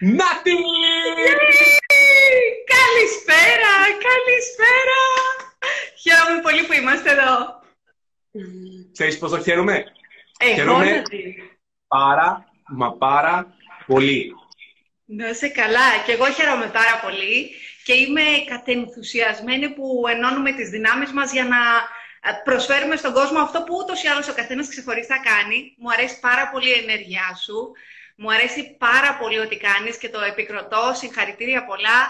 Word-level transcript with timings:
Νάτι! 0.00 0.52
Καλησπέρα, 2.74 3.72
καλησπέρα. 4.08 5.00
Χαίρομαι 6.02 6.40
πολύ 6.42 6.62
που 6.66 6.72
είμαστε 6.72 7.10
εδώ. 7.10 7.60
Ξέρεις 8.92 9.18
πόσο 9.18 9.42
χαίρομαι; 9.42 9.84
Εγώ 10.38 10.54
Χαίρομαι. 10.54 10.90
να 10.90 11.02
δεις. 11.02 11.34
Πάρα, 11.88 12.44
μα 12.68 12.92
πάρα 12.92 13.54
πολύ. 13.86 14.32
Να 15.04 15.28
είσαι 15.28 15.48
καλά. 15.48 15.98
Και 16.06 16.12
εγώ 16.12 16.30
χαίρομαι 16.30 16.66
πάρα 16.66 17.00
πολύ 17.02 17.50
και 17.84 17.92
είμαι 17.92 18.22
κατενθουσιασμένη 18.46 19.68
που 19.68 20.04
ενώνουμε 20.08 20.52
τις 20.52 20.68
δυνάμεις 20.68 21.12
μας 21.12 21.32
για 21.32 21.44
να 21.44 21.56
ε, 22.20 22.32
προσφέρουμε 22.44 22.96
στον 22.96 23.12
κόσμο 23.12 23.38
αυτό 23.38 23.62
που 23.62 23.76
ούτως 23.82 24.02
ή 24.02 24.08
άλλως 24.08 24.28
ο 24.28 24.34
καθένας 24.34 24.68
ξεχωριστά 24.68 25.16
κάνει. 25.18 25.74
Μου 25.78 25.90
αρέσει 25.92 26.20
πάρα 26.20 26.48
πολύ 26.52 26.68
η 26.68 26.78
ενέργειά 26.82 27.38
σου. 27.44 27.72
Μου 28.22 28.32
αρέσει 28.32 28.76
πάρα 28.78 29.16
πολύ 29.20 29.38
ό,τι 29.38 29.56
κάνεις 29.56 29.98
και 29.98 30.08
το 30.08 30.20
επικροτώ. 30.20 30.92
Συγχαρητήρια 30.94 31.64
πολλά. 31.64 32.00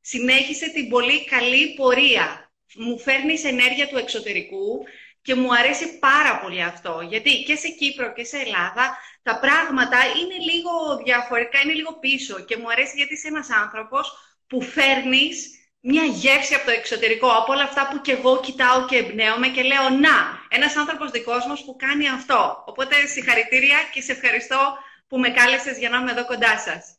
Συνέχισε 0.00 0.68
την 0.68 0.88
πολύ 0.88 1.24
καλή 1.24 1.74
πορεία. 1.74 2.52
Μου 2.74 2.98
φέρνεις 2.98 3.44
ενέργεια 3.44 3.88
του 3.88 3.98
εξωτερικού 3.98 4.84
και 5.22 5.34
μου 5.34 5.54
αρέσει 5.54 5.98
πάρα 5.98 6.38
πολύ 6.42 6.62
αυτό. 6.62 7.00
Γιατί 7.08 7.42
και 7.42 7.56
σε 7.56 7.68
Κύπρο 7.68 8.12
και 8.12 8.24
σε 8.24 8.36
Ελλάδα 8.36 8.98
τα 9.22 9.38
πράγματα 9.38 9.98
είναι 10.20 10.36
λίγο 10.50 10.72
διαφορετικά, 11.04 11.60
είναι 11.60 11.72
λίγο 11.72 11.98
πίσω. 11.98 12.40
Και 12.40 12.56
μου 12.56 12.70
αρέσει 12.70 12.96
γιατί 12.96 13.14
είσαι 13.14 13.28
ένας 13.28 13.50
άνθρωπος 13.50 14.12
που 14.46 14.62
φέρνεις 14.62 15.36
μια 15.80 16.04
γεύση 16.04 16.54
από 16.54 16.64
το 16.64 16.70
εξωτερικό, 16.70 17.28
από 17.28 17.52
όλα 17.52 17.62
αυτά 17.62 17.88
που 17.90 18.00
και 18.00 18.12
εγώ 18.12 18.40
κοιτάω 18.40 18.84
και 18.86 18.96
εμπνέομαι 18.96 19.48
και 19.48 19.62
λέω 19.62 19.88
«Να, 19.88 20.16
ένας 20.48 20.76
άνθρωπος 20.76 21.10
δικός 21.10 21.46
μας 21.46 21.64
που 21.64 21.76
κάνει 21.76 22.08
αυτό». 22.08 22.64
Οπότε 22.66 23.06
συγχαρητήρια 23.06 23.78
και 23.92 24.00
σε 24.00 24.12
ευχαριστώ 24.12 24.78
που 25.10 25.18
με 25.18 25.28
κάλεσες 25.30 25.78
για 25.78 25.88
να 25.88 25.98
είμαι 25.98 26.10
εδώ 26.10 26.26
κοντά 26.26 26.58
σας. 26.58 26.94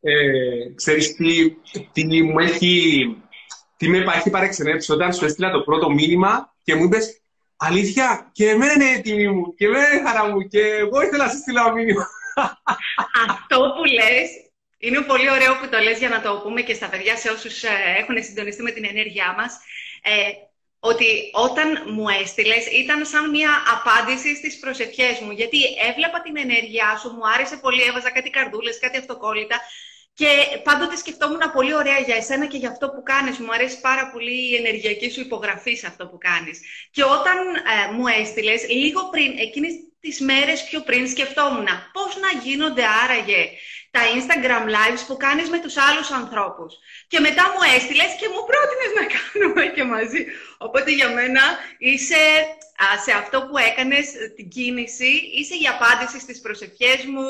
Ε, 0.00 0.74
ξέρεις 0.74 1.14
τι, 1.14 1.56
τι 1.92 2.22
μου 2.22 2.38
έχει, 2.38 3.04
τι 3.76 3.88
με 3.88 4.04
έχει 4.14 4.30
παρεξενέψει 4.30 4.92
όταν 4.92 5.12
σου 5.12 5.24
έστειλα 5.24 5.50
το 5.50 5.60
πρώτο 5.60 5.90
μήνυμα 5.90 6.54
και 6.62 6.74
μου 6.74 6.84
είπες 6.84 7.22
Αλήθεια, 7.64 8.30
και 8.32 8.48
εμένα 8.48 8.72
είναι 8.72 8.90
έτοιμη 8.90 9.28
μου, 9.28 9.54
και 9.54 9.66
εμένα 9.66 9.92
είναι 9.92 10.08
χαρά 10.08 10.28
μου, 10.28 10.48
και 10.48 10.60
εγώ 10.60 11.02
ήθελα 11.02 11.24
να 11.24 11.30
σου 11.30 11.38
στείλω 11.38 11.72
μήνυμα. 11.72 12.08
Αυτό 13.28 13.56
που 13.76 13.84
λες 13.84 14.30
είναι 14.78 15.00
πολύ 15.00 15.30
ωραίο 15.30 15.56
που 15.56 15.68
το 15.68 15.78
λες 15.78 15.98
για 15.98 16.08
να 16.08 16.20
το 16.20 16.40
πούμε 16.42 16.60
και 16.60 16.74
στα 16.74 16.88
παιδιά 16.88 17.16
σε 17.16 17.30
όσους 17.30 17.62
ε, 17.62 17.68
έχουν 17.98 18.22
συντονιστεί 18.22 18.62
με 18.62 18.70
την 18.70 18.84
ενέργειά 18.84 19.34
μας. 19.38 19.58
Ε, 20.02 20.12
ότι 20.84 21.30
όταν 21.32 21.68
μου 21.86 22.06
έστειλες 22.22 22.66
ήταν 22.66 23.06
σαν 23.06 23.30
μια 23.30 23.50
απάντηση 23.76 24.36
στις 24.36 24.58
προσευχές 24.58 25.18
μου. 25.20 25.30
Γιατί 25.30 25.58
έβλεπα 25.88 26.20
την 26.20 26.36
ενέργειά 26.36 26.96
σου, 27.00 27.08
μου 27.10 27.28
άρεσε 27.34 27.56
πολύ, 27.56 27.82
έβαζα 27.82 28.10
κάτι 28.10 28.30
καρδούλες, 28.30 28.78
κάτι 28.78 28.98
αυτοκόλλητα 28.98 29.60
και 30.14 30.28
πάντοτε 30.62 30.96
σκεφτόμουν 30.96 31.42
πολύ 31.52 31.74
ωραία 31.74 31.98
για 31.98 32.16
εσένα 32.16 32.46
και 32.46 32.56
για 32.56 32.68
αυτό 32.68 32.88
που 32.90 33.02
κάνεις. 33.02 33.38
Μου 33.38 33.52
αρέσει 33.52 33.80
πάρα 33.80 34.10
πολύ 34.12 34.50
η 34.50 34.54
ενεργειακή 34.56 35.10
σου 35.10 35.20
υπογραφή 35.20 35.74
σε 35.74 35.86
αυτό 35.86 36.06
που 36.06 36.18
κάνεις. 36.18 36.60
Και 36.90 37.04
όταν 37.04 37.36
ε, 37.54 37.92
μου 37.92 38.06
έστειλες, 38.06 38.68
λίγο 38.68 39.08
πριν, 39.10 39.38
εκείνες 39.38 39.72
τις 40.00 40.20
μέρες 40.20 40.64
πιο 40.64 40.80
πριν, 40.80 41.08
σκεφτόμουν 41.08 41.68
πώς 41.92 42.16
να 42.24 42.40
γίνονται 42.40 42.84
άραγε 43.04 43.50
τα 43.94 44.02
Instagram 44.16 44.64
lives 44.76 45.02
που 45.06 45.16
κάνεις 45.16 45.48
με 45.48 45.58
τους 45.60 45.76
άλλους 45.76 46.10
ανθρώπους. 46.10 46.72
Και 47.10 47.20
μετά 47.20 47.44
μου 47.52 47.62
έστειλες 47.76 48.12
και 48.20 48.28
μου 48.32 48.42
πρότεινες 48.50 48.92
να 48.98 49.04
κάνουμε 49.14 49.64
και 49.74 49.84
μαζί. 49.84 50.22
Οπότε 50.66 50.90
για 50.98 51.08
μένα 51.16 51.42
είσαι 51.78 52.22
σε 53.04 53.12
αυτό 53.12 53.36
που 53.46 53.56
έκανες 53.58 54.06
την 54.36 54.48
κίνηση, 54.48 55.12
είσαι 55.38 55.54
η 55.54 55.66
απάντηση 55.74 56.18
στις 56.20 56.40
προσευχές 56.40 57.00
μου, 57.12 57.28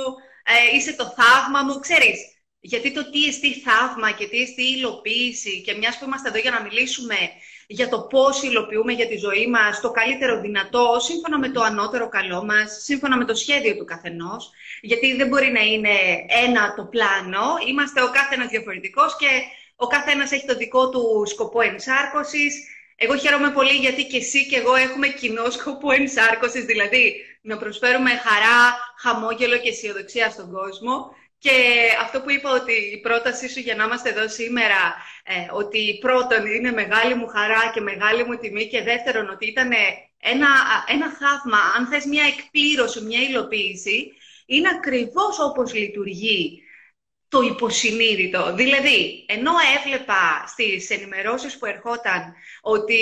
ε, 0.53 0.77
είσαι 0.77 0.93
το 0.93 1.07
θαύμα 1.19 1.63
μου, 1.63 1.79
ξέρεις. 1.79 2.19
Γιατί 2.61 2.93
το 2.93 3.11
τι 3.11 3.25
εστί 3.25 3.53
θαύμα 3.61 4.11
και 4.11 4.29
τι 4.29 4.39
εστί 4.43 4.63
υλοποίηση 4.63 5.63
και 5.63 5.75
μιας 5.75 5.99
που 5.99 6.05
είμαστε 6.05 6.29
εδώ 6.29 6.39
για 6.39 6.51
να 6.51 6.63
μιλήσουμε 6.63 7.17
για 7.73 7.89
το 7.89 8.01
πώς 8.01 8.43
υλοποιούμε 8.43 8.93
για 8.93 9.09
τη 9.09 9.17
ζωή 9.17 9.47
μας 9.47 9.81
το 9.81 9.91
καλύτερο 9.91 10.41
δυνατό, 10.41 10.97
σύμφωνα 10.99 11.39
με 11.39 11.49
το 11.49 11.63
ανώτερο 11.63 12.09
καλό 12.09 12.45
μας, 12.45 12.83
σύμφωνα 12.83 13.17
με 13.17 13.25
το 13.25 13.35
σχέδιο 13.35 13.77
του 13.77 13.85
καθενός, 13.85 14.51
γιατί 14.81 15.17
δεν 15.17 15.29
μπορεί 15.29 15.51
να 15.53 15.61
είναι 15.61 15.97
ένα 16.45 16.75
το 16.75 16.85
πλάνο, 16.85 17.45
είμαστε 17.69 18.03
ο 18.03 18.11
καθένας 18.11 18.49
διαφορετικός 18.49 19.17
και 19.17 19.27
ο 19.77 19.87
καθένας 19.87 20.33
έχει 20.33 20.47
το 20.47 20.57
δικό 20.57 20.89
του 20.91 21.23
σκοπό 21.27 21.61
ενσάρκωσης. 21.61 22.55
Εγώ 22.97 23.17
χαίρομαι 23.17 23.51
πολύ 23.51 23.77
γιατί 23.77 24.07
και 24.07 24.17
εσύ 24.17 24.47
και 24.47 24.57
εγώ 24.57 24.75
έχουμε 24.75 25.09
κοινό 25.09 25.51
σκοπό 25.51 25.93
ενσάρκωσης, 25.93 26.65
δηλαδή 26.65 27.15
να 27.43 27.57
προσφέρουμε 27.57 28.11
χαρά, 28.11 28.61
χαμόγελο 28.99 29.59
και 29.59 29.69
αισιοδοξία 29.69 30.31
στον 30.31 30.53
κόσμο. 30.53 31.15
Και 31.43 31.57
αυτό 32.01 32.21
που 32.21 32.31
είπα 32.31 32.51
ότι 32.51 32.73
η 32.73 33.01
πρότασή 33.01 33.49
σου 33.49 33.61
για 33.61 33.75
να 33.75 33.85
είμαστε 33.85 34.09
εδώ 34.09 34.29
σήμερα, 34.29 34.95
ε, 35.25 35.47
ότι 35.53 35.99
πρώτον 36.01 36.47
είναι 36.47 36.73
μεγάλη 36.73 37.15
μου 37.15 37.27
χαρά 37.27 37.71
και 37.75 37.81
μεγάλη 37.81 38.25
μου 38.25 38.37
τιμή 38.37 38.67
και 38.69 38.83
δεύτερον 38.83 39.29
ότι 39.31 39.47
ήταν 39.47 39.71
ένα, 40.21 40.49
ένα 40.89 41.09
θαύμα, 41.21 41.59
αν 41.77 41.87
θες 41.87 42.05
μια 42.05 42.25
εκπλήρωση, 42.25 43.01
μια 43.01 43.21
υλοποίηση, 43.21 44.13
είναι 44.47 44.69
ακριβώς 44.69 45.39
όπως 45.41 45.75
λειτουργεί 45.75 46.63
το 47.33 47.41
υποσυνείδητο. 47.41 48.55
Δηλαδή, 48.55 49.25
ενώ 49.29 49.53
έβλεπα 49.77 50.45
στις 50.47 50.91
ενημερώσεις 50.91 51.59
που 51.59 51.67
ερχόταν 51.67 52.35
ότι 52.61 53.01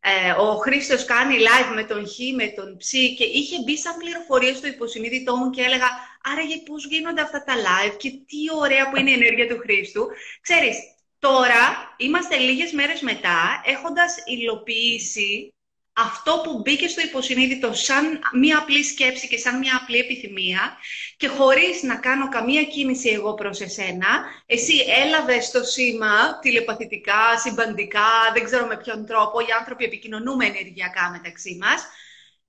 ε, 0.00 0.30
ο 0.30 0.56
Χρήστος 0.56 1.04
κάνει 1.04 1.36
live 1.38 1.74
με 1.74 1.84
τον 1.84 2.06
Χ, 2.06 2.16
με 2.36 2.46
τον 2.46 2.76
Ψ 2.76 2.90
και 2.90 3.24
είχε 3.24 3.56
μπει 3.64 3.76
σαν 3.78 3.96
πληροφορίες 3.96 4.56
στο 4.56 4.66
υποσυνείδητό 4.66 5.36
μου 5.36 5.50
και 5.50 5.62
έλεγα 5.62 5.88
άραγε 6.32 6.56
πώς 6.56 6.86
γίνονται 6.86 7.20
αυτά 7.20 7.44
τα 7.44 7.54
live 7.68 7.96
και 7.96 8.10
τι 8.10 8.40
ωραία 8.60 8.90
που 8.90 8.96
είναι 8.96 9.10
η 9.10 9.12
ενέργεια 9.12 9.48
του 9.48 9.58
Χρήστου. 9.58 10.06
Ξέρεις, 10.40 10.76
τώρα 11.18 11.94
είμαστε 11.96 12.36
λίγες 12.36 12.72
μέρες 12.72 13.00
μετά 13.00 13.62
έχοντας 13.64 14.16
υλοποιήσει 14.26 15.52
αυτό 15.98 16.40
που 16.44 16.60
μπήκε 16.60 16.88
στο 16.88 17.00
υποσυνείδητο 17.00 17.72
σαν 17.72 18.18
μία 18.32 18.58
απλή 18.58 18.84
σκέψη 18.84 19.28
και 19.28 19.38
σαν 19.38 19.58
μία 19.58 19.78
απλή 19.82 19.98
επιθυμία 19.98 20.76
και 21.16 21.28
χωρίς 21.28 21.82
να 21.82 21.96
κάνω 21.96 22.28
καμία 22.28 22.62
κίνηση 22.64 23.08
εγώ 23.08 23.34
προς 23.34 23.60
εσένα, 23.60 24.24
εσύ 24.46 24.74
έλαβες 25.04 25.50
το 25.50 25.64
σήμα 25.64 26.38
τηλεπαθητικά, 26.38 27.38
συμπαντικά, 27.38 28.08
δεν 28.34 28.44
ξέρω 28.44 28.66
με 28.66 28.76
ποιον 28.76 29.06
τρόπο, 29.06 29.40
οι 29.40 29.46
άνθρωποι 29.58 29.84
επικοινωνούμε 29.84 30.46
ενεργειακά 30.46 31.10
μεταξύ 31.10 31.58
μας 31.60 31.86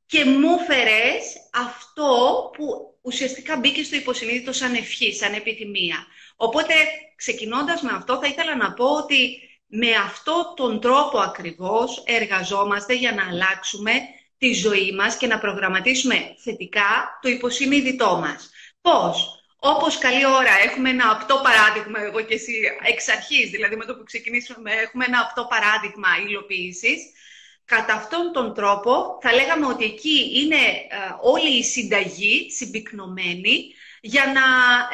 και 0.05 0.25
μου 0.25 0.59
φέρες 0.59 1.49
αυτό 1.53 2.11
που 2.57 2.65
ουσιαστικά 3.01 3.57
μπήκε 3.57 3.83
στο 3.83 3.95
υποσυνείδητο 3.95 4.53
σαν 4.53 4.73
ευχή, 4.73 5.13
σαν 5.13 5.33
επιθυμία. 5.33 6.05
Οπότε, 6.35 6.73
ξεκινώντας 7.15 7.81
με 7.81 7.91
αυτό, 7.93 8.19
θα 8.21 8.27
ήθελα 8.27 8.55
να 8.55 8.73
πω 8.73 8.85
ότι 8.85 9.48
με 9.69 9.91
αυτό 9.91 10.53
τον 10.55 10.79
τρόπο 10.79 11.17
ακριβώς 11.19 12.03
εργαζόμαστε 12.05 12.93
για 12.93 13.11
να 13.11 13.27
αλλάξουμε 13.27 13.91
τη 14.37 14.53
ζωή 14.53 14.91
μας 14.91 15.17
και 15.17 15.27
να 15.27 15.39
προγραμματίσουμε 15.39 16.35
θετικά 16.43 17.19
το 17.21 17.29
υποσυνείδητό 17.29 18.17
μας. 18.17 18.49
Πώς; 18.81 19.39
Όπως 19.61 19.97
καλή 19.97 20.25
ώρα 20.25 20.53
έχουμε 20.63 20.89
ένα 20.89 21.11
απτό 21.11 21.41
παράδειγμα, 21.43 22.01
εγώ 22.01 22.21
και 22.21 22.33
εσύ 22.33 22.53
εξ 22.83 23.07
αρχής, 23.09 23.49
δηλαδή 23.49 23.75
με 23.75 23.85
το 23.85 23.95
που 23.95 24.03
ξεκινήσουμε 24.03 24.71
έχουμε 24.71 25.05
ένα 25.07 25.19
απτό 25.19 25.47
παράδειγμα 25.49 26.07
υλοποίησης. 26.27 26.99
Κατά 27.65 27.93
αυτόν 27.93 28.31
τον 28.33 28.53
τρόπο 28.53 29.17
θα 29.21 29.33
λέγαμε 29.33 29.65
ότι 29.65 29.83
εκεί 29.85 30.31
είναι 30.39 30.55
ε, 30.55 30.97
όλη 31.21 31.57
η 31.57 31.63
συνταγή 31.63 32.51
συμπυκνωμένη 32.51 33.73
για 34.01 34.25
να 34.25 34.41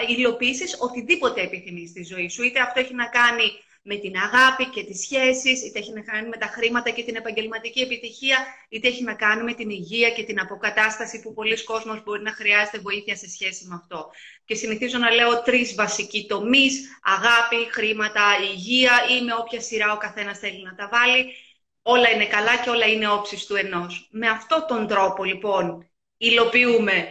υλοποιήσεις 0.07 0.78
οτιδήποτε 0.80 1.42
επιθυμείς 1.42 1.90
στη 1.90 2.03
ζωή 2.03 2.30
σου. 2.30 2.44
Είτε 2.44 2.59
αυτό 2.59 2.80
έχει 2.80 2.94
να 2.94 3.07
κάνει 3.07 3.44
με 3.88 3.96
την 3.96 4.16
αγάπη 4.18 4.69
και 4.69 4.84
τις 4.84 5.00
σχέσεις, 5.00 5.63
είτε 5.63 5.79
έχει 5.79 5.91
να 5.91 6.01
κάνει 6.01 6.28
με 6.28 6.38
τα 6.38 6.46
χρήματα 6.46 6.90
και 6.90 7.03
την 7.03 7.16
επαγγελματική 7.16 7.79
επιτυχία, 7.81 8.38
είτε 8.69 8.88
έχει 8.88 9.03
να 9.03 9.13
κάνει 9.13 9.44
με 9.44 9.53
την 9.53 9.69
υγεία 9.69 10.09
και 10.09 10.23
την 10.23 10.40
αποκατάσταση 10.40 11.22
που 11.22 11.34
πολλοί 11.34 11.63
κόσμος 11.63 12.03
μπορεί 12.03 12.22
να 12.22 12.31
χρειάζεται 12.31 12.79
βοήθεια 12.79 13.16
σε 13.16 13.29
σχέση 13.29 13.66
με 13.68 13.75
αυτό. 13.75 14.09
Και 14.45 14.56
συνηθίζω 14.56 14.97
να 14.97 15.09
λέω 15.09 15.41
τρεις 15.41 15.75
βασικοί 15.75 16.25
τομείς, 16.25 17.00
αγάπη, 17.03 17.71
χρήματα, 17.71 18.24
υγεία 18.51 18.92
ή 19.18 19.24
με 19.24 19.33
όποια 19.33 19.62
σειρά 19.62 19.92
ο 19.92 19.98
καθένας 19.98 20.39
θέλει 20.39 20.63
να 20.63 20.75
τα 20.75 20.89
βάλει. 20.92 21.33
Όλα 21.81 22.09
είναι 22.09 22.25
καλά 22.25 22.57
και 22.57 22.69
όλα 22.69 22.86
είναι 22.86 23.12
όψεις 23.12 23.45
του 23.45 23.56
ενός. 23.56 24.07
Με 24.12 24.30
αυτόν 24.30 24.65
τον 24.68 24.88
τρόπο 24.88 25.24
λοιπόν 25.24 25.89
υλοποιούμε 26.18 27.07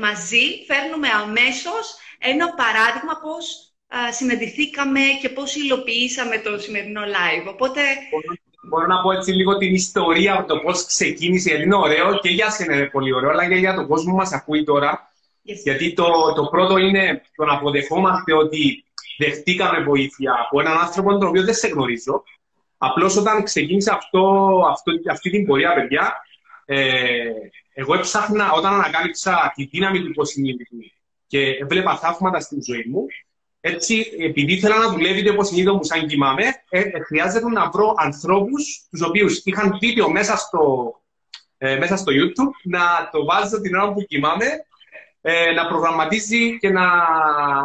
μαζί, 0.00 0.64
φέρνουμε 0.66 1.08
αμέσως 1.08 1.96
ένα 2.18 2.54
παράδειγμα 2.54 3.20
πώς 3.22 3.71
συναντηθήκαμε 4.10 5.00
και 5.20 5.28
πώς 5.28 5.56
υλοποιήσαμε 5.56 6.38
το 6.38 6.58
σημερινό 6.58 7.00
live. 7.00 7.46
Οπότε... 7.48 7.80
Μπορώ, 8.68 8.86
να 8.86 9.00
πω 9.02 9.12
έτσι 9.12 9.32
λίγο 9.32 9.56
την 9.56 9.74
ιστορία, 9.74 10.44
το 10.48 10.58
πώς 10.58 10.86
ξεκίνησε, 10.86 11.48
γιατί 11.48 11.64
είναι 11.64 11.76
ωραίο 11.76 12.18
και 12.18 12.28
για 12.28 12.50
σένα 12.50 12.74
είναι 12.74 12.86
πολύ 12.86 13.14
ωραίο, 13.14 13.30
αλλά 13.30 13.48
και 13.48 13.54
για 13.54 13.74
τον 13.74 13.86
κόσμο 13.86 14.14
μας 14.14 14.32
ακούει 14.32 14.64
τώρα. 14.64 15.12
Γιατί 15.42 15.92
το, 15.92 16.32
το 16.36 16.44
πρώτο 16.50 16.76
είναι 16.76 17.22
το 17.36 17.44
να 17.44 17.52
αποδεχόμαστε 17.52 18.34
ότι 18.34 18.84
δεχτήκαμε 19.18 19.84
βοήθεια 19.84 20.32
από 20.46 20.60
έναν 20.60 20.78
άνθρωπο 20.78 21.18
τον 21.18 21.28
οποίο 21.28 21.44
δεν 21.44 21.54
σε 21.54 21.68
γνωρίζω. 21.68 22.22
Απλώς 22.78 23.16
όταν 23.16 23.42
ξεκίνησε 23.42 23.92
αυτό, 23.92 24.20
αυτό, 24.70 24.92
αυτή 25.10 25.30
την 25.30 25.46
πορεία, 25.46 25.74
παιδιά, 25.74 26.12
ε, 26.64 26.86
εγώ 27.74 27.94
έψαχνα, 27.94 28.52
όταν 28.52 28.72
ανακάλυψα 28.72 29.52
τη 29.54 29.64
δύναμη 29.64 30.00
του 30.00 30.08
υποσυνείδητου 30.08 30.76
και 31.26 31.40
έβλεπα 31.60 31.96
θαύματα 31.96 32.40
στην 32.40 32.62
ζωή 32.64 32.84
μου, 32.90 33.06
έτσι, 33.64 34.12
επειδή 34.18 34.52
ήθελα 34.52 34.78
να 34.78 34.88
δουλεύει 34.88 35.22
το 35.22 35.32
υποσυνείδητο 35.32 35.74
μου 35.74 35.84
σαν 35.84 36.06
κοιμάμαι, 36.06 36.44
ε, 36.68 36.80
ε, 36.80 37.00
χρειάζεται 37.06 37.48
να 37.48 37.70
βρω 37.70 37.94
ανθρώπους 37.96 38.86
τους 38.90 39.02
οποίους 39.02 39.40
είχαν 39.44 39.78
βίντεο 39.80 40.10
μέσα 40.10 40.36
στο, 40.36 40.94
ε, 41.58 41.76
μέσα 41.76 41.96
στο 41.96 42.12
YouTube, 42.12 42.54
να 42.62 43.08
το 43.12 43.24
βάζω 43.24 43.60
την 43.60 43.74
ώρα 43.74 43.92
που 43.92 44.02
κοιμάμαι, 44.02 44.46
ε, 45.20 45.52
να 45.52 45.66
προγραμματίζει 45.66 46.58
και 46.58 46.70
να 46.70 46.86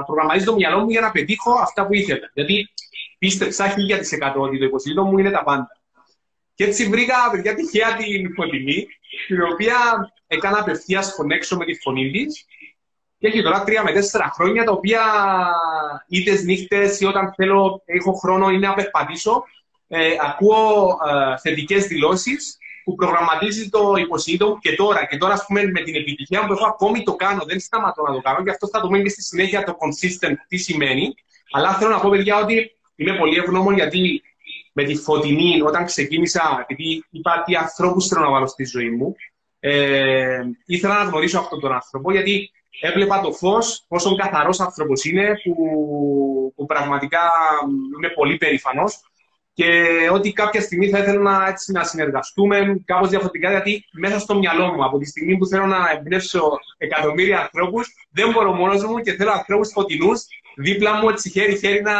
προγραμματίζει 0.05 0.45
το 0.45 0.55
μυαλό 0.55 0.79
μου 0.79 0.89
για 0.89 1.01
να 1.01 1.11
πετύχω 1.11 1.51
αυτά 1.51 1.87
που 1.87 1.93
ήθελα. 1.93 2.31
Γιατί 2.33 2.69
πίστεψα 3.17 3.69
χίλια 3.69 3.99
τη 3.99 4.15
εκατό 4.15 4.41
ότι 4.41 4.57
το 4.59 4.65
υποσυνείδητο 4.65 5.05
μου 5.05 5.17
είναι 5.17 5.31
τα 5.31 5.43
πάντα. 5.43 5.81
Και 6.55 6.63
έτσι 6.63 6.89
βρήκα, 6.89 7.15
παιδιά, 7.31 7.55
τυχαία 7.55 7.95
την 7.95 8.33
φωτεινή, 8.33 8.87
την 9.27 9.41
οποία 9.41 9.77
έκανα 10.27 10.59
απευθείας 10.59 11.15
connection 11.19 11.57
με 11.57 11.65
τη 11.65 11.73
φωνή 11.73 12.11
της 12.11 12.45
και 13.19 13.27
έχει 13.27 13.41
τώρα 13.41 13.63
τρία 13.63 13.83
με 13.83 13.91
τέσσερα 13.91 14.31
χρόνια, 14.33 14.63
τα 14.63 14.71
οποία 14.71 15.01
είτε 16.07 16.41
νύχτες 16.41 16.99
ή 16.99 17.05
όταν 17.05 17.33
θέλω, 17.35 17.81
έχω 17.85 18.13
χρόνο 18.13 18.49
ή 18.49 18.57
να 18.57 18.73
περπατήσω, 18.73 19.43
ε, 19.87 20.09
ακούω 20.21 20.97
ε, 21.07 21.37
θετικές 21.37 21.87
δηλώσεις 21.87 22.57
που 22.83 22.95
προγραμματίζει 22.95 23.69
το 23.69 23.93
υποσυνείδητο 23.97 24.49
μου 24.49 24.57
και 24.57 24.75
τώρα. 24.75 25.05
Και 25.05 25.17
τώρα, 25.17 25.33
ας 25.33 25.45
πούμε, 25.45 25.63
με 25.63 25.81
την 25.81 25.95
επιτυχία 25.95 26.45
που 26.45 26.53
έχω, 26.53 26.65
ακόμη 26.65 27.03
το 27.03 27.15
κάνω. 27.15 27.43
Δεν 27.45 27.59
σταματώ 27.59 28.01
να 28.01 28.13
το 28.13 28.21
κάνω. 28.21 28.43
Και 28.43 28.49
αυτό 28.49 28.67
θα 28.67 28.81
το 28.81 28.89
μείνει 28.89 29.03
και 29.03 29.09
στη 29.09 29.21
συνέχεια 29.21 29.63
το 29.63 29.77
consistent 29.79 30.35
τι 30.47 30.57
σημαίνει. 30.57 31.13
Αλλά 31.51 31.73
θέλω 31.73 31.91
να 31.91 31.99
πω, 31.99 32.09
παιδιά, 32.09 32.37
ότι 32.37 32.71
είμαι 32.95 33.17
πολύ 33.17 33.37
ευγνώμων 33.37 33.73
γιατί 33.73 34.21
με 34.73 34.83
τη 34.83 34.95
φωτεινή, 34.95 35.61
όταν 35.61 35.85
ξεκίνησα, 35.85 36.65
επειδή 36.67 37.03
είπα 37.09 37.43
τι 37.45 37.55
ανθρώπους 37.55 38.07
θέλω 38.07 38.21
να 38.21 38.31
βάλω 38.31 38.47
στη 38.47 38.65
ζωή 38.65 38.89
μου, 38.89 39.15
ε, 39.59 40.41
ήθελα 40.65 41.03
να 41.03 41.09
γνωρίσω 41.09 41.39
αυτόν 41.39 41.59
τον 41.59 41.71
άνθρωπο, 41.71 42.11
γιατί 42.11 42.51
έβλεπα 42.81 43.21
το 43.21 43.31
φως, 43.31 43.85
πόσο 43.87 44.15
καθαρός 44.15 44.59
άνθρωπος 44.59 45.03
είναι, 45.05 45.33
που, 45.43 46.53
που 46.55 46.65
πραγματικά 46.65 47.19
είμαι 47.97 48.09
πολύ 48.09 48.37
περήφανος. 48.37 49.01
Και 49.53 49.69
ότι 50.11 50.33
κάποια 50.33 50.61
στιγμή 50.61 50.89
θα 50.89 50.97
ήθελα 50.97 51.19
να, 51.21 51.47
έτσι, 51.47 51.71
να 51.71 51.83
συνεργαστούμε 51.83 52.81
κάπως 52.85 53.09
διαφορετικά, 53.09 53.49
γιατί 53.49 53.85
μέσα 53.91 54.19
στο 54.19 54.37
μυαλό 54.37 54.73
μου, 54.73 54.85
από 54.85 54.97
τη 54.97 55.05
στιγμή 55.05 55.37
που 55.37 55.45
θέλω 55.45 55.65
να 55.65 55.77
εμπνεύσω 55.97 56.59
εκατομμύρια 56.77 57.39
ανθρώπους, 57.39 57.87
δεν 58.11 58.31
μπορώ 58.31 58.53
μόνος 58.53 58.83
μου 58.83 58.99
και 58.99 59.13
θέλω 59.13 59.31
ανθρώπους 59.31 59.71
φωτεινού 59.71 60.11
δίπλα 60.57 60.93
μου, 60.93 61.09
έτσι 61.09 61.29
χέρι-χέρι 61.29 61.81
να, 61.81 61.93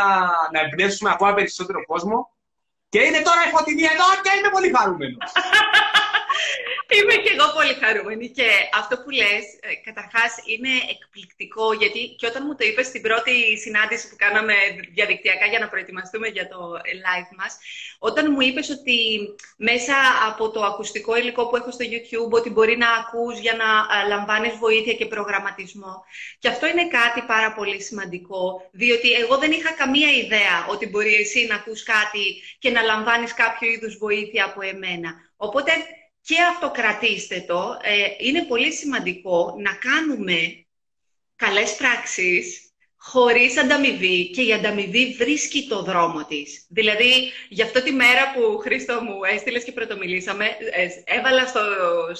να 0.51 0.59
εμπνεύσουμε 0.65 1.09
ακόμα 1.13 1.33
περισσότερο 1.33 1.85
κόσμο. 1.85 2.31
Και 2.89 3.00
είναι 3.00 3.21
τώρα 3.21 3.41
η 3.47 3.50
φωτεινή 3.56 3.83
εδώ 3.83 4.07
και 4.23 4.31
είμαι 4.38 4.50
πολύ 4.50 4.71
χαρούμενος. 4.75 5.31
Είμαι 6.95 7.16
και 7.24 7.34
εγώ 7.36 7.48
πολύ 7.57 7.74
χαρούμενη 7.81 8.30
και 8.30 8.48
αυτό 8.74 8.95
που 9.01 9.10
λες, 9.10 9.44
ε, 9.62 9.75
καταρχάς 9.88 10.31
είναι 10.51 10.74
εκπληκτικό 10.94 11.74
γιατί 11.74 12.16
και 12.18 12.25
όταν 12.25 12.44
μου 12.45 12.56
το 12.56 12.66
είπες 12.66 12.88
στην 12.88 13.01
πρώτη 13.01 13.57
συνάντηση 13.57 14.10
που 14.10 14.16
κάναμε 14.18 14.54
διαδικτυακά 14.94 15.45
για 15.45 15.60
να 15.60 15.69
προετοιμαστούμε 15.69 16.28
για 16.28 16.48
το 16.48 16.60
live 17.06 17.31
μας, 17.39 17.57
όταν 18.00 18.31
μου 18.31 18.42
είπες 18.42 18.69
ότι 18.69 18.98
μέσα 19.57 19.95
από 20.30 20.50
το 20.50 20.62
ακουστικό 20.63 21.18
υλικό 21.18 21.48
που 21.48 21.56
έχω 21.56 21.72
στο 21.72 21.86
YouTube 21.94 22.31
ότι 22.39 22.50
μπορεί 22.50 22.78
να 22.78 22.90
ακούς 22.92 23.40
για 23.40 23.56
να 23.62 23.66
ε, 23.66 24.07
λαμβάνεις 24.07 24.56
βοήθεια 24.56 24.94
και 24.94 25.06
προγραμματισμό. 25.06 26.04
Και 26.40 26.48
αυτό 26.48 26.68
είναι 26.68 26.88
κάτι 26.88 27.22
πάρα 27.22 27.54
πολύ 27.54 27.81
σημαντικό, 27.81 28.69
διότι 28.72 29.12
εγώ 29.12 29.38
δεν 29.38 29.51
είχα 29.51 29.72
καμία 29.72 30.12
ιδέα 30.12 30.66
ότι 30.69 30.88
μπορεί 30.88 31.13
εσύ 31.13 31.45
να 31.50 31.56
ακούς 31.56 31.83
κάτι 31.83 32.25
και 32.60 32.69
να 32.69 32.81
λαμβάνεις 32.81 33.33
κάποιο 33.33 33.69
είδους 33.69 33.98
βοήθεια 33.98 34.45
από 34.45 34.62
εμένα. 34.62 35.25
Οπότε 35.38 35.72
και 36.27 36.41
αυτοκρατήστε 36.51 37.44
το. 37.47 37.77
Ε, 37.81 38.27
είναι 38.27 38.44
πολύ 38.44 38.71
σημαντικό 38.74 39.56
να 39.57 39.74
κάνουμε 39.74 40.65
καλές 41.35 41.75
πράξεις 41.75 42.62
χωρίς 42.97 43.57
ανταμοιβή 43.57 44.29
και 44.29 44.41
η 44.41 44.53
ανταμοιβή 44.53 45.15
βρίσκει 45.18 45.68
το 45.68 45.83
δρόμο 45.83 46.25
της. 46.25 46.65
Δηλαδή, 46.69 47.31
για 47.50 47.65
αυτό 47.65 47.83
τη 47.83 47.91
μέρα 47.91 48.33
που 48.33 48.57
Χρήστο 48.57 49.01
μου 49.01 49.24
έστειλες 49.33 49.63
και 49.63 49.71
πρωτομιλήσαμε, 49.71 50.45
ε, 50.45 50.88
έβαλα 51.18 51.47
στο 51.47 51.62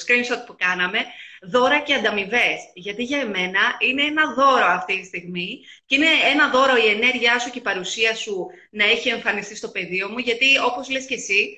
screenshot 0.02 0.46
που 0.46 0.56
κάναμε 0.58 1.00
δώρα 1.42 1.80
και 1.80 1.94
ανταμοιβές. 1.94 2.60
Γιατί 2.74 3.04
για 3.04 3.20
εμένα 3.20 3.62
είναι 3.80 4.04
ένα 4.04 4.34
δώρο 4.34 4.66
αυτή 4.66 5.00
τη 5.00 5.06
στιγμή 5.06 5.60
και 5.86 5.96
είναι 5.96 6.12
ένα 6.32 6.50
δώρο 6.50 6.76
η 6.76 6.88
ενέργειά 6.88 7.40
σου 7.40 7.50
και 7.50 7.60
η 7.60 7.62
παρουσία 7.62 8.16
σου 8.16 8.48
να 8.70 8.86
έχει 8.86 9.10
εμφανιστεί 9.10 9.56
στο 9.56 9.70
πεδίο 9.70 10.10
μου, 10.10 10.18
γιατί 10.18 10.46
όπως 10.58 10.90
λες 10.90 11.06
και 11.06 11.16
εσύ, 11.16 11.58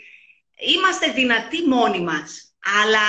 είμαστε 0.60 1.12
δυνατοί 1.12 1.68
μόνοι 1.68 2.02
μας, 2.02 2.54
αλλά 2.84 3.08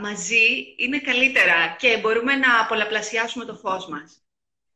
μαζί 0.00 0.74
είναι 0.76 0.98
καλύτερα 0.98 1.76
και 1.78 1.98
μπορούμε 2.00 2.34
να 2.34 2.66
πολλαπλασιάσουμε 2.68 3.44
το 3.44 3.54
φως 3.54 3.86
μας. 3.88 4.18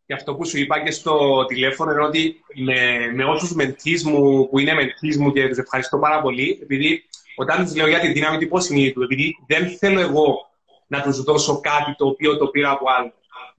Και 0.07 0.15
αυτό 0.15 0.35
που 0.35 0.47
σου 0.47 0.59
είπα 0.59 0.83
και 0.83 0.91
στο 0.91 1.45
τηλέφωνο 1.45 1.93
είναι 1.93 2.03
ότι 2.03 2.45
με, 2.55 3.11
με 3.15 3.25
όσους 3.25 3.53
μεντείς 3.53 4.05
μου, 4.05 4.49
που 4.49 4.59
είναι 4.59 4.75
μεντείς 4.75 5.19
μου 5.19 5.33
και 5.33 5.49
τους 5.49 5.59
ευχαριστώ 5.59 5.99
πάρα 5.99 6.21
πολύ, 6.21 6.59
επειδή 6.63 7.05
όταν 7.37 7.65
τους 7.65 7.75
λέω 7.75 7.89
για 7.89 8.01
τη 8.01 8.13
δύναμη 8.13 8.37
του 8.37 8.45
υποσυνείδητου, 8.45 9.03
επειδή 9.03 9.37
δεν 9.47 9.69
θέλω 9.79 10.01
εγώ 10.01 10.51
να 10.87 11.03
τους 11.03 11.23
δώσω 11.23 11.61
κάτι 11.61 11.95
το 11.97 12.07
οποίο 12.07 12.37
το 12.37 12.47
πήρα 12.47 12.71
από 12.71 12.87
άλλο. 12.99 13.13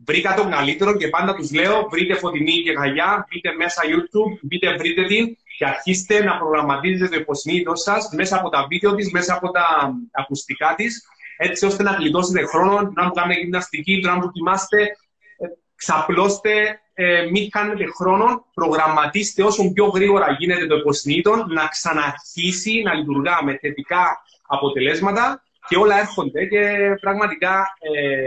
Βρήκα 0.06 0.34
το 0.34 0.50
καλύτερο 0.50 0.98
και 0.98 1.08
πάντα 1.08 1.36
τους 1.36 1.52
λέω 1.52 1.88
βρείτε 1.92 2.16
φωτεινή 2.16 2.62
και 2.62 2.72
γαλιά, 2.72 3.28
μπείτε 3.30 3.54
μέσα 3.54 3.82
YouTube, 3.86 4.40
μπείτε 4.42 4.76
βρείτε 4.78 5.06
την 5.06 5.38
και 5.60 5.66
αρχίστε 5.66 6.24
να 6.24 6.38
προγραμματίζετε 6.38 7.16
το 7.16 7.22
υποσυνείδητό 7.22 7.76
σας 7.76 8.10
μέσα 8.16 8.38
από 8.38 8.50
τα 8.50 8.66
βίντεο 8.70 8.96
της, 8.96 9.12
μέσα 9.12 9.34
από 9.34 9.52
τα 9.52 9.94
ακουστικά 10.12 10.74
της, 10.78 11.04
έτσι 11.38 11.66
ώστε 11.66 11.84
να 11.84 11.92
γλιτώσετε 11.92 12.46
χρόνο, 12.46 12.92
να 12.96 13.08
που 13.08 13.14
κάνετε 13.14 13.40
γυμναστική, 13.40 14.00
να 14.04 14.20
που 14.20 14.32
κοιμάστε. 14.32 14.82
Ε, 14.82 15.46
ξαπλώστε, 15.76 16.80
ε, 16.94 17.22
μην 17.32 17.50
κάνετε 17.50 17.86
χρόνο, 17.86 18.46
προγραμματίστε 18.54 19.44
όσο 19.44 19.72
πιο 19.74 19.86
γρήγορα 19.86 20.36
γίνεται 20.40 20.68
το 20.68 20.76
υποσυνείδητο 20.76 21.46
να 21.48 21.68
ξαναρχίσει 21.68 22.82
να 22.82 22.94
λειτουργά 22.94 23.44
με 23.44 23.58
θετικά 23.58 24.22
αποτελέσματα 24.48 25.44
και 25.68 25.78
όλα 25.78 26.00
έρχονται 26.00 26.46
και 26.46 26.96
πραγματικά 27.02 27.68
ε, 27.80 28.26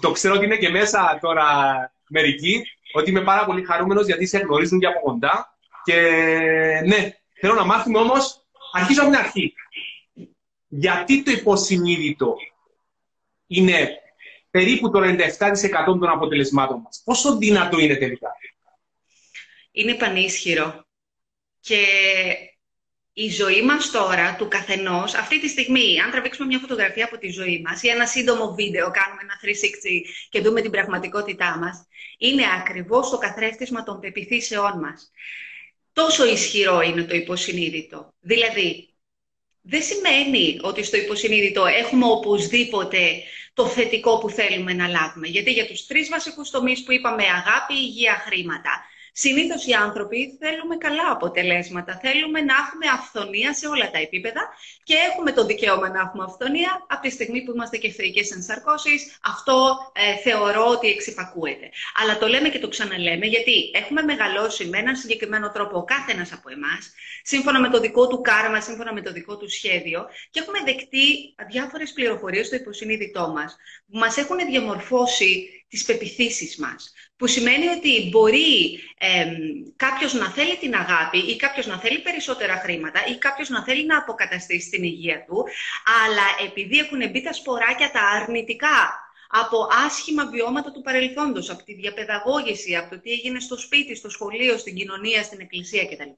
το 0.00 0.10
ξέρω 0.10 0.34
ότι 0.34 0.44
είναι 0.44 0.56
και 0.56 0.68
μέσα 0.68 1.18
τώρα 1.20 1.46
μερικοί, 2.08 2.62
ότι 2.92 3.10
είμαι 3.10 3.22
πάρα 3.22 3.44
πολύ 3.44 3.64
χαρούμενος 3.64 4.06
γιατί 4.06 4.26
σε 4.26 4.38
γνωρίζουν 4.38 4.78
και 4.78 4.86
από 4.86 5.00
κοντά 5.00 5.57
και 5.88 6.00
ναι, 6.86 7.10
θέλω 7.40 7.54
να 7.54 7.64
μάθουμε 7.64 7.98
όμως, 7.98 8.46
αρχίζω 8.72 9.02
από 9.02 9.10
την 9.10 9.18
αρχή. 9.18 9.54
Γιατί 10.68 11.22
το 11.22 11.30
υποσυνείδητο 11.30 12.36
είναι 13.46 13.88
περίπου 14.50 14.90
το 14.90 15.00
97% 15.00 15.84
των 15.84 16.08
αποτελεσμάτων 16.08 16.80
μας; 16.80 17.02
Πόσο 17.04 17.36
δυνατό 17.36 17.78
είναι 17.78 17.96
τελικά; 17.96 18.28
Είναι 19.70 19.94
πανίσχυρο. 19.94 20.86
Και 21.60 21.84
η 23.12 23.28
ζωή 23.28 23.62
μας 23.62 23.90
τώρα, 23.90 24.36
του 24.36 24.48
καθενός, 24.48 25.14
αυτή 25.14 25.40
τη 25.40 25.48
στιγμή, 25.48 26.00
αν 26.00 26.10
τραβήξουμε 26.10 26.46
μια 26.46 26.58
φωτογραφία 26.58 27.04
από 27.04 27.18
τη 27.18 27.28
ζωή 27.28 27.62
μας 27.66 27.82
ή 27.82 27.88
ένα 27.88 28.06
σύντομο 28.06 28.54
βίντεο, 28.54 28.90
κάνουμε 28.90 29.20
ένα 29.22 29.38
360 29.42 29.48
και 30.28 30.40
δούμε 30.40 30.60
την 30.60 30.70
πραγματικότητά 30.70 31.58
μας, 31.58 31.86
είναι 32.18 32.44
ακριβώς 32.60 33.10
το 33.10 33.18
καθρέφτισμα 33.18 33.82
των 33.82 34.00
πεπιθήσεών 34.00 34.78
μας 34.78 35.12
τόσο 35.98 36.26
ισχυρό 36.26 36.80
είναι 36.80 37.04
το 37.04 37.14
υποσυνείδητο. 37.14 38.14
Δηλαδή, 38.20 38.88
δεν 39.62 39.82
σημαίνει 39.82 40.58
ότι 40.62 40.82
στο 40.82 40.96
υποσυνείδητο 40.96 41.66
έχουμε 41.66 42.04
οπωσδήποτε 42.06 43.22
το 43.52 43.66
θετικό 43.66 44.18
που 44.18 44.30
θέλουμε 44.30 44.72
να 44.72 44.88
λάβουμε. 44.88 45.26
Γιατί 45.26 45.52
για 45.52 45.66
τους 45.66 45.86
τρεις 45.86 46.08
βασικούς 46.08 46.50
τομείς 46.50 46.82
που 46.82 46.92
είπαμε, 46.92 47.22
αγάπη, 47.22 47.74
υγεία, 47.74 48.22
χρήματα, 48.26 48.84
Συνήθως 49.24 49.66
οι 49.66 49.72
άνθρωποι 49.72 50.38
θέλουμε 50.40 50.76
καλά 50.76 51.10
αποτελέσματα. 51.10 51.98
Θέλουμε 52.02 52.40
να 52.40 52.54
έχουμε 52.62 52.86
αυθονία 52.98 53.54
σε 53.54 53.66
όλα 53.66 53.90
τα 53.90 53.98
επίπεδα 53.98 54.42
και 54.82 54.94
έχουμε 55.08 55.32
το 55.32 55.46
δικαίωμα 55.46 55.88
να 55.88 56.00
έχουμε 56.00 56.24
αυθονία 56.24 56.86
από 56.88 57.02
τη 57.02 57.10
στιγμή 57.10 57.42
που 57.42 57.52
είμαστε 57.54 57.76
και 57.76 57.90
θεϊκές 57.90 58.30
ενσαρκώσει. 58.30 58.90
Αυτό 59.22 59.76
ε, 59.92 60.16
θεωρώ 60.16 60.66
ότι 60.66 60.88
εξυπακούεται. 60.88 61.70
Αλλά 62.00 62.18
το 62.18 62.26
λέμε 62.28 62.48
και 62.48 62.58
το 62.58 62.68
ξαναλέμε 62.68 63.26
γιατί 63.26 63.70
έχουμε 63.74 64.02
μεγαλώσει 64.02 64.64
με 64.66 64.78
έναν 64.78 64.96
συγκεκριμένο 64.96 65.50
τρόπο 65.50 65.78
ο 65.78 65.84
κάθε 65.84 66.12
ένα 66.12 66.26
από 66.32 66.50
εμάς, 66.50 66.92
σύμφωνα 67.22 67.60
με 67.60 67.68
το 67.68 67.80
δικό 67.80 68.06
του 68.08 68.20
κάρμα, 68.20 68.60
σύμφωνα 68.60 68.92
με 68.92 69.02
το 69.02 69.12
δικό 69.12 69.36
του 69.36 69.50
σχέδιο 69.50 70.06
και 70.30 70.40
έχουμε 70.40 70.58
δεκτεί 70.64 71.34
διάφορες 71.48 71.92
πληροφορίες 71.92 72.46
στο 72.46 72.56
υποσυνείδητό 72.56 73.28
μας 73.28 73.56
που 73.90 73.98
μας 73.98 74.16
έχουν 74.16 74.38
διαμορφώσει 74.50 75.57
τις 75.68 75.84
πεπιθήσεις 75.84 76.56
μας. 76.56 76.92
Που 77.16 77.26
σημαίνει 77.26 77.68
ότι 77.68 78.08
μπορεί 78.10 78.80
ε, 78.98 79.26
κάποιος 79.76 80.14
να 80.14 80.30
θέλει 80.30 80.56
την 80.56 80.74
αγάπη 80.74 81.18
ή 81.18 81.36
κάποιος 81.36 81.66
να 81.66 81.78
θέλει 81.78 81.98
περισσότερα 81.98 82.56
χρήματα 82.56 83.06
ή 83.06 83.18
κάποιος 83.18 83.48
να 83.48 83.64
θέλει 83.64 83.86
να 83.86 83.98
αποκαταστήσει 83.98 84.70
την 84.70 84.82
υγεία 84.82 85.24
του, 85.24 85.44
αλλά 86.04 86.48
επειδή 86.48 86.78
έχουν 86.78 87.10
μπει 87.10 87.22
τα 87.22 87.32
σποράκια 87.32 87.90
τα 87.90 88.00
αρνητικά 88.00 89.07
από 89.30 89.68
άσχημα 89.86 90.26
βιώματα 90.26 90.72
του 90.72 90.80
παρελθόντος, 90.80 91.50
από 91.50 91.62
τη 91.64 91.74
διαπαιδαγώγηση, 91.74 92.76
από 92.76 92.90
το 92.90 93.00
τι 93.00 93.10
έγινε 93.10 93.40
στο 93.40 93.58
σπίτι, 93.58 93.94
στο 93.94 94.10
σχολείο, 94.10 94.58
στην 94.58 94.74
κοινωνία, 94.74 95.22
στην 95.22 95.40
εκκλησία 95.40 95.84
κτλ. 95.84 96.10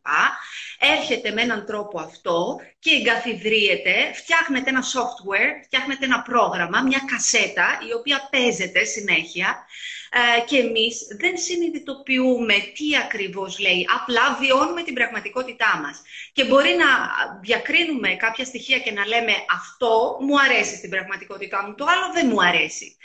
Έρχεται 0.78 1.30
με 1.30 1.42
έναν 1.42 1.66
τρόπο 1.66 2.00
αυτό 2.00 2.60
και 2.78 2.90
εγκαθιδρύεται, 2.90 4.12
φτιάχνεται 4.14 4.70
ένα 4.70 4.82
software, 4.82 5.64
φτιάχνεται 5.64 6.04
ένα 6.04 6.22
πρόγραμμα, 6.22 6.82
μια 6.82 7.02
κασέτα, 7.10 7.78
η 7.88 7.94
οποία 7.94 8.28
παίζεται 8.30 8.84
συνέχεια 8.84 9.66
ε, 10.12 10.44
και 10.44 10.58
εμείς 10.58 11.06
δεν 11.18 11.38
συνειδητοποιούμε 11.38 12.54
τι 12.54 12.96
ακριβώς 13.04 13.58
λέει. 13.58 13.86
Απλά 14.00 14.38
βιώνουμε 14.40 14.82
την 14.82 14.94
πραγματικότητά 14.94 15.80
μας. 15.82 16.02
Και 16.32 16.44
μπορεί 16.44 16.76
να 16.76 16.86
διακρίνουμε 17.40 18.08
κάποια 18.08 18.44
στοιχεία 18.44 18.78
και 18.78 18.90
να 18.90 19.06
λέμε 19.06 19.32
αυτό 19.50 20.18
μου 20.20 20.40
αρέσει 20.40 20.76
στην 20.76 20.90
πραγματικότητά 20.90 21.66
μου, 21.66 21.74
το 21.74 21.84
άλλο 21.84 22.12
δεν 22.12 22.26
μου 22.30 22.42
αρέσει. 22.42 22.96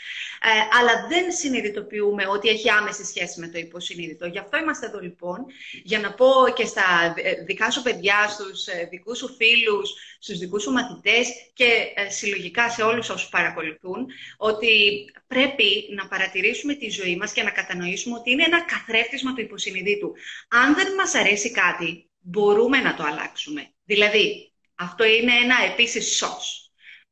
Ε, 0.41 0.77
αλλά 0.79 1.07
δεν 1.07 1.31
συνειδητοποιούμε 1.31 2.27
ότι 2.27 2.49
έχει 2.49 2.69
άμεση 2.69 3.05
σχέση 3.05 3.39
με 3.39 3.47
το 3.47 3.57
υποσυνείδητο. 3.57 4.25
Γι' 4.25 4.39
αυτό 4.39 4.57
είμαστε 4.57 4.85
εδώ 4.85 4.99
λοιπόν, 4.99 5.45
για 5.83 5.99
να 5.99 6.13
πω 6.13 6.29
και 6.55 6.65
στα 6.65 7.15
δικά 7.45 7.71
σου 7.71 7.81
παιδιά, 7.81 8.27
στους 8.29 8.67
ε, 8.67 8.87
δικούς 8.91 9.17
σου 9.17 9.35
φίλους, 9.35 9.93
στους 10.19 10.37
δικούς 10.37 10.61
σου 10.61 10.71
μαθητές 10.71 11.27
και 11.53 11.91
ε, 11.95 12.09
συλλογικά 12.09 12.69
σε 12.69 12.81
όλους 12.81 13.09
όσους 13.09 13.29
παρακολουθούν, 13.29 14.07
ότι 14.37 15.05
πρέπει 15.27 15.87
να 15.95 16.07
παρατηρήσουμε 16.07 16.73
τη 16.73 16.89
ζωή 16.95 17.15
μας 17.15 17.31
και 17.31 17.43
να 17.43 17.51
κατανοήσουμε 17.51 18.17
ότι 18.17 18.31
είναι 18.31 18.43
ένα 18.43 18.61
καθρέφτισμα 18.61 19.33
του 19.33 19.41
υποσυνειδήτου. 19.41 20.13
Αν 20.47 20.75
δεν 20.75 20.93
μας 20.93 21.13
αρέσει 21.15 21.51
κάτι, 21.51 22.09
μπορούμε 22.19 22.77
να 22.77 22.95
το 22.95 23.03
αλλάξουμε. 23.03 23.73
Δηλαδή, 23.85 24.51
αυτό 24.75 25.03
είναι 25.03 25.33
ένα 25.43 25.55
επίσης 25.71 26.15
σως. 26.15 26.64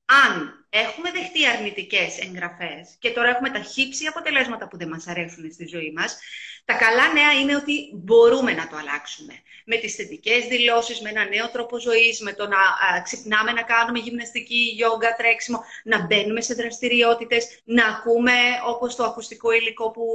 Αν 0.06 0.66
έχουμε 0.70 1.12
δεχτεί 1.12 1.48
αρνητικές 1.48 2.20
εγγραφές 2.20 2.96
και 3.00 3.10
τώρα 3.10 3.30
έχουμε 3.30 3.50
τα 3.50 3.60
χύψη 3.60 4.06
αποτελέσματα 4.06 4.68
που 4.68 4.78
δεν 4.78 4.88
μας 4.88 5.08
αρέσουν 5.08 5.52
στη 5.52 5.68
ζωή 5.68 5.94
μας, 5.96 6.18
τα 6.66 6.74
καλά 6.74 7.14
νέα 7.14 7.32
είναι 7.32 7.56
ότι 7.56 7.92
μπορούμε 7.94 8.54
να 8.54 8.68
το 8.68 8.76
αλλάξουμε. 8.76 9.34
Με 9.66 9.78
τις 9.78 9.96
θετικές 9.96 10.46
δηλώσεις, 10.46 11.02
με 11.02 11.10
ένα 11.10 11.26
νέο 11.26 11.50
τρόπο 11.50 11.80
ζωής, 11.80 12.22
με 12.22 12.34
το 12.34 12.48
να 12.48 12.58
ξυπνάμε 13.04 13.52
να 13.52 13.62
κάνουμε 13.62 14.00
γυμναστική, 14.00 14.72
γιόγκα, 14.76 15.16
τρέξιμο, 15.16 15.64
να 15.84 16.06
μπαίνουμε 16.06 16.42
σε 16.42 16.54
δραστηριότητες, 16.54 17.62
να 17.64 17.86
ακούμε 17.86 18.34
όπως 18.66 18.96
το 18.96 19.04
ακουστικό 19.04 19.52
υλικό 19.52 19.92
που 19.92 20.06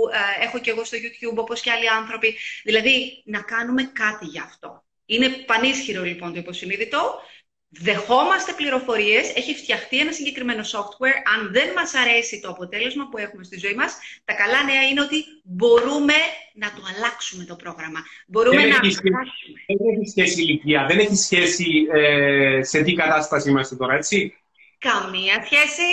έχω 0.40 0.58
και 0.58 0.70
εγώ 0.70 0.84
στο 0.84 0.96
YouTube, 0.96 1.36
όπως 1.36 1.60
και 1.60 1.70
άλλοι 1.70 1.88
άνθρωποι. 1.88 2.36
Δηλαδή, 2.64 3.22
να 3.24 3.40
κάνουμε 3.40 3.82
κάτι 3.82 4.26
γι' 4.26 4.40
αυτό. 4.40 4.82
Είναι 5.06 5.28
πανίσχυρο 5.28 6.02
λοιπόν 6.02 6.32
το 6.32 6.38
υποσυνείδητο 6.38 7.20
δεχόμαστε 7.68 8.52
πληροφορίες, 8.52 9.34
έχει 9.34 9.54
φτιαχτεί 9.54 9.98
ένα 9.98 10.12
συγκεκριμένο 10.12 10.62
software. 10.62 11.18
Αν 11.36 11.52
δεν 11.52 11.72
μας 11.76 11.94
αρέσει 11.94 12.40
το 12.40 12.48
αποτέλεσμα 12.48 13.08
που 13.08 13.18
έχουμε 13.18 13.44
στη 13.44 13.58
ζωή 13.58 13.74
μας, 13.74 13.96
τα 14.24 14.32
καλά 14.32 14.62
νέα 14.64 14.82
είναι 14.88 15.00
ότι 15.00 15.24
μπορούμε 15.42 16.14
να 16.54 16.72
το 16.72 16.82
αλλάξουμε 16.94 17.44
το 17.44 17.56
πρόγραμμα. 17.56 18.00
Μπορούμε 18.26 18.56
δεν 18.56 18.68
να 18.68 18.76
έχει 18.76 18.96
αλλάξουμε. 19.04 19.58
Δεν 19.66 20.00
έχει 20.00 20.10
σχέση 20.10 20.40
ηλικία, 20.42 20.86
δεν 20.88 20.98
έχει 20.98 21.16
σχέση 21.16 21.86
ε, 21.92 22.62
σε 22.62 22.82
τι 22.82 22.92
κατάσταση 22.92 23.50
είμαστε 23.50 23.76
τώρα, 23.76 23.94
έτσι; 23.94 24.34
Καμία 24.78 25.44
σχέση. 25.44 25.88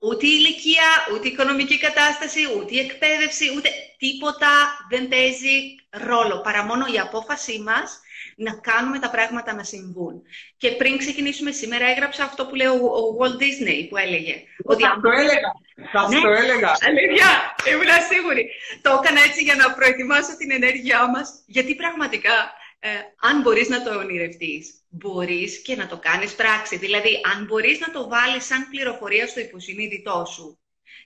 Ούτε 0.00 0.26
η 0.26 0.30
ηλικία, 0.38 0.88
ούτε 1.14 1.28
η 1.28 1.30
οικονομική 1.30 1.78
κατάσταση, 1.78 2.40
ούτε 2.56 2.74
η 2.74 2.78
εκπαίδευση, 2.78 3.44
ούτε 3.56 3.68
τίποτα 3.98 4.50
δεν 4.90 5.08
παίζει 5.08 5.56
ρόλο. 5.90 6.40
Παρά 6.40 6.64
μόνο 6.64 6.84
η 6.94 6.98
απόφασή 6.98 7.60
μας 7.60 8.00
να 8.38 8.52
κάνουμε 8.52 8.98
τα 8.98 9.10
πράγματα 9.10 9.54
να 9.54 9.64
συμβούν. 9.64 10.22
Και 10.56 10.70
πριν 10.70 10.98
ξεκινήσουμε 10.98 11.50
σήμερα, 11.50 11.86
έγραψα 11.86 12.24
αυτό 12.24 12.46
που 12.46 12.54
λέει 12.54 12.66
ο, 12.66 13.16
Walt 13.18 13.38
Disney 13.42 13.86
που 13.88 13.96
έλεγε. 13.96 14.34
Ότι 14.64 14.82
θα 14.82 15.00
το 15.02 15.10
έλεγα. 15.10 15.50
Θα 15.92 16.08
ναι, 16.08 16.20
το 16.20 16.28
έλεγα. 16.28 16.72
Αλήθεια, 16.88 17.28
ήμουν 17.72 17.92
σίγουρη. 18.12 18.50
Το 18.82 19.00
έκανα 19.02 19.20
έτσι 19.20 19.42
για 19.42 19.54
να 19.54 19.72
προετοιμάσω 19.72 20.36
την 20.36 20.50
ενέργειά 20.50 21.10
μας. 21.10 21.42
Γιατί 21.46 21.74
πραγματικά, 21.74 22.36
ε, 22.78 22.88
αν 23.20 23.40
μπορείς 23.40 23.68
να 23.68 23.82
το 23.82 23.98
ονειρευτείς, 23.98 24.64
μπορείς 24.88 25.62
και 25.62 25.76
να 25.76 25.86
το 25.86 25.98
κάνεις 25.98 26.34
πράξη. 26.34 26.76
Δηλαδή, 26.76 27.20
αν 27.34 27.44
μπορείς 27.44 27.78
να 27.80 27.90
το 27.90 28.08
βάλεις 28.08 28.44
σαν 28.44 28.68
πληροφορία 28.70 29.26
στο 29.26 29.40
υποσυνείδητό 29.40 30.24
σου, 30.34 30.58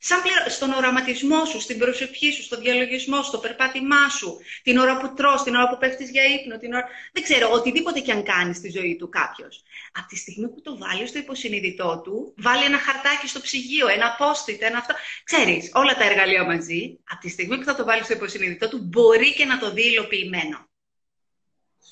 Σαν 0.04 0.18
στον 0.48 0.72
οραματισμό 0.72 1.44
σου, 1.44 1.60
στην 1.60 1.78
προσευχή 1.78 2.32
σου, 2.32 2.42
στον 2.42 2.60
διαλογισμό 2.60 3.16
σου, 3.16 3.24
στο 3.24 3.38
περπάτημά 3.38 4.08
σου, 4.08 4.38
την 4.62 4.78
ώρα 4.78 4.96
που 4.96 5.12
τρως, 5.16 5.42
την 5.42 5.54
ώρα 5.54 5.68
που 5.68 5.78
πέφτεις 5.78 6.10
για 6.10 6.22
ύπνο, 6.24 6.58
την 6.58 6.72
ώρα... 6.72 6.86
δεν 7.12 7.22
ξέρω, 7.22 7.50
οτιδήποτε 7.50 8.00
και 8.00 8.12
αν 8.12 8.22
κάνεις 8.22 8.56
στη 8.56 8.70
ζωή 8.70 8.96
του 8.96 9.08
κάποιος. 9.08 9.62
Από 9.92 10.06
τη 10.06 10.16
στιγμή 10.16 10.48
που 10.48 10.60
το 10.62 10.78
βάλεις 10.78 11.08
στο 11.08 11.18
υποσυνείδητό 11.18 12.00
του, 12.04 12.34
βάλει 12.36 12.64
ένα 12.64 12.78
χαρτάκι 12.78 13.28
στο 13.28 13.40
ψυγείο, 13.40 13.88
ένα 13.88 14.16
post 14.18 14.56
ένα 14.58 14.78
αυτό. 14.78 14.94
Ξέρεις, 15.24 15.70
όλα 15.74 15.94
τα 15.94 16.04
εργαλεία 16.04 16.44
μαζί, 16.44 16.98
από 17.10 17.20
τη 17.20 17.28
στιγμή 17.28 17.58
που 17.58 17.64
θα 17.64 17.74
το 17.74 17.84
βάλεις 17.84 18.04
στο 18.04 18.14
υποσυνείδητό 18.14 18.68
του, 18.68 18.78
μπορεί 18.82 19.34
και 19.34 19.44
να 19.44 19.58
το 19.58 19.72
δει 19.72 19.86
υλοποιημένο. 19.92 20.58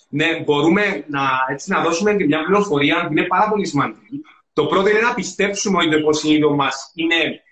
Ναι, 0.09 0.41
μπορούμε 0.41 1.05
να, 1.09 1.23
έτσι, 1.51 1.71
να 1.71 1.83
δώσουμε 1.83 2.15
και 2.17 2.25
μια 2.25 2.45
πληροφορία 2.45 3.07
που 3.07 3.13
είναι 3.13 3.27
πάρα 3.27 3.49
πολύ 3.51 3.67
σημαντική. 3.67 4.21
Το 4.53 4.67
πρώτο 4.67 4.89
είναι 4.89 5.01
να 5.01 5.15
πιστέψουμε 5.15 5.79
ότι 5.79 5.91
το 5.91 5.97
υποσυνείδητο 5.97 6.55
μας 6.55 6.93
είναι 6.95 7.43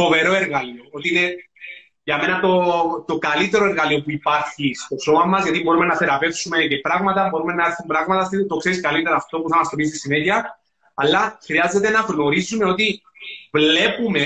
φοβερό 0.00 0.32
εργαλείο. 0.34 0.84
Ότι 0.90 1.08
είναι 1.08 1.26
για 2.02 2.16
μένα 2.18 2.40
το, 2.40 2.52
το 3.06 3.18
καλύτερο 3.18 3.64
εργαλείο 3.64 4.00
που 4.02 4.10
υπάρχει 4.10 4.74
στο 4.74 4.96
σώμα 4.98 5.24
μας, 5.24 5.42
γιατί 5.44 5.62
μπορούμε 5.62 5.86
να 5.86 5.96
θεραπεύσουμε 5.96 6.58
και 6.70 6.78
πράγματα, 6.78 7.28
μπορούμε 7.30 7.54
να 7.54 7.64
έρθουν 7.66 7.86
πράγματα. 7.86 8.28
Το 8.48 8.56
ξέρεις 8.56 8.80
καλύτερα 8.80 9.16
αυτό 9.16 9.40
που 9.40 9.48
θα 9.48 9.56
μας 9.56 9.68
το 9.68 9.76
πει 9.76 9.84
στη 9.84 9.98
συνέχεια. 9.98 10.60
Αλλά 10.94 11.38
χρειάζεται 11.44 11.90
να 11.90 12.00
γνωρίζουμε 12.00 12.64
ότι 12.64 13.02
βλέπουμε 13.52 14.24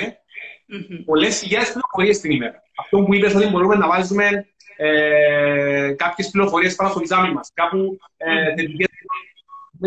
mm-hmm. 0.72 1.02
πολλές 1.04 1.40
χιλιάδες 1.40 1.72
πληροφορίες 1.72 2.20
την 2.20 2.30
ημέρα. 2.30 2.62
Αυτό 2.78 3.02
που 3.02 3.14
είπες 3.14 3.34
ότι 3.34 3.46
μπορούμε 3.46 3.76
να 3.76 3.88
βάζουμε 3.88 4.46
ε, 4.76 5.94
κάποιες 5.96 6.30
πληροφορίες 6.30 6.74
πάνω 6.74 6.90
στο 6.90 7.00
τζάμι 7.00 7.32
μας, 7.32 7.50
κάπου 7.54 7.98
ε, 8.16 8.54
θετικέ 8.54 8.86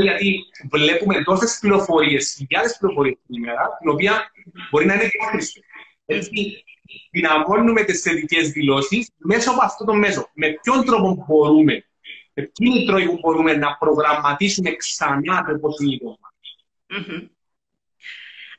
γιατί 0.01 0.45
βλέπουμε 0.71 1.23
τόσες 1.23 1.57
πληροφορίες, 1.61 2.33
χιλιάδες 2.37 2.77
πληροφορίες 2.77 3.17
την 3.27 3.35
ημέρα, 3.35 3.77
την 3.79 3.89
οποία 3.89 4.31
μπορεί 4.69 4.85
να 4.85 4.93
είναι 4.93 5.09
διάκριση. 5.13 5.63
Έτσι, 6.05 6.63
δυναμώνουμε 7.11 7.83
τις 7.83 8.01
θετικές 8.01 8.49
δηλώσεις 8.49 9.11
μέσα 9.17 9.51
από 9.51 9.63
αυτό 9.63 9.85
το 9.85 9.93
μέσο. 9.93 10.29
Με 10.33 10.47
ποιον 10.61 10.85
τρόπο 10.85 11.25
μπορούμε, 11.27 11.85
με 12.33 12.43
ποιον 12.43 12.85
τρόπο 12.85 13.19
μπορούμε 13.19 13.53
να 13.53 13.77
προγραμματίσουμε 13.77 14.75
ξανά 14.75 15.43
το 15.45 15.51
υποσυνείδητο 15.51 16.17
μα. 16.21 16.33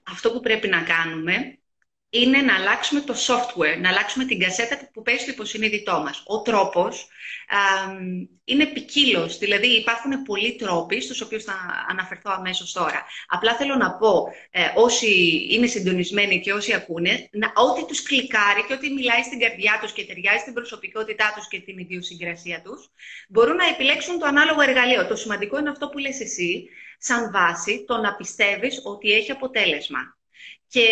Αυτό 0.03 0.33
που 0.33 0.41
πρέπει 0.41 0.69
να 0.69 0.83
κάνουμε 0.83 1.59
είναι 2.11 2.39
να 2.39 2.55
αλλάξουμε 2.55 3.01
το 3.01 3.15
software, 3.15 3.79
να 3.81 3.89
αλλάξουμε 3.89 4.25
την 4.25 4.39
κασέτα 4.39 4.91
που 4.93 5.03
παίζει 5.03 5.23
στο 5.23 5.31
υποσυνείδητό 5.31 6.01
μας. 6.01 6.23
Ο 6.27 6.43
τρόπος 6.43 7.09
είναι 8.45 8.67
ποικίλος. 8.67 9.39
Δηλαδή 9.39 9.67
υπάρχουν 9.67 10.23
πολλοί 10.23 10.57
τρόποι, 10.57 11.01
στους 11.01 11.21
οποίους 11.21 11.45
θα 11.45 11.87
αναφερθώ 11.89 12.31
αμέσως 12.37 12.73
τώρα. 12.73 13.05
Απλά 13.29 13.57
θέλω 13.57 13.75
να 13.75 13.93
πω, 13.93 14.25
ε, 14.51 14.61
όσοι 14.75 15.47
είναι 15.51 15.67
συντονισμένοι 15.67 16.41
και 16.41 16.53
όσοι 16.53 16.75
ακούνε, 16.75 17.29
να, 17.33 17.53
ό,τι 17.55 17.87
τους 17.87 18.03
κλικάρει 18.03 18.65
και 18.67 18.73
ό,τι 18.73 18.91
μιλάει 18.91 19.23
στην 19.23 19.39
καρδιά 19.39 19.79
τους 19.83 19.93
και 19.93 20.05
ταιριάζει 20.05 20.39
στην 20.39 20.53
προσωπικότητά 20.53 21.33
τους 21.37 21.49
και 21.49 21.61
την 21.61 21.79
ιδιοσυγκρασία 21.79 22.63
τους, 22.63 22.91
μπορούν 23.29 23.57
να 23.57 23.67
επιλέξουν 23.67 24.19
το 24.19 24.27
ανάλογο 24.27 24.61
εργαλείο. 24.61 25.07
Το 25.07 25.17
σημαντικό 25.17 25.59
είναι 25.59 25.71
αυτό 25.71 25.89
που 25.89 25.99
λες 25.99 26.21
εσύ, 26.21 26.69
σαν 26.99 27.31
βάση, 27.31 27.85
το 27.87 27.97
να 27.97 28.15
πιστεύεις 28.15 28.81
ότι 28.85 29.13
έχει 29.13 29.31
αποτέλεσμα. 29.31 30.17
Και 30.69 30.85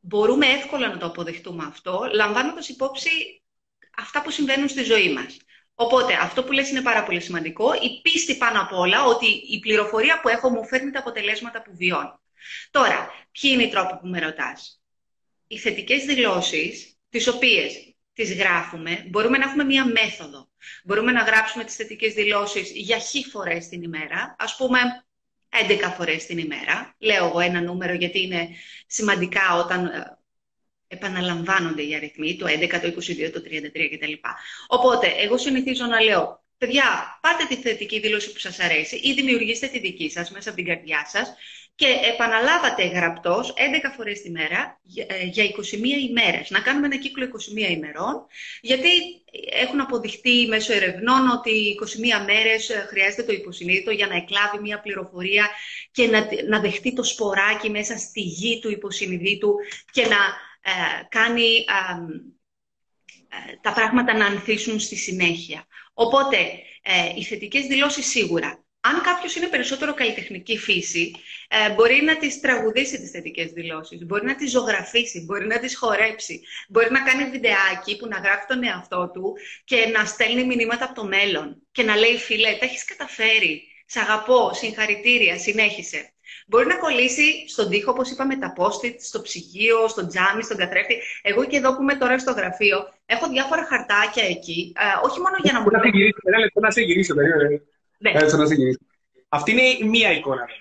μπορούμε 0.00 0.46
εύκολα 0.46 0.88
να 0.88 0.98
το 0.98 1.06
αποδεχτούμε 1.06 1.64
αυτό, 1.66 2.08
λαμβάνοντας 2.12 2.68
υπόψη 2.68 3.42
αυτά 3.96 4.22
που 4.22 4.30
συμβαίνουν 4.30 4.68
στη 4.68 4.82
ζωή 4.82 5.12
μας. 5.12 5.36
Οπότε, 5.74 6.14
αυτό 6.14 6.44
που 6.44 6.52
λες 6.52 6.70
είναι 6.70 6.82
πάρα 6.82 7.04
πολύ 7.04 7.20
σημαντικό. 7.20 7.74
Η 7.74 8.00
πίστη 8.02 8.36
πάνω 8.36 8.60
απ' 8.60 8.72
όλα 8.72 9.04
ότι 9.04 9.26
η 9.26 9.58
πληροφορία 9.60 10.20
που 10.20 10.28
έχω 10.28 10.50
μου 10.50 10.66
φέρνει 10.66 10.90
τα 10.90 10.98
αποτελέσματα 10.98 11.62
που 11.62 11.70
βιώνω. 11.74 12.20
Τώρα, 12.70 13.10
ποιοι 13.30 13.50
είναι 13.54 13.62
οι 13.62 13.68
τρόποι 13.68 13.96
που 14.00 14.06
με 14.06 14.18
ρωτάς; 14.18 14.82
Οι 15.46 15.58
θετικές 15.58 16.04
δηλώσεις, 16.04 16.98
τις 17.08 17.26
οποίες 17.28 17.94
τις 18.12 18.34
γράφουμε, 18.34 19.06
μπορούμε 19.08 19.38
να 19.38 19.44
έχουμε 19.44 19.64
μία 19.64 19.84
μέθοδο. 19.84 20.48
Μπορούμε 20.84 21.12
να 21.12 21.22
γράψουμε 21.22 21.64
τις 21.64 21.74
θετικές 21.74 22.14
δηλώσεις 22.14 22.70
για 22.70 22.98
χι 22.98 23.24
φορές 23.24 23.68
την 23.68 23.82
ημέρα. 23.82 24.36
Ας 24.38 24.56
πούμε, 24.56 25.04
11 25.50 25.92
φορές 25.96 26.26
την 26.26 26.38
ημέρα. 26.38 26.94
Λέω 26.98 27.26
εγώ 27.26 27.40
ένα 27.40 27.60
νούμερο 27.60 27.92
γιατί 27.94 28.22
είναι 28.22 28.48
σημαντικά 28.86 29.56
όταν 29.56 29.86
ε, 29.86 30.18
επαναλαμβάνονται 30.88 31.82
οι 31.82 31.94
αριθμοί, 31.94 32.36
το 32.36 32.46
11, 32.46 32.68
το 32.68 32.86
22, 32.86 33.30
το 33.32 33.42
33 33.44 33.88
κτλ. 33.90 34.12
Οπότε, 34.66 35.06
εγώ 35.06 35.38
συνηθίζω 35.38 35.86
να 35.86 36.00
λέω, 36.00 36.44
παιδιά, 36.58 37.18
πάρτε 37.20 37.44
τη 37.44 37.56
θετική 37.56 38.00
δήλωση 38.00 38.32
που 38.32 38.38
σας 38.38 38.58
αρέσει 38.58 38.96
ή 38.96 39.12
δημιουργήστε 39.12 39.66
τη 39.66 39.78
δική 39.78 40.10
σας 40.10 40.30
μέσα 40.30 40.48
από 40.48 40.58
την 40.58 40.66
καρδιά 40.66 41.06
σας 41.06 41.34
και 41.80 42.00
επαναλάβατε 42.12 42.86
γραπτός 42.86 43.54
11 43.56 43.92
φορές 43.96 44.20
τη 44.22 44.30
μέρα 44.30 44.80
για 45.30 45.44
21 45.44 45.48
ε, 45.82 45.98
ημέρες. 46.08 46.50
Να 46.50 46.60
κάνουμε 46.60 46.86
ένα 46.86 46.96
κύκλο 46.96 47.28
21 47.68 47.70
ημερών, 47.70 48.26
γιατί 48.60 48.88
έχουν 49.52 49.80
αποδειχτεί 49.80 50.46
μέσω 50.48 50.72
ερευνών 50.72 51.28
ότι 51.28 51.78
21 52.20 52.24
μέρες 52.26 52.68
ε, 52.68 52.86
χρειάζεται 52.88 53.22
το 53.22 53.32
υποσυνείδητο 53.32 53.90
για 53.90 54.06
να 54.06 54.16
εκλάβει 54.16 54.58
μια 54.60 54.80
πληροφορία 54.80 55.48
και 55.90 56.06
να, 56.06 56.26
να 56.48 56.60
δεχτεί 56.60 56.94
το 56.94 57.02
σποράκι 57.02 57.70
μέσα 57.70 57.96
στη 57.98 58.20
γη 58.20 58.60
του 58.60 58.70
υποσυνειδήτου 58.70 59.54
και 59.92 60.02
να 60.02 60.16
ε, 60.60 60.72
κάνει 61.08 61.64
τα 63.60 63.72
πράγματα 63.72 64.16
να 64.16 64.26
ανθίσουν 64.26 64.80
στη 64.80 64.96
συνέχεια. 64.96 65.66
Οπότε, 65.94 66.36
οι 67.16 67.24
θετικές 67.24 67.66
δηλώσεις 67.66 68.06
σίγουρα 68.06 68.64
αν 68.80 69.00
κάποιος 69.00 69.34
είναι 69.36 69.46
περισσότερο 69.46 69.94
καλλιτεχνική 69.94 70.58
φύση, 70.58 71.14
ε, 71.48 71.74
μπορεί 71.74 72.02
να 72.04 72.16
τι 72.16 72.40
τραγουδήσει 72.40 73.00
τις 73.00 73.10
θετικές 73.10 73.50
δηλώσεις, 73.50 74.04
μπορεί 74.06 74.26
να 74.26 74.34
τις 74.34 74.50
ζωγραφίσει, 74.50 75.24
μπορεί 75.24 75.46
να 75.46 75.58
τις 75.58 75.76
χορέψει, 75.76 76.40
μπορεί 76.68 76.90
να 76.90 77.02
κάνει 77.02 77.30
βιντεάκι 77.30 77.96
που 77.96 78.06
να 78.06 78.18
γράφει 78.18 78.46
τον 78.48 78.64
εαυτό 78.64 79.10
του 79.14 79.36
και 79.64 79.76
να 79.94 80.04
στέλνει 80.04 80.44
μηνύματα 80.44 80.84
από 80.84 80.94
το 80.94 81.04
μέλλον 81.04 81.62
και 81.72 81.82
να 81.82 81.96
λέει: 81.96 82.16
Φίλε, 82.16 82.56
τα 82.58 82.64
έχεις 82.64 82.84
καταφέρει. 82.84 83.62
Σ' 83.86 83.96
αγαπώ, 83.96 84.50
συγχαρητήρια, 84.54 85.38
συνέχισε. 85.38 86.12
Μπορεί 86.46 86.66
να 86.66 86.76
κολλήσει 86.76 87.48
στον 87.48 87.68
τοίχο, 87.70 87.90
όπως 87.90 88.10
είπαμε, 88.10 88.36
τα 88.36 88.52
post 88.58 88.94
στο 89.00 89.22
ψυγείο, 89.22 89.88
στο 89.88 90.06
τζάμι, 90.06 90.42
στον 90.42 90.56
καθρέφτη. 90.56 90.96
Εγώ 91.22 91.44
και 91.44 91.56
εδώ 91.56 91.76
που 91.76 91.82
είμαι 91.82 91.94
τώρα 91.94 92.18
στο 92.18 92.32
γραφείο, 92.32 92.78
έχω 93.06 93.28
διάφορα 93.28 93.64
χαρτάκια 93.66 94.24
εκεί. 94.24 94.72
Ε, 94.76 95.06
όχι 95.06 95.20
μόνο 95.20 95.36
για 95.42 95.52
να 95.52 95.60
μου. 95.60 95.68
Να 96.60 96.70
σε 96.70 96.80
γυρίσω, 96.80 97.14
ναι. 98.00 98.10
Έτσι 98.14 98.36
να 98.36 98.44
Αυτή 99.28 99.50
είναι 99.50 99.88
μία 99.88 100.12
εικόνα. 100.12 100.46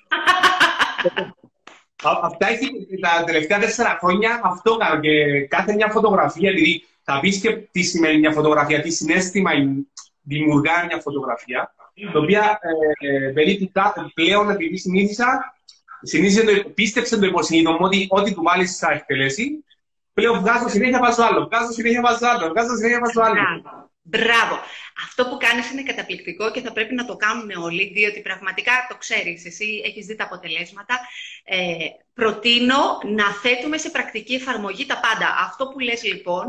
Αυτά 2.22 2.48
έχει 2.48 2.70
τα 3.02 3.24
τελευταία 3.24 3.60
τέσσερα 3.60 3.98
χρόνια 4.02 4.40
αυτό 4.44 4.78
κάνω 4.78 5.00
και 5.00 5.42
κάθε 5.48 5.74
μια 5.74 5.90
φωτογραφία, 5.90 6.52
δηλαδή 6.52 6.84
θα 7.04 7.20
πεις 7.20 7.40
και 7.40 7.52
τι 7.52 7.82
σημαίνει 7.82 8.20
μια 8.20 8.32
φωτογραφία, 8.32 8.82
τι 8.82 8.92
συνέστημα 8.92 9.52
δημιουργά 10.22 10.86
μια 10.86 11.00
φωτογραφία, 11.00 11.74
το 12.14 12.20
οποία 12.20 12.60
ε, 13.00 13.34
πλέον 14.14 14.50
επειδή 14.50 14.78
συνήθισα, 14.78 15.56
συνήθισε 16.02 16.44
το, 16.44 16.70
πίστεψε 16.70 17.20
το 17.20 17.26
υποσυνείδητο 17.26 17.72
μου 17.72 17.80
ότι 17.82 18.08
ό,τι 18.10 18.34
του 18.34 18.44
βάλεις 18.44 18.78
θα 18.78 18.92
εκτελέσει, 18.92 19.64
πλέον 20.14 20.40
βγάζω 20.40 20.70
συνέχεια 20.70 21.00
βάζω 21.00 21.24
άλλο, 21.24 21.46
βγάζω 21.46 21.72
συνέχεια 21.72 22.02
βάζω 22.02 22.28
άλλο, 22.28 22.48
βγάζω 22.48 22.76
συνέχεια 22.76 23.00
βάζω 23.00 23.22
άλλο. 23.22 23.42
Μπράβο. 24.10 24.56
Αυτό 25.06 25.26
που 25.30 25.38
κάνεις 25.38 25.72
είναι 25.72 25.84
καταπληκτικό 25.84 26.52
και 26.52 26.62
θα 26.62 26.72
πρέπει 26.72 26.94
να 26.94 27.06
το 27.06 27.16
κάνουμε 27.16 27.56
όλοι, 27.56 27.92
διότι 27.94 28.22
πραγματικά 28.22 28.72
το 28.90 28.96
ξέρεις, 28.98 29.46
εσύ 29.46 29.82
έχεις 29.86 30.06
δει 30.06 30.16
τα 30.16 30.24
αποτελέσματα. 30.24 31.00
Ε, 31.44 31.76
προτείνω 32.14 33.00
να 33.04 33.26
θέτουμε 33.34 33.78
σε 33.78 33.90
πρακτική 33.90 34.34
εφαρμογή 34.34 34.86
τα 34.86 35.00
πάντα. 35.00 35.36
Αυτό 35.40 35.68
που 35.68 35.80
λες 35.80 36.04
λοιπόν 36.04 36.46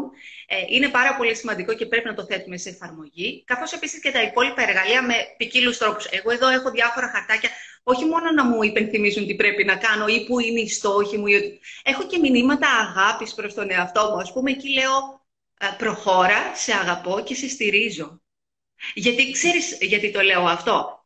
ε, 0.46 0.56
είναι 0.68 0.88
πάρα 0.88 1.16
πολύ 1.16 1.34
σημαντικό 1.36 1.74
και 1.74 1.86
πρέπει 1.86 2.08
να 2.08 2.14
το 2.14 2.24
θέτουμε 2.24 2.56
σε 2.56 2.68
εφαρμογή, 2.68 3.44
καθώς 3.46 3.72
επίσης 3.72 4.00
και 4.00 4.10
τα 4.10 4.22
υπόλοιπα 4.22 4.62
εργαλεία 4.62 5.02
με 5.02 5.14
ποικίλους 5.36 5.78
τρόπους. 5.78 6.04
Εγώ 6.04 6.30
εδώ 6.30 6.48
έχω 6.48 6.70
διάφορα 6.70 7.10
χαρτάκια, 7.14 7.50
όχι 7.82 8.04
μόνο 8.04 8.30
να 8.30 8.44
μου 8.44 8.62
υπενθυμίζουν 8.62 9.26
τι 9.26 9.34
πρέπει 9.34 9.64
να 9.64 9.76
κάνω 9.76 10.06
ή 10.06 10.24
που 10.26 10.40
είναι 10.40 10.60
οι 10.60 10.68
στόχοι 10.68 11.18
μου. 11.18 11.26
Έχω 11.82 12.06
και 12.06 12.18
μηνύματα 12.18 12.68
αγάπης 12.68 13.34
προς 13.34 13.54
τον 13.54 13.70
εαυτό 13.70 14.10
μου. 14.10 14.16
Ας 14.20 14.32
πούμε, 14.32 14.50
εκεί 14.50 14.68
λέω 14.68 14.92
ε, 14.92 15.19
προχώρα, 15.78 16.54
σε 16.54 16.72
αγαπώ 16.72 17.20
και 17.24 17.34
σε 17.34 17.48
στηρίζω. 17.48 18.22
Γιατί 18.94 19.30
ξέρεις 19.30 19.78
γιατί 19.80 20.10
το 20.10 20.20
λέω 20.20 20.44
αυτό; 20.44 21.04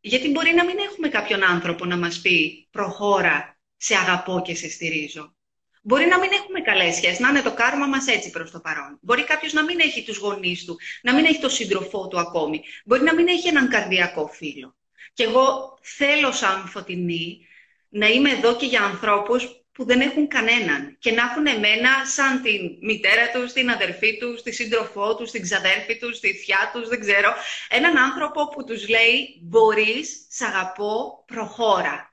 Γιατί 0.00 0.30
μπορεί 0.30 0.54
να 0.54 0.64
μην 0.64 0.78
έχουμε 0.78 1.08
κάποιον 1.08 1.44
άνθρωπο 1.44 1.84
να 1.84 1.96
μας 1.96 2.20
πει 2.20 2.68
προχώρα, 2.70 3.60
σε 3.76 3.96
αγαπώ 3.96 4.42
και 4.44 4.54
σε 4.54 4.68
στηρίζω. 4.68 5.34
Μπορεί 5.82 6.06
να 6.06 6.18
μην 6.18 6.30
έχουμε 6.32 6.60
καλές 6.60 6.94
σχέσεις, 6.94 7.18
να 7.18 7.28
είναι 7.28 7.42
το 7.42 7.54
κάρμα 7.54 7.86
μας 7.86 8.06
έτσι 8.06 8.30
προς 8.30 8.50
το 8.50 8.60
παρόν. 8.60 8.98
Μπορεί 9.00 9.24
κάποιος 9.24 9.52
να 9.52 9.64
μην 9.64 9.80
έχει 9.80 10.04
τους 10.04 10.16
γονείς 10.16 10.64
του, 10.64 10.78
να 11.02 11.14
μην 11.14 11.24
έχει 11.24 11.40
τον 11.40 11.50
σύντροφό 11.50 12.08
του 12.08 12.18
ακόμη. 12.18 12.62
Μπορεί 12.84 13.02
να 13.02 13.14
μην 13.14 13.28
έχει 13.28 13.48
έναν 13.48 13.68
καρδιακό 13.68 14.26
φίλο. 14.26 14.76
Και 15.12 15.22
εγώ 15.22 15.78
θέλω, 15.82 16.32
σαν 16.32 16.68
φωτεινή, 16.68 17.46
να 17.88 18.06
είμαι 18.06 18.30
εδώ 18.30 18.56
και 18.56 18.66
για 18.66 18.82
ανθρώπους 18.82 19.59
που 19.80 19.86
δεν 19.86 20.00
έχουν 20.00 20.28
κανέναν 20.28 20.96
και 20.98 21.12
να 21.12 21.22
έχουν 21.22 21.46
εμένα 21.46 21.90
σαν 22.04 22.42
την 22.42 22.60
μητέρα 22.80 23.30
τους, 23.30 23.52
την 23.52 23.70
αδερφή 23.70 24.18
τους, 24.18 24.42
τη 24.42 24.52
σύντροφό 24.52 25.16
τους, 25.16 25.30
την 25.30 25.42
ξαδέρφη 25.42 25.98
τους, 25.98 26.20
τη 26.20 26.32
θιά 26.32 26.70
τους, 26.72 26.88
δεν 26.88 27.00
ξέρω. 27.00 27.32
Έναν 27.68 27.98
άνθρωπο 27.98 28.48
που 28.48 28.64
τους 28.64 28.88
λέει 28.88 29.40
«Μπορείς, 29.42 30.26
σ' 30.28 30.42
αγαπώ, 30.42 31.24
προχώρα». 31.26 32.09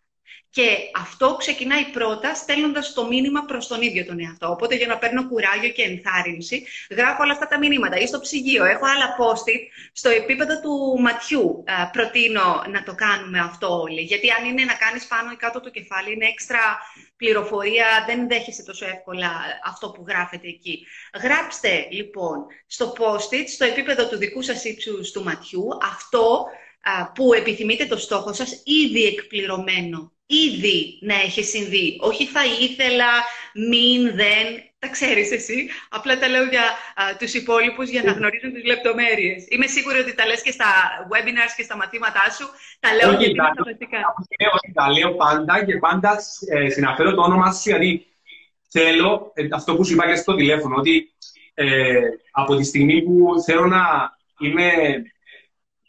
Και 0.49 0.77
αυτό 0.95 1.35
ξεκινάει 1.35 1.85
πρώτα 1.85 2.33
στέλνοντας 2.33 2.93
το 2.93 3.07
μήνυμα 3.07 3.45
προς 3.45 3.67
τον 3.67 3.81
ίδιο 3.81 4.05
τον 4.05 4.19
εαυτό. 4.19 4.49
Οπότε 4.49 4.75
για 4.75 4.87
να 4.87 4.97
παίρνω 4.97 5.27
κουράγιο 5.27 5.69
και 5.69 5.81
ενθάρρυνση, 5.81 6.65
γράφω 6.89 7.23
όλα 7.23 7.31
αυτά 7.31 7.47
τα 7.47 7.57
μηνύματα. 7.57 7.97
Ή 7.97 8.07
στο 8.07 8.19
ψυγείο, 8.19 8.65
έχω 8.65 8.85
άλλα 8.85 9.15
post-it 9.19 9.61
στο 9.93 10.09
επίπεδο 10.09 10.59
του 10.59 11.01
ματιού. 11.01 11.63
Ε, 11.67 11.71
προτείνω 11.91 12.63
να 12.69 12.83
το 12.83 12.95
κάνουμε 12.95 13.39
αυτό 13.39 13.81
όλοι. 13.81 14.01
Γιατί 14.01 14.31
αν 14.31 14.45
είναι 14.45 14.63
να 14.63 14.73
κάνεις 14.73 15.07
πάνω 15.07 15.31
ή 15.31 15.35
κάτω 15.35 15.59
το 15.59 15.69
κεφάλι, 15.69 16.13
είναι 16.13 16.25
έξτρα 16.25 16.77
πληροφορία, 17.17 18.03
δεν 18.07 18.27
δέχεσαι 18.27 18.63
τόσο 18.63 18.85
εύκολα 18.85 19.31
αυτό 19.65 19.91
που 19.91 20.05
γράφεται 20.07 20.47
εκεί. 20.47 20.85
Γράψτε 21.21 21.87
λοιπόν 21.91 22.45
στο 22.67 22.93
post-it, 22.97 23.43
στο 23.47 23.65
επίπεδο 23.65 24.07
του 24.07 24.17
δικού 24.17 24.41
σας 24.41 24.63
ύψους 24.63 25.11
του 25.11 25.23
ματιού, 25.23 25.67
αυτό 25.81 26.45
που 27.13 27.33
επιθυμείτε 27.33 27.85
το 27.85 27.97
στόχο 27.97 28.33
σας 28.33 28.61
ήδη 28.65 29.05
εκπληρωμένο 29.05 30.11
ήδη 30.27 30.97
να 31.01 31.15
έχει 31.15 31.43
συμβεί. 31.43 31.97
Όχι 31.99 32.25
θα 32.25 32.41
ήθελα, 32.45 33.11
μην, 33.53 34.15
δεν. 34.15 34.65
Τα 34.79 34.87
ξέρεις 34.87 35.31
εσύ. 35.31 35.69
Απλά 35.89 36.19
τα 36.19 36.27
λέω 36.27 36.43
για 36.43 36.61
α, 36.95 37.15
τους 37.19 37.33
υπόλοιπους 37.33 37.89
για 37.89 38.03
να 38.03 38.11
γνωρίζουν 38.11 38.53
τις 38.53 38.65
λεπτομέρειες. 38.65 39.45
Είμαι 39.49 39.67
σίγουρη 39.67 39.99
ότι 39.99 40.15
τα 40.15 40.25
λες 40.25 40.41
και 40.41 40.51
στα 40.51 40.65
webinars 41.11 41.53
και 41.55 41.63
στα 41.63 41.77
μαθήματά 41.77 42.25
σου. 42.37 42.45
Τα 42.79 42.93
λέω 42.93 43.17
Όχι, 43.17 43.35
τα, 43.35 43.53
τα 44.73 44.91
λέω 44.91 45.15
πάντα 45.15 45.65
και 45.65 45.77
πάντα 45.77 46.17
ε, 46.49 46.69
συναφέρω 46.69 47.13
το 47.15 47.21
όνομα 47.21 47.51
σου 47.51 47.69
γιατί 47.69 48.05
θέλω, 48.69 49.31
ε, 49.33 49.47
αυτό 49.51 49.75
που 49.75 49.85
σου 49.85 49.93
είπα 49.93 50.07
και 50.07 50.15
στο 50.15 50.35
τηλέφωνο, 50.35 50.75
ότι 50.75 51.11
ε, 51.53 51.99
από 52.31 52.55
τη 52.55 52.63
στιγμή 52.63 53.01
που 53.01 53.33
θέλω 53.45 53.65
να 53.65 53.81
είμαι 54.39 54.71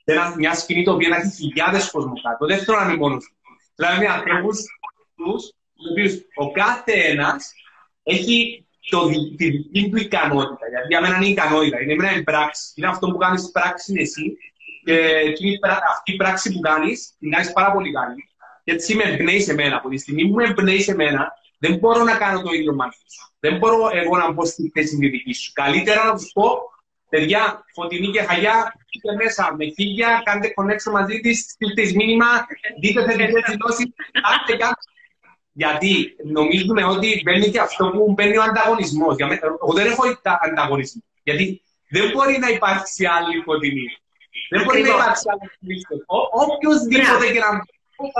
σε 0.05 0.35
μια 0.37 0.55
σκηνή 0.55 0.85
το 0.85 0.93
οποίο 0.93 1.09
να 1.09 1.17
έχει 1.17 1.31
χιλιάδες 1.31 1.91
κόσμος 1.91 2.23
κάτω, 2.23 2.47
δεν 2.47 2.59
θέλω 2.59 2.79
να 2.79 2.85
είμαι 2.85 2.97
μόνος 2.97 3.33
Δηλαδή, 3.79 4.07
ανθρώπους 4.07 4.59
τους 5.17 5.53
οποίου 5.91 6.11
ο 6.35 6.51
κάθε 6.51 6.93
ένας 6.93 7.53
έχει 8.03 8.67
το, 8.91 9.09
τη 9.37 9.51
δική 9.51 9.89
του 9.91 9.97
ικανότητα. 9.97 10.69
Γιατί 10.69 10.87
για 10.89 11.01
μένα 11.01 11.17
είναι 11.17 11.27
η 11.27 11.31
ικανότητα, 11.31 11.83
είναι 11.83 11.95
μια 11.95 12.23
πράξη. 12.25 12.73
Είναι 12.75 12.87
αυτό 12.87 13.07
που 13.11 13.17
κάνεις 13.17 13.51
πράξη 13.51 13.93
είναι 13.93 14.01
εσύ. 14.01 14.37
Και 14.85 15.59
αυτή 15.91 16.13
η 16.13 16.17
πράξη 16.17 16.53
που 16.53 16.61
κάνεις, 16.61 17.15
την 17.19 17.31
κάνεις 17.31 17.53
πάρα 17.53 17.73
πολύ 17.73 17.93
καλή. 17.93 18.29
Και 18.65 18.73
έτσι 18.73 18.95
με 18.95 19.03
εμπνέει 19.03 19.41
σε 19.41 19.55
μένα. 19.55 19.77
Από 19.77 19.89
τη 19.89 19.99
στιγμή 19.99 20.29
που 20.29 20.35
με 20.35 20.45
εμπνέει 20.45 20.81
σε 20.81 20.95
μένα, 20.95 21.33
δεν 21.59 21.77
μπορώ 21.79 22.03
να 22.03 22.17
κάνω 22.17 22.43
το 22.43 22.53
ίδιο 22.53 22.75
μαζί 22.75 23.05
σου. 23.13 23.33
Δεν 23.41 23.59
μπορώ 23.59 23.91
εγώ 23.93 24.17
να 24.17 24.33
μπω 24.33 24.45
στη 24.45 24.71
θέση 24.75 24.97
τη 24.97 25.09
δική 25.09 25.33
σου. 25.33 25.53
Καλύτερα 25.53 26.05
να 26.05 26.15
τους 26.15 26.31
πω, 26.33 26.61
παιδιά, 27.09 27.65
φωτεινή 27.75 28.11
και 28.11 28.23
χαγιά, 28.23 28.75
μπείτε 28.87 29.25
μέσα 29.25 29.55
με 29.59 29.65
χίλια, 29.65 30.23
κάντε 30.25 30.49
connection 30.57 30.93
μαζί 30.93 31.21
της, 31.21 31.39
στείλτε 31.49 31.83
μήνυμα, 31.95 32.27
δείτε 32.81 33.05
θετικέ 33.05 33.41
δηλώσεις, 33.51 33.87
κάντε 34.27 34.57
κάτι. 34.65 34.85
Γιατί 35.53 36.17
νομίζουμε 36.25 36.85
ότι 36.85 37.21
μπαίνει 37.25 37.51
και 37.51 37.61
αυτό 37.61 37.91
που 37.91 38.13
μπαίνει 38.13 38.37
ο 38.37 38.43
ανταγωνισμός. 38.43 39.17
Εγώ 39.63 39.73
δεν 39.73 39.87
έχω 39.87 40.03
ανταγωνισμό. 40.41 41.03
Γιατί 41.23 41.63
δεν 41.89 42.11
μπορεί 42.11 42.39
να 42.39 42.49
υπάρξει 42.49 43.07
άλλη 43.07 43.43
φωτεινή. 43.45 43.87
Δεν 44.51 44.63
μπορεί 44.65 44.81
να 44.83 44.89
υπάρξει 44.89 45.25
άλλη 45.33 45.51
Χρήστο. 45.61 45.95
Οποιοδήποτε 46.31 47.33
και 47.33 47.39
να 47.39 47.51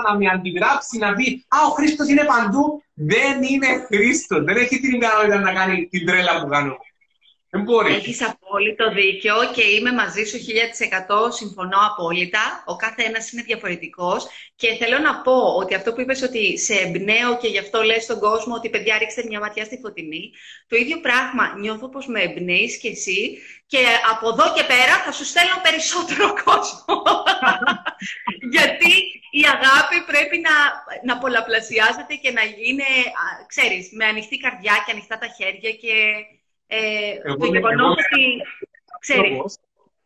να 0.07 0.17
με 0.17 0.27
αντιγράψει, 0.35 0.99
να 0.99 1.15
πει 1.15 1.45
Α, 1.49 1.59
ο 1.67 1.71
Χρήστος 1.71 2.09
είναι 2.09 2.25
παντού, 2.25 2.83
δεν 2.95 3.43
είναι 3.43 3.67
Χρήστος. 3.87 4.45
Δεν 4.45 4.57
έχει 4.57 4.81
την 4.81 4.95
ικανότητα 4.95 5.39
να 5.39 5.53
κάνει 5.53 5.87
την 5.87 6.07
τρέλα 6.07 6.41
που 6.41 6.49
κάνω. 6.49 6.77
Δεν 7.51 7.63
μπορεί. 7.63 7.95
Έχεις 7.95 8.23
απόλυτο 8.23 8.93
δίκιο 8.93 9.35
και 9.55 9.63
είμαι 9.63 9.93
μαζί 9.93 10.25
σου 10.25 10.39
1000% 11.29 11.33
συμφωνώ 11.33 11.79
απόλυτα. 11.91 12.63
Ο 12.67 12.77
κάθε 12.77 13.03
ένας 13.03 13.33
είναι 13.33 13.43
διαφορετικός 13.43 14.27
και 14.57 14.75
θέλω 14.75 14.99
να 14.99 15.21
πω 15.21 15.55
ότι 15.57 15.75
αυτό 15.75 15.93
που 15.93 16.01
είπες 16.01 16.23
ότι 16.23 16.59
σε 16.59 16.75
εμπνέω 16.75 17.39
και 17.39 17.49
γι' 17.49 17.59
αυτό 17.59 17.83
λες 17.83 18.03
στον 18.03 18.19
κόσμο 18.19 18.55
ότι 18.55 18.71
παιδιά 18.71 18.99
ρίξτε 18.99 19.25
μια 19.29 19.41
ματιά 19.41 19.65
στη 19.65 19.79
φωτεινή. 19.83 20.31
Το 20.69 20.77
ίδιο 20.77 21.01
πράγμα 21.01 21.55
νιώθω 21.59 21.89
πως 21.89 22.07
με 22.07 22.23
εμπνέεις 22.23 22.79
και 22.79 22.89
εσύ 22.89 23.39
και 23.67 23.83
από 24.13 24.29
εδώ 24.29 24.53
και 24.55 24.65
πέρα 24.65 24.95
θα 25.05 25.13
σου 25.13 25.25
στέλνω 25.25 25.59
περισσότερο 25.63 26.27
κόσμο. 26.45 27.03
Γιατί 28.55 28.93
η 29.31 29.43
αγάπη 29.55 29.97
πρέπει 30.07 30.37
να, 30.47 30.55
να 31.09 31.19
πολλαπλασιάζεται 31.19 32.15
και 32.23 32.31
να 32.31 32.43
είναι, 32.43 32.89
ξέρεις, 33.47 33.89
με 33.93 34.05
ανοιχτή 34.05 34.37
καρδιά 34.39 34.75
και 34.85 34.93
ανοιχτά 34.93 35.19
τα 35.19 35.29
χέρια 35.37 35.73
και 35.83 35.95
ε, 36.69 37.35
το 37.39 37.47
γεγονός 37.47 37.91
ότι. 37.91 38.23
Ξέρει. 39.01 39.43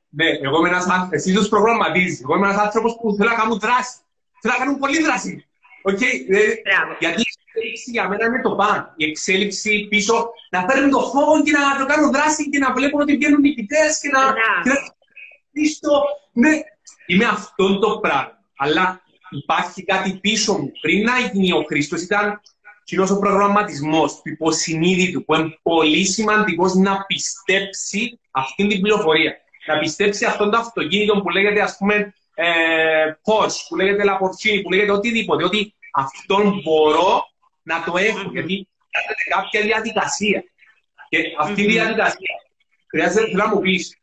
Ναι, 0.09 0.27
εγώ 0.27 0.59
είμαι 0.59 0.68
ένας 0.68 0.87
άνθρωπος. 0.87 1.16
Εσύ 1.16 1.35
του 1.35 1.48
προγραμματίζει. 1.48 2.20
Εγώ 2.22 2.37
είμαι 2.37 2.46
ένας 2.48 2.61
άνθρωπος 2.61 2.96
που 3.01 3.14
θέλω 3.16 3.31
να 3.31 3.37
κάνω 3.37 3.57
δράση. 3.57 3.96
Θέλω 4.40 4.55
να 4.59 4.64
κάνω 4.64 4.79
πολύ 4.79 5.03
δράση. 5.03 5.46
Okay, 5.90 6.14
γιατί 6.98 7.20
η 7.20 7.31
εξέλιξη 7.44 7.90
για 7.90 8.09
μένα 8.09 8.27
είναι 8.27 8.40
το 8.40 8.55
παν. 8.55 8.94
Η 8.96 9.05
εξέλιξη 9.05 9.87
πίσω 9.90 10.31
να 10.51 10.64
παίρνουν 10.64 10.90
το 10.90 11.01
φόβο 11.01 11.42
και 11.42 11.51
να 11.51 11.79
το 11.79 11.87
κάνουν 11.87 12.12
δράση 12.12 12.48
και 12.51 12.59
να 12.59 12.72
βλέπουν 12.72 13.01
ότι 13.01 13.16
βγαίνουν 13.16 13.40
νικητές 13.40 14.01
και 14.01 14.09
να. 14.09 14.20
Χριστό, 15.53 16.03
ναι, 16.33 16.51
είμαι 17.07 17.25
αυτό 17.25 17.79
το 17.79 17.98
πράγμα. 17.98 18.38
Αλλά 18.57 19.03
υπάρχει 19.31 19.85
κάτι 19.85 20.18
πίσω 20.20 20.53
μου. 20.53 20.72
Πριν 20.81 21.05
να 21.05 21.18
γίνει 21.18 21.53
ο 21.53 21.62
Χρήστο, 21.62 21.96
ήταν 21.96 22.40
κοινός 22.85 23.11
ο 23.11 23.18
προγραμματισμός 23.18 24.14
του 24.14 24.29
υποσυνείδητου, 24.29 25.25
που 25.25 25.35
είναι 25.35 25.59
πολύ 25.62 26.05
σημαντικός 26.05 26.75
να 26.75 27.05
πιστέψει 27.07 28.21
αυτή 28.31 28.66
την 28.66 28.81
πληροφορία. 28.81 29.37
Να 29.66 29.79
πιστέψει 29.79 30.25
αυτό 30.25 30.51
το 30.51 30.57
αυτοκίνητο 30.57 31.21
που 31.21 31.29
λέγεται, 31.29 31.61
ας 31.61 31.77
πούμε, 31.79 32.14
ε, 32.35 33.12
που 33.68 33.77
λέγεται 33.77 34.03
Lamborghini, 34.07 34.61
που 34.62 34.71
λέγεται 34.71 34.92
οτιδήποτε, 34.92 35.45
ότι 35.45 35.75
αυτόν 35.92 36.61
μπορώ 36.62 37.25
να 37.62 37.85
το 37.85 37.97
έχω, 37.97 38.31
γιατί 38.33 38.68
χρειάζεται 38.90 39.25
κάποια 39.35 39.61
διαδικασία. 39.61 40.45
Και 41.09 41.18
αυτή 41.38 41.62
η 41.62 41.66
διαδικασία 41.66 42.35
χρειάζεται 42.90 43.37
να 43.37 43.49
μου 43.49 43.61
πεις, 43.61 43.97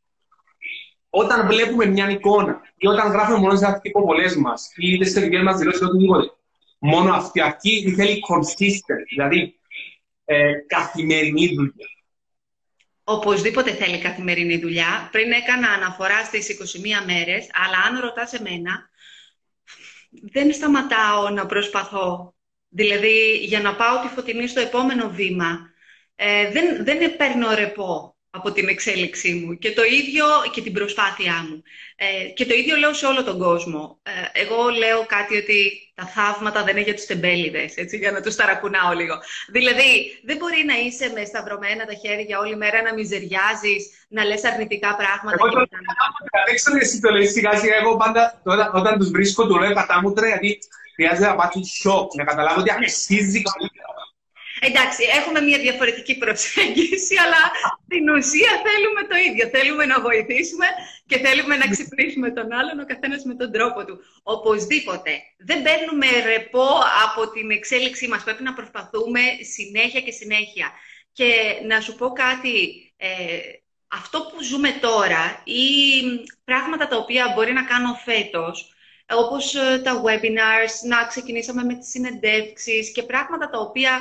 όταν 1.09 1.47
βλέπουμε 1.47 1.85
μια 1.85 2.09
εικόνα 2.09 2.61
ή 2.77 2.87
όταν 2.87 3.11
γράφουμε 3.11 3.37
μόνος 3.37 3.59
σε 3.59 3.65
αυτοκίνητο 3.65 4.39
μας 4.39 4.71
ή 4.75 4.93
είτε 4.93 5.05
σε 5.05 5.19
δικέ 5.19 5.39
μας 5.39 5.57
δηλώσει 5.57 5.83
οτιδήποτε, 5.83 6.31
μόνο 6.79 7.13
αυτή 7.13 7.41
αυτή 7.41 7.93
θέλει 7.95 8.19
consistent, 8.29 9.03
δηλαδή 9.09 9.59
ε, 10.25 10.53
καθημερινή 10.67 11.47
δουλειά. 11.47 11.87
Οπωσδήποτε 13.03 13.71
θέλει 13.73 13.99
καθημερινή 13.99 14.57
δουλειά. 14.57 15.09
Πριν 15.11 15.31
έκανα 15.31 15.69
αναφορά 15.69 16.23
στις 16.23 16.57
21 17.01 17.05
μέρες, 17.05 17.49
αλλά 17.53 17.77
αν 17.87 17.99
ρωτάς 17.99 18.33
εμένα, 18.33 18.89
δεν 20.09 20.53
σταματάω 20.53 21.29
να 21.29 21.45
προσπαθώ. 21.45 22.35
Δηλαδή, 22.69 23.37
για 23.37 23.61
να 23.61 23.75
πάω 23.75 24.01
τη 24.01 24.07
φωτεινή 24.07 24.47
στο 24.47 24.59
επόμενο 24.59 25.09
βήμα, 25.09 25.69
ε, 26.15 26.51
δεν, 26.51 26.83
δεν 26.83 27.15
παίρνω 27.17 27.53
ρεπό 27.53 28.17
από 28.31 28.51
την 28.51 28.67
εξέλιξή 28.67 29.33
μου 29.33 29.57
και 29.57 29.71
το 29.71 29.83
ίδιο 29.83 30.25
και 30.51 30.61
την 30.61 30.73
προσπάθειά 30.73 31.45
μου. 31.49 31.63
Ε, 31.95 32.25
και 32.27 32.45
το 32.45 32.53
ίδιο 32.53 32.75
λέω 32.75 32.93
σε 32.93 33.05
όλο 33.05 33.23
τον 33.23 33.37
κόσμο. 33.39 33.99
Ε, 34.03 34.41
εγώ 34.41 34.69
λέω 34.69 35.05
κάτι 35.05 35.37
ότι 35.37 35.59
τα 35.95 36.05
θαύματα 36.05 36.63
δεν 36.63 36.75
είναι 36.75 36.85
για 36.85 36.95
τους 36.95 37.05
τεμπέληδες, 37.05 37.75
έτσι, 37.75 37.97
για 37.97 38.11
να 38.11 38.21
τους 38.21 38.35
ταρακουνάω 38.35 38.93
λίγο. 38.93 39.15
Δηλαδή, 39.51 40.19
δεν 40.23 40.37
μπορεί 40.37 40.63
να 40.65 40.75
είσαι 40.77 41.11
με 41.15 41.25
σταυρωμένα 41.25 41.85
τα 41.85 41.93
χέρια 41.93 42.39
όλη 42.39 42.55
μέρα, 42.55 42.81
να 42.81 42.93
μιζεριάζεις, 42.93 43.81
να 44.07 44.23
λες 44.25 44.43
αρνητικά 44.43 44.95
πράγματα. 44.95 45.37
Εγώ 45.39 45.49
το 45.49 45.67
δεν 46.45 46.55
ξέρω 46.55 46.77
εσύ 46.77 46.99
το 46.99 47.09
λέει 47.09 47.27
σιγά 47.27 47.57
σιγά, 47.57 47.75
εγώ 47.75 47.97
πάντα 47.97 48.41
όταν, 48.43 48.71
όταν 48.73 48.97
τους 48.99 49.09
βρίσκω 49.09 49.47
του 49.47 49.59
λέω 49.59 49.73
κατάμουτρα 49.73 50.27
γιατί 50.27 50.59
χρειάζεται 50.95 51.27
να 51.27 51.35
πάθεις 51.35 51.69
σοκ, 51.81 52.15
να 52.15 52.23
καταλάβω 52.23 52.59
ότι 52.59 52.71
αξίζει 52.71 53.41
καλύτερα 53.41 53.88
Εντάξει, 54.59 55.03
έχουμε 55.19 55.41
μια 55.41 55.59
διαφορετική 55.59 56.17
προσέγγιση, 56.17 57.15
αλλά 57.25 57.41
στην 57.85 58.09
ουσία 58.09 58.51
θέλουμε 58.67 59.01
το 59.09 59.15
ίδιο. 59.27 59.45
Θέλουμε 59.55 59.85
να 59.85 60.01
βοηθήσουμε 60.01 60.65
και 61.05 61.17
θέλουμε 61.17 61.55
να 61.57 61.67
ξυπνήσουμε 61.67 62.31
τον 62.31 62.51
άλλον, 62.51 62.79
ο 62.79 62.85
καθένας 62.85 63.23
με 63.23 63.35
τον 63.35 63.51
τρόπο 63.51 63.85
του. 63.85 63.99
Οπωσδήποτε. 64.23 65.11
Δεν 65.37 65.61
παίρνουμε 65.61 66.07
ρεπό 66.25 66.69
από 67.05 67.31
την 67.31 67.51
εξέλιξή 67.51 68.07
μας. 68.07 68.23
Πρέπει 68.23 68.43
να 68.43 68.53
προσπαθούμε 68.53 69.21
συνέχεια 69.55 70.01
και 70.01 70.11
συνέχεια. 70.11 70.71
Και 71.11 71.29
να 71.67 71.81
σου 71.81 71.95
πω 71.95 72.07
κάτι. 72.09 72.83
Ε, 72.97 73.07
αυτό 73.87 74.19
που 74.19 74.43
ζούμε 74.43 74.71
τώρα 74.81 75.41
ή 75.43 75.63
πράγματα 76.43 76.87
τα 76.87 76.97
οποία 76.97 77.31
μπορεί 77.35 77.53
να 77.53 77.63
κάνω 77.63 77.93
φέτος, 78.05 78.73
όπως 79.09 79.55
ε, 79.55 79.81
τα 79.83 80.03
webinars, 80.05 80.73
να 80.87 81.05
ξεκινήσαμε 81.07 81.63
με 81.63 81.73
τις 81.75 81.89
συνεντεύξεις 81.89 82.91
και 82.91 83.03
πράγματα 83.03 83.49
τα 83.49 83.59
οποία 83.59 83.91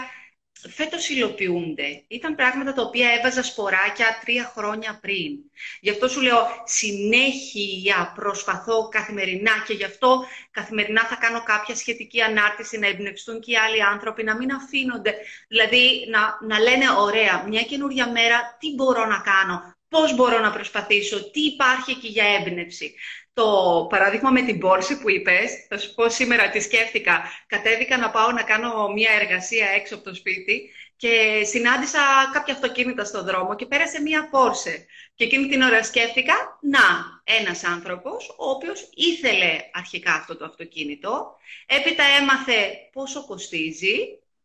φέτος 0.69 1.09
υλοποιούνται. 1.09 2.05
Ήταν 2.09 2.35
πράγματα 2.35 2.73
τα 2.73 2.83
οποία 2.83 3.11
έβαζα 3.13 3.43
σποράκια 3.43 4.19
τρία 4.25 4.53
χρόνια 4.57 4.99
πριν. 5.01 5.39
Γι' 5.81 5.91
αυτό 5.91 6.09
σου 6.09 6.21
λέω 6.21 6.47
συνέχεια 6.65 8.13
προσπαθώ 8.15 8.89
καθημερινά 8.89 9.53
και 9.67 9.73
γι' 9.73 9.85
αυτό 9.85 10.25
καθημερινά 10.51 11.05
θα 11.05 11.17
κάνω 11.17 11.43
κάποια 11.43 11.75
σχετική 11.75 12.21
ανάρτηση, 12.21 12.79
να 12.79 12.87
εμπνευστούν 12.87 13.41
και 13.41 13.51
οι 13.51 13.57
άλλοι 13.57 13.83
άνθρωποι, 13.83 14.23
να 14.23 14.37
μην 14.37 14.53
αφήνονται. 14.53 15.15
Δηλαδή 15.49 16.07
να, 16.11 16.39
να 16.47 16.61
λένε 16.61 16.85
ωραία, 16.99 17.45
μια 17.49 17.63
καινούργια 17.63 18.11
μέρα, 18.11 18.57
τι 18.61 18.75
μπορώ 18.75 19.07
να 19.07 19.19
κάνω, 19.19 19.77
πώς 19.89 20.15
μπορώ 20.15 20.39
να 20.41 20.51
προσπαθήσω, 20.51 21.31
τι 21.31 21.41
υπάρχει 21.41 21.91
εκεί 21.91 22.09
για 22.09 22.25
έμπνευση 22.25 22.95
το 23.39 23.87
παράδειγμα 23.91 24.31
με 24.31 24.43
την 24.43 24.59
πόρση 24.59 25.01
που 25.01 25.11
είπες, 25.11 25.67
θα 25.69 25.79
σου 25.79 25.95
πω 25.95 26.09
σήμερα 26.09 26.51
τι 26.51 26.61
σκέφτηκα. 26.61 27.23
Κατέβηκα 27.47 27.97
να 27.97 28.11
πάω 28.11 28.31
να 28.33 28.43
κάνω 28.43 28.89
μια 28.89 29.11
εργασία 29.21 29.67
έξω 29.79 29.95
από 29.95 30.05
το 30.05 30.15
σπίτι 30.15 30.71
και 30.97 31.43
συνάντησα 31.45 32.01
κάποια 32.33 32.55
αυτοκίνητα 32.55 33.05
στο 33.05 33.23
δρόμο 33.25 33.55
και 33.55 33.67
πέρασε 33.67 34.01
μια 34.01 34.29
πόρσε. 34.31 34.87
Και 35.15 35.25
εκείνη 35.25 35.47
την 35.49 35.63
ώρα 35.63 35.83
σκέφτηκα, 35.83 36.59
να, 36.61 36.87
ένας 37.25 37.65
άνθρωπος, 37.65 38.35
ο 38.39 38.51
οποίος 38.51 38.89
ήθελε 38.95 39.51
αρχικά 39.73 40.13
αυτό 40.15 40.37
το 40.37 40.45
αυτοκίνητο, 40.45 41.37
έπειτα 41.67 42.05
έμαθε 42.21 42.59
πόσο 42.93 43.27
κοστίζει 43.27 43.97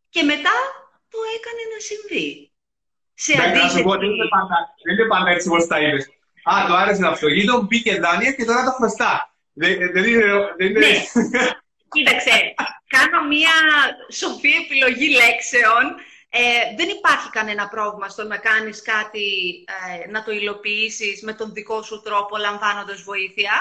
και 0.10 0.24
μετά 0.24 0.56
το 1.10 1.18
έκανε 1.38 1.62
να 1.74 1.80
συμβεί. 1.90 2.52
Σε 3.14 3.34
αντίθεση... 3.42 3.84
Δεν 3.84 4.94
είναι 4.94 5.08
πάντα 5.08 5.30
έτσι 5.32 5.48
όπως 5.48 5.68
τα 5.68 5.80
είπες. 5.82 6.08
Α, 6.44 6.68
το 6.68 6.74
άρεσε 6.76 7.02
το 7.02 7.08
αυτοκίνητο, 7.08 7.62
μπήκε 7.62 8.00
δάνεια 8.00 8.32
και 8.32 8.46
τώρα 8.46 8.64
το 8.64 8.72
χρωστά. 8.72 9.36
Δεν 9.54 10.04
είναι. 10.04 10.80
Ναι. 10.80 11.04
Κοίταξε, 11.94 12.54
κάνω 12.88 13.28
μία 13.28 13.56
σοφή 14.12 14.52
επιλογή 14.64 15.10
λέξεων. 15.10 15.86
Ε, 16.30 16.76
δεν 16.78 16.90
υπάρχει 16.90 17.30
κανένα 17.30 17.68
πρόβλημα 17.68 18.10
στο 18.10 18.24
να 18.24 18.38
κάνεις 18.38 18.82
κάτι, 18.82 19.28
ε, 20.06 20.10
να 20.10 20.24
το 20.24 20.32
υλοποιήσεις 20.32 21.22
με 21.22 21.34
τον 21.34 21.54
δικό 21.54 21.82
σου 21.82 22.02
τρόπο, 22.02 22.38
λαμβάνοντας 22.38 23.02
βοήθεια. 23.02 23.52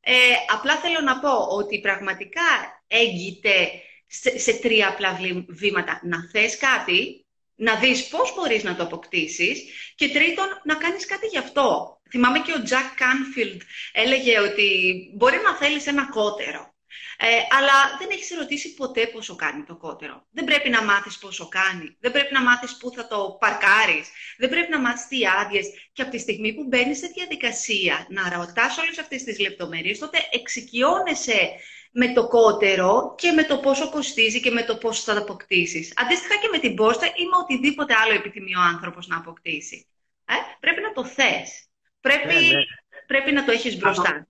Ε, 0.00 0.12
απλά 0.52 0.76
θέλω 0.76 1.00
να 1.00 1.18
πω 1.18 1.32
ότι 1.58 1.80
πραγματικά 1.80 2.48
έγκυται 2.86 3.70
σε, 4.06 4.38
σε 4.38 4.52
τρία 4.52 4.88
απλά 4.88 5.18
βήματα. 5.48 6.00
Να 6.02 6.18
θες 6.32 6.56
κάτι, 6.56 7.26
να 7.54 7.74
δεις 7.74 8.08
πώς 8.08 8.34
μπορείς 8.34 8.62
να 8.62 8.76
το 8.76 8.82
αποκτήσεις 8.82 9.64
και 9.94 10.08
τρίτον, 10.08 10.46
να 10.64 10.74
κάνεις 10.74 11.06
κάτι 11.06 11.26
γι' 11.26 11.38
αυτό. 11.38 11.97
Θυμάμαι 12.10 12.38
και 12.38 12.52
ο 12.52 12.62
Jack 12.68 13.00
Canfield 13.00 13.60
έλεγε 13.92 14.40
ότι 14.40 14.68
μπορεί 15.14 15.36
να 15.44 15.54
θέλεις 15.54 15.86
ένα 15.86 16.08
κότερο. 16.08 16.76
Ε, 17.20 17.26
αλλά 17.58 17.96
δεν 17.98 18.08
έχεις 18.10 18.36
ρωτήσει 18.38 18.74
ποτέ 18.74 19.06
πόσο 19.06 19.36
κάνει 19.36 19.62
το 19.64 19.76
κότερο. 19.76 20.26
Δεν 20.30 20.44
πρέπει 20.44 20.68
να 20.68 20.82
μάθεις 20.84 21.18
πόσο 21.18 21.48
κάνει. 21.48 21.96
Δεν 22.00 22.12
πρέπει 22.12 22.32
να 22.32 22.42
μάθεις 22.42 22.76
πού 22.76 22.92
θα 22.94 23.06
το 23.06 23.36
παρκάρεις. 23.40 24.08
Δεν 24.38 24.48
πρέπει 24.48 24.70
να 24.70 24.80
μάθεις 24.80 25.06
τι 25.06 25.18
άδειες. 25.26 25.66
Και 25.92 26.02
από 26.02 26.10
τη 26.10 26.18
στιγμή 26.18 26.54
που 26.54 26.64
μπαίνεις 26.64 26.98
σε 26.98 27.06
διαδικασία 27.06 28.06
να 28.08 28.36
ρωτάς 28.36 28.78
όλες 28.78 28.98
αυτές 28.98 29.22
τις 29.22 29.38
λεπτομέρειες, 29.38 29.98
τότε 29.98 30.18
εξοικειώνεσαι 30.30 31.50
με 31.90 32.12
το 32.12 32.28
κότερο 32.28 33.14
και 33.18 33.32
με 33.32 33.44
το 33.44 33.58
πόσο 33.58 33.90
κοστίζει 33.90 34.40
και 34.40 34.50
με 34.50 34.62
το 34.62 34.76
πόσο 34.76 35.02
θα 35.02 35.14
το 35.14 35.20
αποκτήσεις. 35.20 35.92
Αντίστοιχα 35.96 36.36
και 36.36 36.48
με 36.52 36.58
την 36.58 36.74
πόστα 36.74 37.06
ή 37.06 37.24
με 37.24 37.36
οτιδήποτε 37.42 37.94
άλλο 37.94 38.14
επιθυμεί 38.14 38.56
ο 38.56 38.60
άνθρωπος 38.60 39.06
να 39.06 39.16
αποκτήσει. 39.16 39.86
Ε, 40.24 40.34
πρέπει 40.60 40.80
να 40.80 40.92
το 40.92 41.04
θες. 41.04 41.67
Πρέπει, 42.08 42.34
ναι, 42.34 42.40
ναι. 42.40 42.62
πρέπει 43.06 43.32
να 43.32 43.44
το 43.44 43.50
έχεις 43.52 43.78
μπροστά. 43.78 44.26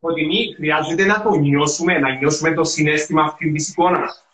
Ότι 0.00 0.54
χρειάζεται 0.56 1.04
να 1.04 1.22
το 1.22 1.30
νιώσουμε, 1.30 1.98
να 1.98 2.10
νιώσουμε 2.14 2.54
το 2.54 2.64
συνέστημα 2.64 3.22
αυτή 3.22 3.52
της 3.52 3.68
εικόνας. 3.68 4.24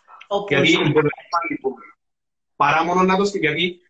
Γιατί 0.49 0.73
είναι 0.73 0.93
πολύ 0.93 1.09
σημαντικό. 1.29 1.75
Παρά 2.57 2.85
μόνο 2.85 3.03
να 3.03 3.17
το 3.17 3.25
σκεφτεί. 3.25 3.47
Γιατί 3.47 3.81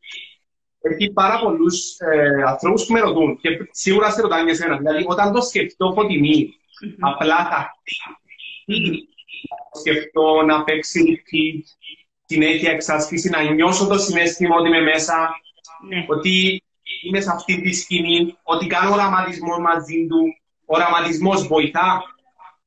έχει 0.81 1.12
πάρα 1.12 1.38
πολλούς 1.38 1.96
ε, 1.98 2.42
ανθρώπους 2.46 2.87
που 2.87 2.92
με 2.92 3.00
ρωτούν 3.00 3.38
και 3.40 3.48
σίγουρα 3.70 4.11
σε 4.11 4.20
ρωτάνε 4.20 4.44
για 4.44 4.55
σένα. 4.55 4.76
Δηλαδή, 4.76 5.05
όταν 5.07 5.33
το 5.33 5.40
σκεφτώ 5.40 5.92
φωτεινή, 5.92 6.48
mm-hmm. 6.48 6.96
απλά 6.98 7.37
θα 7.37 7.70
σκεφτώ 9.81 10.42
να 10.42 10.64
παίξει 10.64 11.22
συνέχεια 12.24 12.70
εξάσκηση, 12.70 13.28
να 13.28 13.42
νιώσω 13.42 13.87
το 13.87 13.98
συναίσθημα 13.98 14.57
ότι 14.57 14.68
είμαι 14.68 14.81
μέσα, 14.81 15.31
ναι. 15.88 16.05
ότι 16.09 16.62
είμαι 17.02 17.20
σε 17.20 17.31
αυτή 17.31 17.61
τη 17.61 17.72
σκηνή, 17.72 18.37
ότι 18.42 18.66
κάνω 18.66 18.92
οραματισμό 18.92 19.59
μαζί 19.59 20.07
του. 20.09 20.37
Ο 20.66 20.76
οραματισμός 20.76 21.46
βοηθά. 21.46 22.02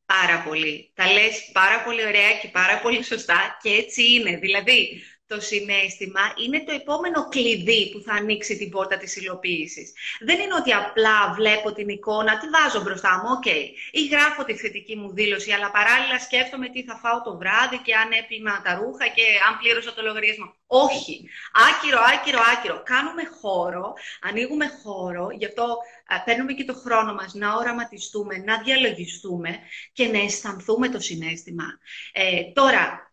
Πάρα 0.05 0.43
πολύ. 0.47 0.91
Τα 0.93 1.11
λες 1.11 1.49
πάρα 1.53 1.83
πολύ 1.83 2.05
ωραία 2.05 2.31
και 2.41 2.47
πάρα 2.47 2.79
πολύ 2.79 3.03
σωστά 3.03 3.57
και 3.61 3.69
έτσι 3.69 4.13
είναι. 4.13 4.38
Δηλαδή, 4.38 5.01
το 5.27 5.41
συναίσθημα 5.41 6.21
είναι 6.45 6.63
το 6.63 6.71
επόμενο 6.71 7.27
κλειδί 7.27 7.91
που 7.91 7.99
θα 8.05 8.13
ανοίξει 8.13 8.57
την 8.57 8.69
πόρτα 8.69 8.97
της 8.97 9.15
υλοποίησης. 9.15 9.93
Δεν 10.19 10.39
είναι 10.39 10.53
ότι 10.53 10.71
απλά 10.73 11.33
βλέπω 11.33 11.73
την 11.73 11.89
εικόνα, 11.89 12.38
τη 12.38 12.47
βάζω 12.49 12.81
μπροστά 12.81 13.21
μου, 13.21 13.29
OK, 13.31 13.43
okay. 13.45 13.63
ή 13.91 14.07
γράφω 14.07 14.43
τη 14.43 14.55
θετική 14.55 14.95
μου 14.95 15.13
δήλωση, 15.13 15.51
αλλά 15.51 15.71
παράλληλα 15.71 16.19
σκέφτομαι 16.19 16.69
τι 16.69 16.83
θα 16.83 16.95
φάω 16.95 17.21
το 17.21 17.38
βράδυ 17.38 17.77
και 17.77 17.95
αν 17.95 18.11
έπλυμα 18.11 18.61
τα 18.61 18.75
ρούχα 18.75 19.07
και 19.07 19.25
αν 19.47 19.57
πλήρωσα 19.57 19.93
το 19.93 20.01
λογαριασμό. 20.01 20.55
Όχι. 20.67 21.29
Άκυρο, 21.69 21.99
άκυρο, 22.13 22.39
άκυρο. 22.53 22.81
Κάνουμε 22.85 23.23
χώρο, 23.41 23.93
ανοίγουμε 24.21 24.65
χώρο, 24.83 25.27
γι' 25.38 25.45
αυτό 25.45 25.77
παίρνουμε 26.25 26.53
και 26.53 26.65
το 26.65 26.73
χρόνο 26.73 27.13
μας 27.13 27.33
να 27.33 27.55
οραματιστούμε, 27.55 28.38
να 28.38 28.61
διαλογιστούμε 28.61 29.59
και 29.93 30.07
να 30.07 30.19
αισθανθούμε 30.19 30.89
το 30.89 30.99
συνέστημα. 30.99 31.65
Ε, 32.13 32.43
τώρα, 32.53 33.05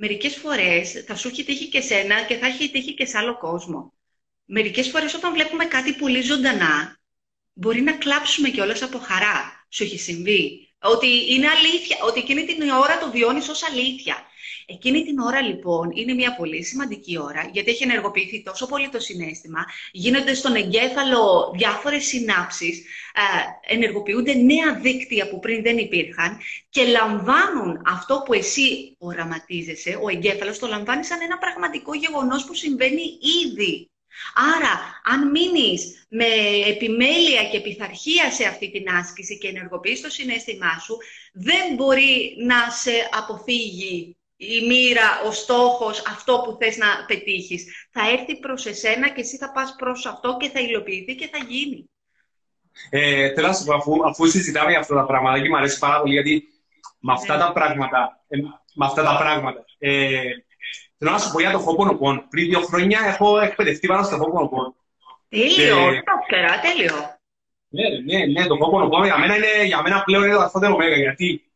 μερικές 0.00 0.36
φορές 0.36 1.04
θα 1.06 1.16
σου 1.16 1.28
έχει 1.28 1.44
τύχει 1.44 1.68
και 1.68 1.80
σένα 1.80 2.22
και 2.22 2.36
θα 2.36 2.46
έχει 2.46 2.70
τύχει 2.70 2.94
και 2.94 3.06
σε 3.06 3.18
άλλο 3.18 3.38
κόσμο. 3.38 3.92
Μερικές 4.44 4.88
φορές 4.88 5.14
όταν 5.14 5.32
βλέπουμε 5.32 5.64
κάτι 5.64 5.92
πολύ 5.92 6.20
ζωντανά, 6.20 7.00
μπορεί 7.52 7.80
να 7.80 7.92
κλάψουμε 7.92 8.48
κιόλας 8.48 8.82
από 8.82 8.98
χαρά. 8.98 9.66
Σου 9.68 9.82
έχει 9.82 9.98
συμβεί. 9.98 10.68
Ότι 10.80 11.32
είναι 11.34 11.48
αλήθεια, 11.48 11.96
ότι 12.02 12.20
εκείνη 12.20 12.44
την 12.44 12.70
ώρα 12.70 12.98
το 12.98 13.10
βιώνεις 13.10 13.48
ως 13.48 13.62
αλήθεια. 13.62 14.16
Εκείνη 14.70 15.04
την 15.04 15.18
ώρα 15.18 15.40
λοιπόν 15.40 15.90
είναι 15.94 16.14
μια 16.14 16.36
πολύ 16.36 16.64
σημαντική 16.64 17.18
ώρα 17.18 17.50
γιατί 17.52 17.70
έχει 17.70 17.82
ενεργοποιηθεί 17.82 18.42
τόσο 18.42 18.66
πολύ 18.66 18.88
το 18.88 19.00
συνέστημα, 19.00 19.64
γίνονται 19.92 20.34
στον 20.34 20.54
εγκέφαλο 20.54 21.52
διάφορες 21.56 22.04
συνάψεις, 22.04 22.78
ε, 23.14 23.74
ενεργοποιούνται 23.74 24.34
νέα 24.34 24.74
δίκτυα 24.80 25.28
που 25.28 25.38
πριν 25.38 25.62
δεν 25.62 25.78
υπήρχαν 25.78 26.38
και 26.70 26.84
λαμβάνουν 26.84 27.82
αυτό 27.86 28.22
που 28.24 28.32
εσύ 28.32 28.96
οραματίζεσαι, 28.98 29.98
ο 30.02 30.08
εγκέφαλος 30.08 30.58
το 30.58 30.66
λαμβάνει 30.66 31.04
σαν 31.04 31.18
ένα 31.22 31.38
πραγματικό 31.38 31.94
γεγονός 31.94 32.44
που 32.44 32.54
συμβαίνει 32.54 33.02
ήδη. 33.46 33.90
Άρα, 34.56 35.00
αν 35.04 35.30
μείνεις 35.30 36.06
με 36.08 36.26
επιμέλεια 36.66 37.44
και 37.50 37.60
πειθαρχία 37.60 38.30
σε 38.30 38.44
αυτή 38.44 38.70
την 38.70 38.88
άσκηση 38.88 39.38
και 39.38 39.48
ενεργοποιείς 39.48 40.00
το 40.00 40.10
συνέστημά 40.10 40.78
σου, 40.78 40.96
δεν 41.32 41.74
μπορεί 41.74 42.34
να 42.46 42.70
σε 42.70 42.92
αποφύγει 43.10 44.17
η 44.40 44.66
μοίρα, 44.66 45.20
ο 45.26 45.32
στόχος, 45.32 46.02
αυτό 46.06 46.42
που 46.44 46.56
θες 46.60 46.76
να 46.76 46.86
πετύχεις. 47.06 47.88
Θα 47.90 48.10
έρθει 48.10 48.38
προς 48.38 48.66
εσένα 48.66 49.08
και 49.08 49.20
εσύ 49.20 49.36
θα 49.36 49.52
πας 49.52 49.74
προς 49.78 50.06
αυτό 50.06 50.36
και 50.40 50.48
θα 50.48 50.60
υλοποιηθεί 50.60 51.14
και 51.14 51.28
θα 51.32 51.38
γίνει. 51.48 51.90
Ε, 52.90 53.32
θέλω 53.34 53.46
να 53.46 53.52
σου 53.52 53.64
πω, 53.64 53.74
αφού, 53.74 54.08
αφού 54.08 54.26
συζητάμε 54.26 54.70
για 54.70 54.78
αυτά 54.78 54.94
τα 54.94 55.04
πράγματα 55.04 55.42
και 55.42 55.48
μου 55.48 55.56
αρέσει 55.56 55.78
πάρα 55.78 56.00
πολύ, 56.00 56.12
γιατί 56.12 56.48
με 56.98 57.12
αυτά 57.12 57.36
ναι. 57.36 57.42
τα 57.42 57.52
πράγματα, 57.52 58.24
ε, 58.28 58.36
με 58.74 58.84
αυτά 58.84 59.02
τα 59.02 59.16
πράγματα, 59.16 59.64
ε, 59.78 60.20
θέλω 60.98 61.10
να 61.10 61.18
σου 61.18 61.32
πω 61.32 61.40
για 61.40 61.50
το 61.50 61.64
Ho'oponopono. 61.64 62.22
Πριν 62.30 62.48
δύο 62.48 62.60
χρόνια 62.60 63.00
έχω 63.06 63.38
εκπαιδευτεί 63.38 63.86
πάνω 63.86 64.02
στο 64.02 64.16
Ho'oponopono. 64.16 64.72
Τέλειο, 65.28 65.92
και... 65.92 66.02
το 66.04 66.12
ξέρα, 66.26 66.60
τέλειο. 66.60 67.18
Ναι, 67.68 67.88
ναι, 67.88 68.26
ναι, 68.26 68.46
το 68.46 68.56
Ho'oponopono 68.60 69.04
για 69.04 69.18
μένα, 69.18 69.36
είναι, 69.36 69.64
για 69.64 69.82
μένα 69.82 70.02
πλέον 70.02 70.24
είναι 70.24 70.34
το 70.34 70.40
αρθότερο 70.40 70.76
μέγα, 70.76 70.96
γιατί 70.96 71.47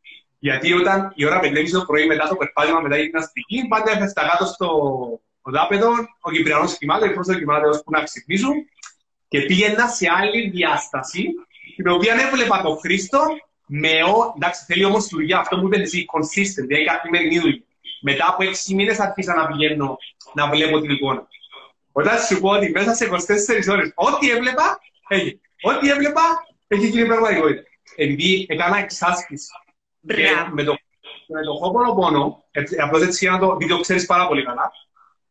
γιατί 0.45 0.73
όταν 0.73 1.13
η 1.15 1.27
ώρα 1.27 1.41
πεντέμιση 1.41 1.73
το 1.73 1.85
πρωί 1.85 2.07
μετά 2.07 2.29
το 2.29 2.37
περπάτημα, 2.37 2.81
μετά 2.81 2.99
η 2.99 3.03
γυμναστική, 3.03 3.67
πάντα 3.69 3.91
έφεστα 3.91 4.29
κάτω 4.29 4.45
στο 4.45 4.69
δάπεδο, 5.43 5.89
ο 6.21 6.31
Κυπριανός 6.31 6.79
κοιμάται, 6.79 7.07
οι 7.07 7.13
πρόσωποι 7.13 7.39
κοιμάται 7.39 7.69
ώσπου 7.69 7.91
να 7.91 8.03
ξυπνήσουν 8.03 8.55
και 9.29 9.41
πήγαινα 9.41 9.89
σε 9.89 10.07
άλλη 10.19 10.49
διάσταση, 10.49 11.25
την 11.77 11.89
οποία 11.89 12.15
έβλεπα 12.15 12.63
τον 12.63 12.79
Χρήστο 12.79 13.21
με 13.67 14.03
ο. 14.03 14.33
Εντάξει, 14.37 14.65
θέλει 14.65 14.85
όμως 14.85 15.07
δουλειά, 15.07 15.39
αυτό 15.39 15.61
που 15.61 15.67
είπες 15.67 15.81
εσύ, 15.81 16.05
consistent, 16.13 16.67
δηλαδή 16.67 16.85
καθημερινή 16.85 17.39
δουλειά. 17.39 17.63
Μετά 18.01 18.27
από 18.29 18.43
έξι 18.43 18.75
μήνες 18.75 18.99
άρχισα 18.99 19.35
να 19.35 19.47
πηγαίνω 19.47 19.99
να 20.35 20.49
βλέπω 20.49 20.81
την 20.81 20.91
εικόνα. 20.91 21.29
Όταν 21.93 22.19
σου 22.19 22.41
πω 22.41 22.49
ότι 22.49 22.71
μέσα 22.71 22.95
σε 22.95 23.09
24 23.11 23.73
ώρες, 23.73 23.93
ό,τι 23.95 24.31
έβλεπα, 24.31 24.81
έγινε. 25.09 25.41
Ό,τι 25.63 25.91
έβλεπα, 25.91 26.23
έχει 26.69 26.87
γίνει 26.87 27.07
πραγματικότητα. 27.07 27.63
Επειδή 27.97 28.47
έκανα 28.49 28.79
εξάσκηση 28.79 29.49
με 30.53 30.63
το, 30.65 30.77
με 31.27 31.43
το 31.43 31.53
Ho'oponopono, 31.61 32.35
απλώς 32.83 33.03
έτσι 33.03 33.25
για 33.25 33.35
να 33.35 33.39
το, 33.39 33.57
βίντεο 33.57 33.81
ξέρεις 33.81 34.07
πάρα 34.07 34.27
πολύ 34.29 34.45
καλά, 34.45 34.73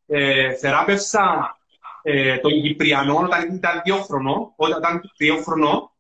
ε, 0.08 0.54
θεράπευσα 0.54 1.56
ε, 2.04 2.38
τον 2.38 2.52
Κυπριανό 2.52 3.18
όταν 3.18 3.56
ήταν 3.56 3.82
δύο 3.84 3.96
χρονών, 3.96 4.54
όταν 4.56 4.80
ήταν 4.80 5.12
δύο 5.18 5.42
χρονών, 5.42 5.92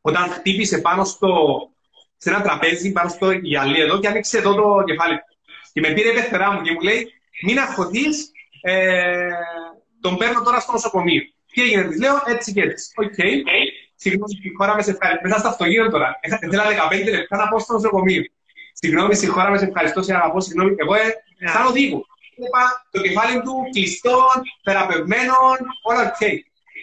όταν 0.00 0.30
χτύπησε 0.30 0.78
πάνω 0.78 1.04
στο, 1.04 1.28
σε 2.16 2.30
ένα 2.30 2.42
τραπέζι 2.42 2.92
πάνω 2.92 3.08
στο 3.08 3.30
γυαλί 3.30 3.80
εδώ 3.80 4.00
και 4.00 4.08
άνοιξε 4.08 4.38
εδώ 4.38 4.54
το 4.54 4.82
κεφάλι. 4.84 5.18
Και 5.72 5.80
με 5.80 5.92
πήρε 5.92 6.08
η 6.08 6.14
πεθερά 6.14 6.52
μου 6.52 6.60
και 6.60 6.72
μου 6.72 6.80
λέει, 6.80 7.12
μην 7.42 7.58
αγχωθείς, 7.58 8.30
ε, 8.60 9.28
τον 10.00 10.16
παίρνω 10.16 10.42
τώρα 10.42 10.60
στο 10.60 10.72
νοσοκομείο. 10.72 11.22
Τι 11.52 11.62
έγινε, 11.62 11.84
της 11.84 11.98
λέω, 11.98 12.22
έτσι 12.26 12.52
και 12.52 12.60
έτσι. 12.60 12.92
OK. 12.96 13.12
Okay. 13.16 13.32
Συγγνώμη, 14.02 14.34
συγχώρα 14.42 14.74
με 14.74 14.82
σε 14.82 14.90
ευχαριστώ. 14.90 15.28
Μέσα 15.28 15.38
στο 15.38 15.48
αυτοκίνητο 15.48 15.90
τώρα. 15.90 16.18
Ήθελα 16.22 16.64
15 16.90 17.10
λεπτά 17.10 17.36
να 17.36 17.48
πάω 17.48 17.58
στο 17.58 17.72
νοσοκομείο. 17.72 18.22
Συγγνώμη, 18.72 19.14
συγχώρα 19.14 19.50
με 19.50 19.58
σε 19.58 19.64
ευχαριστώ, 19.64 20.02
σε 20.02 20.14
αγαπώ. 20.14 20.40
Συγγνώμη, 20.40 20.74
εγώ 20.78 20.94
ε, 20.94 21.48
σαν 21.52 21.66
οδήγο. 21.66 22.06
Είπα 22.36 22.86
το 22.90 23.00
κεφάλι 23.00 23.42
του 23.42 23.54
κλειστό, 23.72 24.18
θεραπευμένο, 24.64 25.34
όλα 25.82 26.02
οκ. 26.02 26.28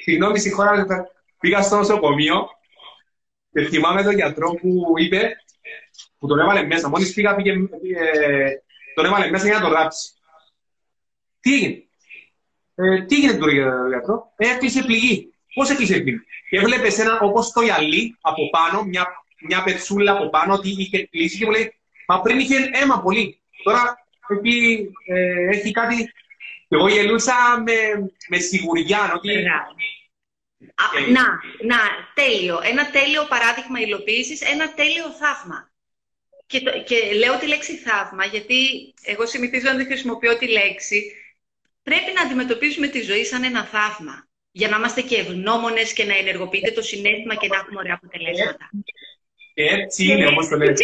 Συγγνώμη, 0.04 0.40
συγχώρα 0.40 0.76
με 0.76 0.86
Πήγα 1.40 1.62
στο 1.62 1.76
νοσοκομείο 1.76 2.48
και 3.52 3.62
θυμάμαι 3.62 4.04
τον 4.04 4.16
γιατρό 4.16 4.50
που 4.52 4.94
είπε, 4.98 5.36
που 6.18 6.28
τον 6.28 6.40
έβαλε 6.40 6.64
μέσα. 6.64 6.90
Μόλις 6.90 7.14
πήγα, 7.14 7.36
πήγε, 7.36 7.52
ε, 7.52 8.52
τον 8.96 9.06
έβαλε 9.06 9.30
μέσα 9.30 9.46
για 9.46 9.56
να 9.56 9.62
τον 9.62 9.72
ράψει. 9.72 10.12
Τι 11.40 11.54
έγινε; 11.54 11.84
Ε, 12.76 13.02
τι 13.06 13.16
έγινε 13.16 13.34
τώρα 13.34 13.52
γιατρό; 13.90 14.34
Ε, 14.36 14.50
έκλεισε 14.50 14.84
πληγή. 14.84 15.34
Πώς 15.60 15.70
έκλεισε 15.70 16.00
πληγή. 16.00 16.22
Και 16.50 16.58
έβλεπε 16.58 16.88
ένα 17.02 17.20
όπως 17.20 17.52
το 17.52 17.62
γυαλί 17.62 18.18
από 18.22 18.50
πάνω, 18.50 18.84
μια, 18.84 19.06
μια 19.48 19.64
πετσούλα 19.64 20.12
από 20.12 20.30
πάνω, 20.30 20.54
ότι 20.54 20.70
είχε 20.78 21.08
κλείσει 21.08 21.38
και 21.38 21.46
μου 21.46 21.52
λέει 21.52 21.74
Μα 22.08 22.22
πριν 22.22 22.40
είχε 22.40 22.70
αίμα 22.74 23.02
πολύ. 23.02 23.40
Τώρα 23.64 24.08
εκεί 24.30 24.90
ε, 25.06 25.48
έχει 25.50 25.72
κάτι. 25.72 25.96
Και 26.68 26.76
εγώ 26.76 26.88
γελούσα 26.88 27.34
με, 27.66 27.74
με 28.30 28.38
σιγουριά. 28.38 29.14
Ότι... 29.16 29.32
Ε, 29.32 29.42
να, 31.12 31.24
να, 31.66 31.78
τέλειο. 32.14 32.60
Ένα 32.64 32.90
τέλειο 32.90 33.26
παράδειγμα 33.26 33.80
υλοποίησης, 33.80 34.42
ένα 34.42 34.74
τέλειο 34.74 35.10
θαύμα. 35.10 35.72
Και, 36.46 36.62
το, 36.62 36.72
και 36.84 37.14
λέω 37.14 37.38
τη 37.38 37.48
λέξη 37.48 37.76
θαύμα, 37.76 38.26
γιατί 38.26 38.94
εγώ 39.04 39.26
συνηθίζω 39.26 39.72
να 39.72 39.78
τη 39.78 39.86
χρησιμοποιώ 39.86 40.38
τη 40.38 40.48
λέξη. 40.48 41.12
Πρέπει 41.84 42.12
να 42.16 42.22
αντιμετωπίσουμε 42.22 42.88
τη 42.88 43.02
ζωή 43.02 43.24
σαν 43.24 43.44
ένα 43.44 43.66
θαύμα 43.66 44.29
για 44.60 44.68
να 44.70 44.78
είμαστε 44.78 45.02
και 45.02 45.16
ευγνώμονες 45.16 45.94
και 45.94 46.04
να 46.04 46.16
ενεργοποιείται 46.18 46.72
το 46.72 46.82
συνέστημα 46.82 47.36
και 47.36 47.48
να 47.48 47.56
έχουμε 47.56 47.80
ωραία 47.84 47.98
αποτελέσματα. 48.02 48.66
Και 49.54 49.64
έτσι 49.64 50.06
είναι, 50.06 50.28
όπω 50.28 50.42
το 50.50 50.56
λέτε. 50.58 50.84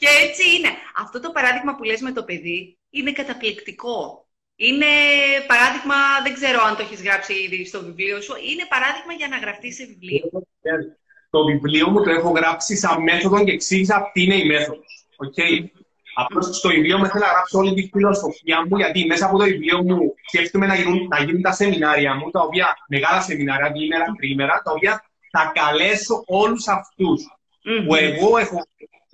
και 0.00 0.08
έτσι 0.24 0.42
είναι. 0.56 0.70
Αυτό 0.96 1.20
το 1.20 1.30
παράδειγμα 1.30 1.72
που 1.76 1.84
λες 1.84 2.00
με 2.00 2.12
το 2.12 2.22
παιδί 2.24 2.78
είναι 2.90 3.12
καταπληκτικό. 3.12 4.24
Είναι 4.56 4.92
παράδειγμα, 5.46 5.96
δεν 6.24 6.34
ξέρω 6.34 6.60
αν 6.68 6.76
το 6.76 6.82
έχεις 6.82 7.02
γράψει 7.02 7.34
ήδη 7.44 7.66
στο 7.66 7.84
βιβλίο 7.84 8.20
σου, 8.20 8.34
είναι 8.50 8.64
παράδειγμα 8.68 9.12
για 9.18 9.28
να 9.28 9.36
γραφτείς 9.36 9.74
σε 9.76 9.84
βιβλίο. 9.86 10.24
Το 11.30 11.44
βιβλίο 11.44 11.88
μου 11.90 12.02
το 12.02 12.10
έχω 12.10 12.30
γράψει 12.30 12.76
σαν 12.76 13.02
μέθοδο 13.02 13.44
και 13.44 13.52
εξήγησα 13.52 14.10
τι 14.12 14.22
είναι 14.22 14.36
η 14.36 14.44
μέθοδος. 14.44 14.90
Okay. 15.26 15.79
Απλώς 16.24 16.56
στο 16.56 16.68
βιβλίο 16.68 16.98
μου 16.98 17.06
θέλω 17.06 17.24
να 17.24 17.30
γράψω 17.30 17.58
όλη 17.58 17.74
τη 17.74 17.88
φιλοσοφία 17.92 18.66
μου, 18.66 18.76
γιατί 18.76 19.06
μέσα 19.06 19.26
από 19.26 19.38
το 19.38 19.44
βιβλίο 19.44 19.82
μου 19.82 20.14
σκέφτομαι 20.26 20.66
να 20.66 20.74
γίνουν, 20.74 21.06
να 21.08 21.22
γίνουν 21.22 21.42
τα 21.42 21.52
σεμινάρια 21.52 22.14
μου, 22.14 22.30
τα 22.30 22.40
οποία 22.40 22.76
μεγάλα 22.88 23.20
σεμινάρια, 23.20 23.70
διήμερα, 23.70 24.04
τρίμερα, 24.18 24.62
τα 24.64 24.72
οποία 24.72 25.04
θα 25.30 25.52
καλέσω 25.54 26.22
όλους 26.26 26.68
αυτούς 26.68 27.20
mm-hmm. 27.22 27.84
που 27.86 27.94
εγώ 27.94 28.38
έχω 28.38 28.66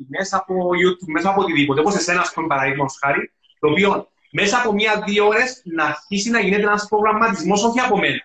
μέσα 0.09 0.37
από 0.37 0.55
YouTube, 0.55 1.13
μέσα 1.13 1.29
από 1.31 1.41
οτιδήποτε, 1.41 1.81
όπως 1.81 1.95
εσένα, 1.95 2.21
ας 2.21 2.33
πούμε, 2.33 2.47
παραδείγματο 2.47 2.95
χάρη, 3.01 3.33
το 3.61 3.69
οποίο 3.69 4.09
μέσα 4.31 4.59
από 4.59 4.73
μία-δύο 4.73 5.27
ώρες 5.27 5.63
να 5.65 5.85
αρχίσει 5.85 6.31
να 6.31 6.41
γίνεται 6.41 6.63
ένας 6.63 6.87
προγραμματισμός, 6.89 7.65
όχι 7.65 7.81
από 7.81 7.99
μένα. 7.99 8.23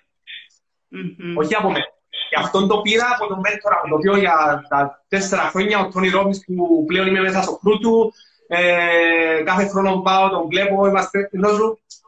Mm-hmm. 0.95 1.33
Όχι 1.35 1.55
από 1.55 1.71
μένα. 1.71 1.85
Και 2.29 2.37
αυτόν 2.39 2.67
το 2.67 2.81
πήρα 2.81 3.05
από 3.15 3.27
τον 3.27 3.39
μέντορα, 3.39 3.81
το 3.89 3.95
οποίο 3.95 4.17
για 4.17 4.65
τα 4.69 5.03
τέσσερα 5.07 5.41
χρόνια, 5.41 5.79
ο 5.79 5.89
Τόνι 5.89 6.09
Ρόμπιν, 6.09 6.39
που 6.55 6.85
πλέον 6.85 7.07
είμαι 7.07 7.21
μέσα 7.21 7.41
στο 7.41 7.57
κρού 7.57 7.79
του, 7.79 8.13
ε, 8.53 9.43
κάθε 9.45 9.67
χρόνο 9.67 10.01
πάω, 10.01 10.29
τον 10.29 10.47
βλέπω, 10.47 10.85
είμαστε 10.87 11.29
ενώ 11.31 11.49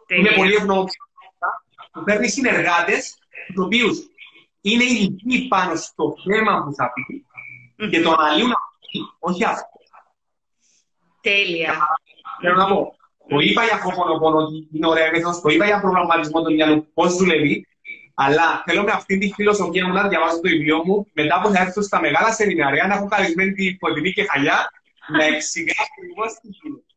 Είμαι 0.07 0.29
πολύ 0.35 0.55
ευγνώμη. 0.55 0.89
Που 1.91 2.03
παίρνει 2.03 2.27
συνεργάτες, 2.29 3.17
τους 3.47 3.65
οποίους 3.65 3.97
είναι 4.61 4.83
ειδικοί 4.83 5.47
πάνω 5.47 5.75
στο 5.75 6.15
θέμα 6.25 6.63
που 6.63 6.73
θα 6.73 6.93
πει 6.93 7.25
και 7.89 8.01
το 8.01 8.11
αναλύουν 8.11 8.53
όχι 9.19 9.43
αυτό. 9.43 9.67
Τέλεια. 11.21 11.73
Θέλω 12.41 12.55
να 12.55 12.67
πω. 12.67 12.95
Το 13.27 13.39
είπα 13.39 13.63
για 13.63 13.79
χωπονοπόνο 13.79 14.37
ότι 14.37 14.67
είναι 14.73 14.87
ωραία 14.87 15.11
μέθοδος, 15.11 15.41
το 15.41 15.49
είπα 15.49 15.65
για 15.65 15.79
προγραμματισμό 15.79 16.41
των 16.41 16.53
μυαλού, 16.53 16.87
πώς 16.93 17.15
δουλεύει, 17.15 17.67
αλλά 18.13 18.63
θέλω 18.65 18.83
με 18.83 18.91
αυτή 18.91 19.17
τη 19.17 19.31
φιλοσοφία 19.33 19.87
μου 19.87 19.93
να 19.93 20.07
διαβάσω 20.07 20.35
το 20.35 20.49
βιβλίο 20.49 20.85
μου 20.85 21.07
μετά 21.13 21.41
που 21.41 21.49
θα 21.49 21.61
έρθω 21.61 21.81
στα 21.81 21.99
μεγάλα 21.99 22.31
σεμινάρια 22.33 22.87
να 22.87 22.95
έχω 22.95 23.07
καλεσμένη 23.07 23.51
την 23.51 23.77
Κοντινή 23.79 24.11
και 24.13 24.23
Χαλιά 24.23 24.71
να 25.07 25.23
εξηγά 25.23 25.73
ακριβώ 25.87 26.25
τι 26.41 26.47
γίνεται. 26.59 26.91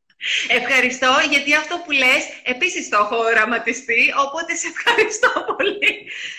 Ευχαριστώ, 0.49 1.13
γιατί 1.31 1.55
αυτό 1.55 1.75
που 1.85 1.91
λες 1.91 2.23
επίσης 2.43 2.89
το 2.89 2.97
έχω 3.05 3.17
οραματιστεί, 3.17 4.03
οπότε 4.27 4.55
σε 4.55 4.67
ευχαριστώ 4.75 5.31
πολύ. 5.57 5.95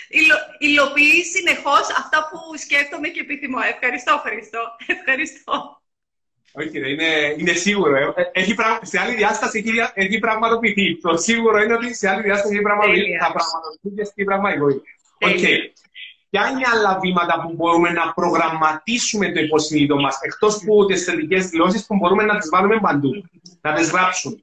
Υλο, 0.08 0.36
υλοποιείς 0.58 1.26
συνεχώς 1.34 1.86
αυτά 2.00 2.18
που 2.30 2.38
σκέφτομαι 2.64 3.08
και 3.08 3.20
επιθυμώ. 3.20 3.58
Ευχαριστώ, 3.74 4.22
Χριστό. 4.24 4.62
Ευχαριστώ. 4.96 5.82
Όχι, 6.52 6.78
ρε, 6.78 6.88
είναι, 6.90 7.34
είναι 7.38 7.52
σίγουρο. 7.52 7.96
Ε. 7.96 8.30
Έχει, 8.32 8.54
σε 8.82 9.00
άλλη 9.00 9.14
διάσταση 9.14 9.64
έχει, 9.66 9.90
έχει 9.94 10.18
πραγματοποιηθεί. 10.18 11.00
Το 11.00 11.16
σίγουρο 11.16 11.62
είναι 11.62 11.72
ότι 11.72 11.94
σε 11.94 12.08
άλλη 12.08 12.22
διάσταση 12.22 12.54
έχει 12.54 12.62
πραγματοποιηθεί. 12.62 13.16
Θα 13.18 13.32
πραγματοποιηθεί 13.36 13.96
και 13.96 14.04
στην 14.04 14.24
πραγματικότητα. 14.24 14.82
Okay. 15.20 15.58
Ποια 16.30 16.48
είναι 16.48 16.64
άλλα 16.72 16.98
βήματα 16.98 17.40
που 17.42 17.52
μπορούμε 17.54 17.90
να 17.90 18.12
προγραμματίσουμε 18.12 19.32
το 19.32 19.40
υποσυνείδητο 19.40 19.96
μας, 19.96 20.18
εκτός 20.22 20.54
από 20.62 20.84
τις 20.84 21.04
θετικές 21.04 21.46
δηλώσεις 21.46 21.86
που 21.86 21.96
μπορούμε 21.96 22.24
να 22.24 22.38
τις 22.38 22.48
βάλουμε 22.48 22.80
παντού, 22.80 23.10
να 23.60 23.72
τις 23.72 23.90
γράψουμε; 23.90 24.36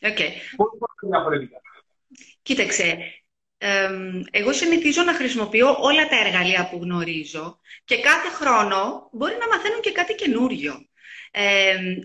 Okay. 0.00 0.30
Πώς 0.56 0.68
διαφορετικά; 1.02 1.60
Κοίταξε, 2.42 2.98
εγώ 4.30 4.52
συνηθίζω 4.52 5.02
να 5.02 5.14
χρησιμοποιώ 5.14 5.76
όλα 5.80 6.08
τα 6.08 6.18
εργαλεία 6.26 6.68
που 6.70 6.78
γνωρίζω 6.82 7.58
και 7.84 8.00
κάθε 8.00 8.28
χρόνο 8.28 9.08
μπορεί 9.12 9.36
να 9.40 9.56
μαθαίνω 9.56 9.80
και 9.80 9.92
κάτι 9.92 10.14
καινούριο. 10.14 10.86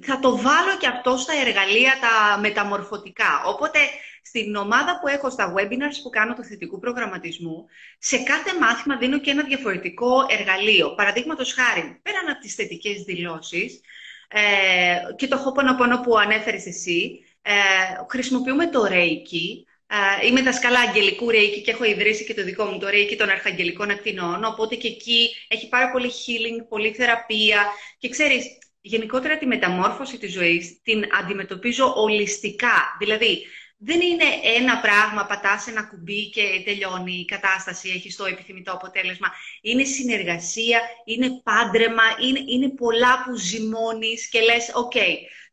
θα 0.02 0.20
το 0.20 0.38
βάλω 0.38 0.78
και 0.80 0.88
αυτό 0.88 1.18
στα 1.18 1.34
εργαλεία 1.46 1.94
τα 2.02 2.40
μεταμορφωτικά. 2.40 3.44
Οπότε, 3.46 3.80
στην 4.22 4.56
ομάδα 4.56 5.00
που 5.00 5.08
έχω 5.08 5.30
στα 5.30 5.54
webinars 5.58 6.00
που 6.04 6.10
κάνω 6.10 6.34
του 6.34 6.44
θετικού 6.44 6.80
προγραμματισμού, 6.80 7.66
σε 8.00 8.18
κάθε 8.18 8.60
μάθημα 8.60 8.98
δίνω 8.98 9.20
και 9.20 9.32
ένα 9.32 9.44
διαφορετικό 9.44 10.26
εργαλείο. 10.30 10.96
Παραδείγματος 10.96 11.54
χάρη, 11.54 12.00
πέραν 12.02 12.30
από 12.30 12.40
τις 12.40 12.56
θετικές 12.56 13.02
δηλώσεις 13.02 13.82
ε, 14.28 15.14
και 15.16 15.28
το 15.28 15.38
χώπονο 15.38 16.02
που 16.04 16.18
ανέφερες 16.18 16.66
εσύ, 16.66 17.20
ε, 17.42 17.52
χρησιμοποιούμε 18.10 18.70
το 18.70 18.88
Reiki, 18.90 19.70
Uh, 19.94 20.26
είμαι 20.26 20.42
δασκάλα 20.42 20.80
αγγελικού 20.80 21.28
Reiki 21.30 21.62
και 21.64 21.72
έχω 21.72 21.84
ιδρύσει 21.84 22.26
και 22.26 22.34
το 22.34 22.44
δικό 22.44 22.66
μου 22.66 22.80
το 22.80 22.88
Reiki 22.88 23.16
των 23.18 23.30
Αρχαγγελικών 23.30 23.90
Ακτινών, 23.90 24.44
οπότε 24.44 24.76
και 24.76 24.88
εκεί 24.88 25.30
έχει 25.48 25.68
πάρα 25.68 25.92
πολύ 25.92 26.08
healing, 26.08 26.66
πολύ 26.70 26.94
θεραπεία 26.94 27.66
και 27.98 28.10
ξέρεις, 28.10 28.46
γενικότερα 28.82 29.38
τη 29.38 29.46
μεταμόρφωση 29.46 30.18
της 30.18 30.34
ζωής 30.34 30.82
την 30.84 31.04
αντιμετωπίζω 31.22 31.94
ολιστικά. 31.96 32.96
Δηλαδή, 33.00 33.46
δεν 33.84 34.02
είναι 34.02 34.24
ένα 34.56 34.80
πράγμα, 34.80 35.26
πατάς 35.26 35.68
ένα 35.68 35.84
κουμπί 35.84 36.30
και 36.30 36.62
τελειώνει 36.66 37.14
η 37.14 37.26
κατάσταση, 37.26 37.90
έχεις 37.90 38.16
το 38.16 38.26
επιθυμητό 38.26 38.72
αποτέλεσμα. 38.72 39.28
Είναι 39.62 39.84
συνεργασία, 39.84 40.82
είναι 41.06 41.42
πάντρεμα, 41.44 42.04
είναι, 42.20 42.40
είναι 42.48 42.70
πολλά 42.70 43.24
που 43.24 43.36
ζυμώνεις 43.36 44.30
και 44.30 44.40
λες, 44.42 44.72
οκ, 44.74 44.94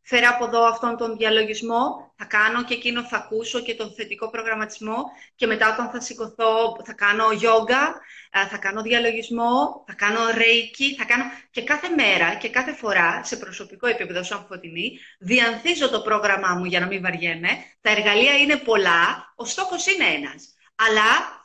φέρα 0.09 0.29
από 0.29 0.45
εδώ 0.45 0.63
αυτόν 0.63 0.97
τον 0.97 1.17
διαλογισμό, 1.17 2.13
θα 2.17 2.25
κάνω 2.25 2.63
και 2.63 2.73
εκείνο, 2.73 3.03
θα 3.03 3.17
ακούσω 3.17 3.59
και 3.59 3.75
τον 3.75 3.93
θετικό 3.93 4.29
προγραμματισμό 4.29 5.03
και 5.35 5.47
μετά 5.47 5.73
όταν 5.73 5.89
θα 5.89 5.99
σηκωθώ 5.99 6.77
θα 6.85 6.93
κάνω 6.93 7.31
γιόγκα, 7.31 8.01
θα 8.49 8.57
κάνω 8.57 8.81
διαλογισμό, 8.81 9.83
θα 9.87 9.93
κάνω 9.93 10.19
ρέικι, 10.35 10.95
θα 10.95 11.05
κάνω... 11.05 11.23
Και 11.51 11.63
κάθε 11.63 11.89
μέρα 11.89 12.35
και 12.35 12.49
κάθε 12.49 12.73
φορά, 12.73 13.23
σε 13.23 13.37
προσωπικό 13.37 13.87
επίπεδο 13.87 14.23
σαν 14.23 14.45
φωτεινή, 14.49 14.99
διανθίζω 15.19 15.89
το 15.89 16.01
πρόγραμμά 16.01 16.53
μου 16.53 16.65
για 16.65 16.79
να 16.79 16.85
μην 16.85 17.01
βαριέμαι. 17.01 17.49
Τα 17.81 17.91
εργαλεία 17.91 18.33
είναι 18.33 18.55
πολλά, 18.55 19.33
ο 19.35 19.45
στόχος 19.45 19.87
είναι 19.87 20.05
ένας. 20.05 20.53
Αλλά 20.75 21.39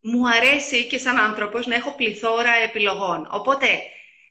μου 0.00 0.28
αρέσει 0.28 0.86
και 0.86 0.98
σαν 0.98 1.18
άνθρωπος 1.18 1.66
να 1.66 1.74
έχω 1.74 1.94
πληθώρα 1.94 2.50
επιλογών. 2.64 3.28
Οπότε, 3.30 3.66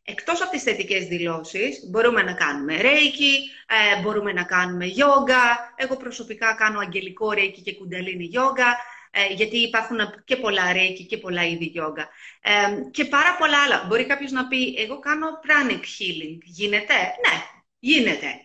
Εκτός 0.09 0.41
από 0.41 0.51
τις 0.51 0.63
θετικές 0.63 1.05
δηλώσεις, 1.05 1.83
μπορούμε 1.89 2.21
να 2.23 2.33
κάνουμε 2.33 2.81
ρέικι, 2.81 3.51
ε, 3.67 4.01
μπορούμε 4.01 4.33
να 4.33 4.43
κάνουμε 4.43 4.85
γιόγκα. 4.85 5.73
Εγώ 5.75 5.97
προσωπικά 5.97 6.53
κάνω 6.53 6.79
αγγελικό 6.79 7.31
ρέικι 7.31 7.61
και 7.61 7.73
κουνταλίνι 7.73 8.23
γιόγκα, 8.23 8.77
ε, 9.11 9.33
γιατί 9.33 9.57
υπάρχουν 9.57 9.97
και 10.25 10.35
πολλά 10.35 10.73
ρέικι 10.73 11.05
και 11.05 11.17
πολλά 11.17 11.45
είδη 11.45 11.65
γιόγκα. 11.65 12.09
Ε, 12.41 12.51
και 12.91 13.05
πάρα 13.05 13.35
πολλά 13.39 13.63
άλλα. 13.63 13.85
Μπορεί 13.87 14.05
κάποιος 14.05 14.31
να 14.31 14.47
πει, 14.47 14.75
εγώ 14.77 14.99
κάνω 14.99 15.27
pranic 15.27 15.83
healing. 15.95 16.37
Γίνεται; 16.43 16.93
Ναι, 16.93 17.43
γίνεται. 17.79 18.41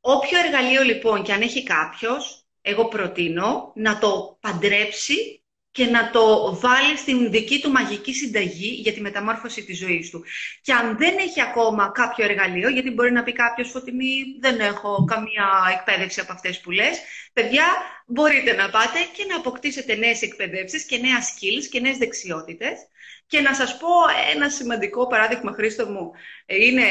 Όποιο 0.00 0.38
εργαλείο 0.38 0.82
λοιπόν 0.82 1.22
και 1.22 1.32
αν 1.32 1.40
έχει 1.40 1.62
κάποιος, 1.62 2.44
εγώ 2.62 2.88
προτείνω 2.88 3.72
να 3.74 3.98
το 3.98 4.38
παντρέψει 4.40 5.39
και 5.80 5.86
να 5.86 6.10
το 6.10 6.54
βάλει 6.60 6.96
στην 6.96 7.30
δική 7.30 7.60
του 7.60 7.70
μαγική 7.70 8.12
συνταγή 8.14 8.80
για 8.82 8.92
τη 8.92 9.00
μεταμόρφωση 9.00 9.64
της 9.64 9.78
ζωής 9.78 10.10
του. 10.10 10.24
Και 10.62 10.72
αν 10.72 10.96
δεν 10.96 11.16
έχει 11.18 11.40
ακόμα 11.40 11.90
κάποιο 11.94 12.24
εργαλείο, 12.24 12.68
γιατί 12.68 12.90
μπορεί 12.90 13.12
να 13.12 13.22
πει 13.22 13.32
κάποιος 13.32 13.70
Φωτεινή, 13.70 14.14
δεν 14.40 14.60
έχω 14.60 15.04
καμία 15.04 15.46
εκπαίδευση 15.72 16.20
από 16.20 16.32
αυτές 16.32 16.60
που 16.60 16.70
λες, 16.70 16.98
παιδιά, 17.32 17.64
μπορείτε 18.06 18.52
να 18.52 18.70
πάτε 18.70 18.98
και 19.12 19.24
να 19.28 19.36
αποκτήσετε 19.36 19.94
νέες 19.94 20.22
εκπαιδεύσεις 20.22 20.84
και 20.84 20.98
νέα 20.98 21.18
skills 21.20 21.66
και 21.70 21.80
νέες 21.80 21.96
δεξιότητες. 21.96 22.78
Και 23.26 23.40
να 23.40 23.54
σας 23.54 23.76
πω 23.76 23.88
ένα 24.34 24.48
σημαντικό 24.48 25.06
παράδειγμα, 25.06 25.52
Χρήστο 25.52 25.86
μου, 25.86 26.10
είναι 26.46 26.88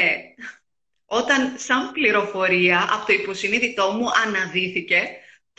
όταν 1.06 1.54
σαν 1.56 1.92
πληροφορία 1.92 2.88
από 2.92 3.06
το 3.06 3.12
υποσυνείδητό 3.12 3.90
μου 3.90 4.06
αναδύθηκε 4.26 5.02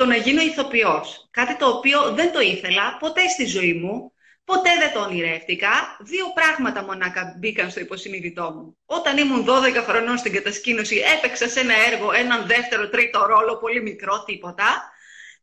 το 0.01 0.07
να 0.07 0.15
γίνω 0.15 0.41
ηθοποιός. 0.41 1.27
Κάτι 1.31 1.55
το 1.57 1.67
οποίο 1.67 2.13
δεν 2.13 2.31
το 2.31 2.39
ήθελα 2.39 2.97
ποτέ 2.99 3.27
στη 3.27 3.45
ζωή 3.45 3.73
μου, 3.73 4.13
ποτέ 4.45 4.69
δεν 4.79 4.93
το 4.93 4.99
ονειρεύτηκα. 4.99 5.97
Δύο 5.99 6.25
πράγματα 6.33 6.83
μονάκα 6.83 7.35
μπήκαν 7.39 7.69
στο 7.69 7.79
υποσυνείδητό 7.79 8.51
μου. 8.51 8.77
Όταν 8.85 9.17
ήμουν 9.17 9.45
12 9.45 9.83
χρονών 9.87 10.17
στην 10.17 10.33
κατασκήνωση, 10.33 11.03
έπαιξα 11.15 11.47
σε 11.47 11.59
ένα 11.59 11.73
έργο, 11.91 12.11
έναν 12.11 12.47
δεύτερο, 12.47 12.89
τρίτο 12.89 13.25
ρόλο, 13.25 13.57
πολύ 13.57 13.81
μικρό, 13.81 14.23
τίποτα. 14.23 14.91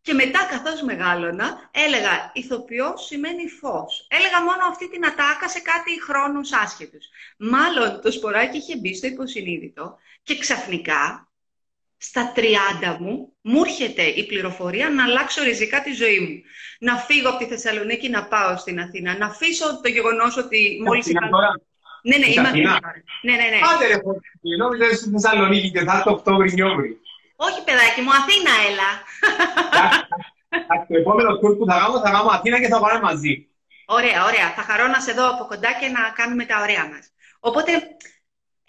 Και 0.00 0.12
μετά, 0.14 0.46
καθώς 0.50 0.82
μεγάλωνα, 0.82 1.70
έλεγα 1.70 2.30
ηθοποιός 2.34 3.04
σημαίνει 3.06 3.48
φως. 3.48 4.06
Έλεγα 4.10 4.42
μόνο 4.42 4.64
αυτή 4.70 4.90
την 4.90 5.06
ατάκα 5.06 5.48
σε 5.48 5.60
κάτι 5.60 6.02
χρόνους 6.02 6.52
άσχετους. 6.52 7.06
Μάλλον 7.38 8.00
το 8.02 8.12
σποράκι 8.12 8.56
είχε 8.56 8.76
μπει 8.76 8.94
στο 8.94 9.06
υποσυνείδητο 9.06 9.98
και 10.22 10.38
ξαφνικά 10.38 11.27
στα 11.98 12.32
30 12.36 12.96
μου, 12.98 13.32
μου 13.40 13.62
έρχεται 13.64 14.02
η 14.02 14.26
πληροφορία 14.26 14.90
να 14.90 15.04
αλλάξω 15.04 15.42
ριζικά 15.42 15.82
τη 15.82 15.92
ζωή 15.92 16.18
μου. 16.20 16.42
Να 16.80 16.96
φύγω 16.96 17.28
από 17.28 17.38
τη 17.38 17.44
Θεσσαλονίκη 17.44 18.08
να 18.08 18.24
πάω 18.24 18.56
στην 18.56 18.80
Αθήνα. 18.80 19.16
Να 19.18 19.26
αφήσω 19.26 19.80
το 19.82 19.88
γεγονός 19.88 20.36
ότι 20.36 20.80
μόλις. 20.84 21.06
Ναι, 22.02 22.16
ναι, 22.16 22.26
είμαι 22.26 22.48
Αθήνα; 22.48 22.80
Ναι, 23.22 23.32
ναι, 23.32 23.48
ναι. 23.52 23.60
Άντε 23.74 23.86
ρε, 23.86 23.98
νόμιζα 24.58 24.94
στη 24.94 25.10
Θεσσαλονίκη 25.10 25.70
και 25.70 25.80
θα 25.80 25.96
έρθω 25.96 26.10
Οκτώβρη 26.10 26.52
Νιόβρη. 26.52 27.00
Όχι, 27.36 27.64
παιδάκι 27.64 28.00
μου, 28.00 28.10
Αθήνα, 28.20 28.52
έλα. 28.68 28.90
Το 30.88 30.96
επόμενο 31.02 31.30
tour 31.40 31.58
που 31.58 31.66
θα 31.68 31.78
κάνω, 31.78 32.00
θα 32.00 32.10
κάνω 32.10 32.28
Αθήνα 32.30 32.60
και 32.60 32.68
θα 32.68 32.80
πάμε 32.80 33.00
μαζί. 33.00 33.48
Ωραία, 33.86 34.24
ωραία. 34.24 34.48
Θα 34.56 34.62
χαρώ 34.62 34.86
να 34.86 35.00
σε 35.00 35.12
δω 35.12 35.28
από 35.28 35.44
κοντά 35.44 35.70
και 35.80 35.88
να 35.96 36.00
κάνουμε 36.18 36.44
τα 36.44 36.56
ωραία 36.60 36.84
μας. 36.92 37.04
Οπότε, 37.40 37.70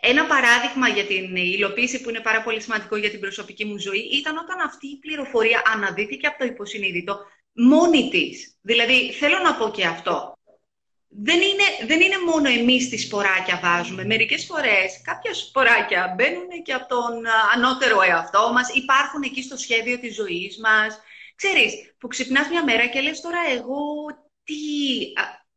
ένα 0.01 0.25
παράδειγμα 0.25 0.87
για 0.87 1.05
την 1.05 1.35
υλοποίηση 1.35 2.01
που 2.01 2.09
είναι 2.09 2.19
πάρα 2.19 2.41
πολύ 2.41 2.61
σημαντικό 2.61 2.95
για 2.95 3.09
την 3.09 3.19
προσωπική 3.19 3.65
μου 3.65 3.77
ζωή 3.77 3.99
ήταν 3.99 4.37
όταν 4.37 4.59
αυτή 4.59 4.87
η 4.87 4.97
πληροφορία 4.97 5.61
αναδύθηκε 5.73 6.27
από 6.27 6.37
το 6.37 6.45
υποσυνείδητο 6.45 7.19
μόνη 7.53 8.09
της. 8.09 8.57
Δηλαδή, 8.61 9.11
θέλω 9.11 9.39
να 9.39 9.55
πω 9.55 9.69
και 9.69 9.85
αυτό. 9.85 10.33
Δεν 11.11 11.41
είναι, 11.41 11.87
δεν 11.87 12.01
είναι 12.01 12.17
μόνο 12.31 12.49
εμείς 12.49 12.89
τις 12.89 13.03
σποράκια 13.03 13.59
βάζουμε. 13.63 14.05
Μερικές 14.05 14.45
φορές 14.45 15.01
κάποια 15.03 15.33
σποράκια 15.33 16.13
μπαίνουν 16.17 16.47
και 16.63 16.73
από 16.73 16.87
τον 16.87 17.23
ανώτερο 17.55 18.01
εαυτό 18.01 18.51
μας, 18.53 18.69
υπάρχουν 18.73 19.21
εκεί 19.23 19.43
στο 19.43 19.57
σχέδιο 19.57 19.99
της 19.99 20.15
ζωής 20.15 20.57
μας. 20.59 20.99
Ξέρεις, 21.35 21.73
που 21.97 22.07
ξυπνάς 22.07 22.49
μια 22.49 22.63
μέρα 22.63 22.87
και 22.87 23.01
λες 23.01 23.21
τώρα 23.21 23.39
εγώ 23.57 23.81
τι 24.43 24.55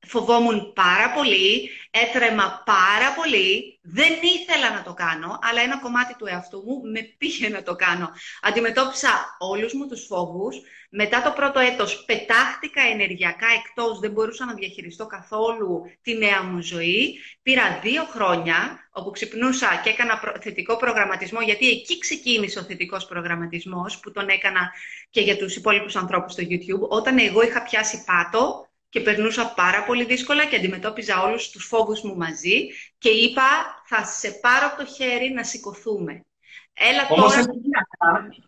φοβόμουν 0.07 0.73
πάρα 0.73 1.11
πολύ, 1.11 1.71
έτρεμα 1.91 2.63
πάρα 2.65 3.13
πολύ, 3.17 3.79
δεν 3.83 4.13
ήθελα 4.23 4.71
να 4.71 4.83
το 4.83 4.95
κάνω, 4.95 5.39
αλλά 5.43 5.61
ένα 5.61 5.79
κομμάτι 5.79 6.15
του 6.17 6.27
εαυτού 6.27 6.63
μου 6.67 6.81
με 6.93 7.01
πήγε 7.19 7.49
να 7.49 7.63
το 7.63 7.75
κάνω. 7.75 8.11
Αντιμετώπισα 8.43 9.37
όλους 9.39 9.73
μου 9.73 9.89
τους 9.89 10.07
φόβους. 10.07 10.61
Μετά 10.91 11.23
το 11.23 11.31
πρώτο 11.31 11.59
έτος 11.59 12.05
πετάχτηκα 12.05 12.83
ενεργειακά 12.83 13.47
εκτός, 13.65 13.99
δεν 13.99 14.11
μπορούσα 14.11 14.45
να 14.45 14.55
διαχειριστώ 14.55 15.07
καθόλου 15.07 15.83
τη 16.03 16.15
νέα 16.15 16.43
μου 16.43 16.63
ζωή. 16.63 17.19
Πήρα 17.43 17.79
δύο 17.83 18.05
χρόνια 18.05 18.89
όπου 18.93 19.11
ξυπνούσα 19.11 19.81
και 19.85 19.91
έκανα 19.91 20.21
θετικό 20.41 20.77
προγραμματισμό, 20.77 21.41
γιατί 21.41 21.69
εκεί 21.69 21.99
ξεκίνησε 21.99 22.59
ο 22.59 22.63
θετικός 22.63 23.07
προγραμματισμός 23.07 24.01
που 24.01 24.11
τον 24.11 24.29
έκανα 24.29 24.73
και 25.11 25.21
για 25.21 25.37
τους 25.37 25.57
υπόλοιπους 25.57 25.97
ανθρώπους 25.97 26.33
στο 26.33 26.43
YouTube. 26.43 26.89
Όταν 26.89 27.19
εγώ 27.19 27.43
είχα 27.43 27.63
πιάσει 27.63 28.05
πάτο, 28.05 28.67
και 28.93 29.01
περνούσα 29.01 29.53
πάρα 29.57 29.85
πολύ 29.85 30.05
δύσκολα 30.05 30.45
και 30.45 30.57
αντιμετώπιζα 30.57 31.23
όλους 31.23 31.51
τους 31.51 31.65
φόβους 31.65 32.03
μου 32.03 32.17
μαζί 32.17 32.57
και 32.99 33.09
είπα 33.09 33.49
θα 33.87 34.05
σε 34.05 34.31
πάρω 34.31 34.67
από 34.67 34.77
το 34.77 34.87
χέρι 34.87 35.31
να 35.31 35.43
σηκωθούμε. 35.45 36.25
Έλα 36.73 37.07
Όμως 37.11 37.35
τώρα... 37.35 37.47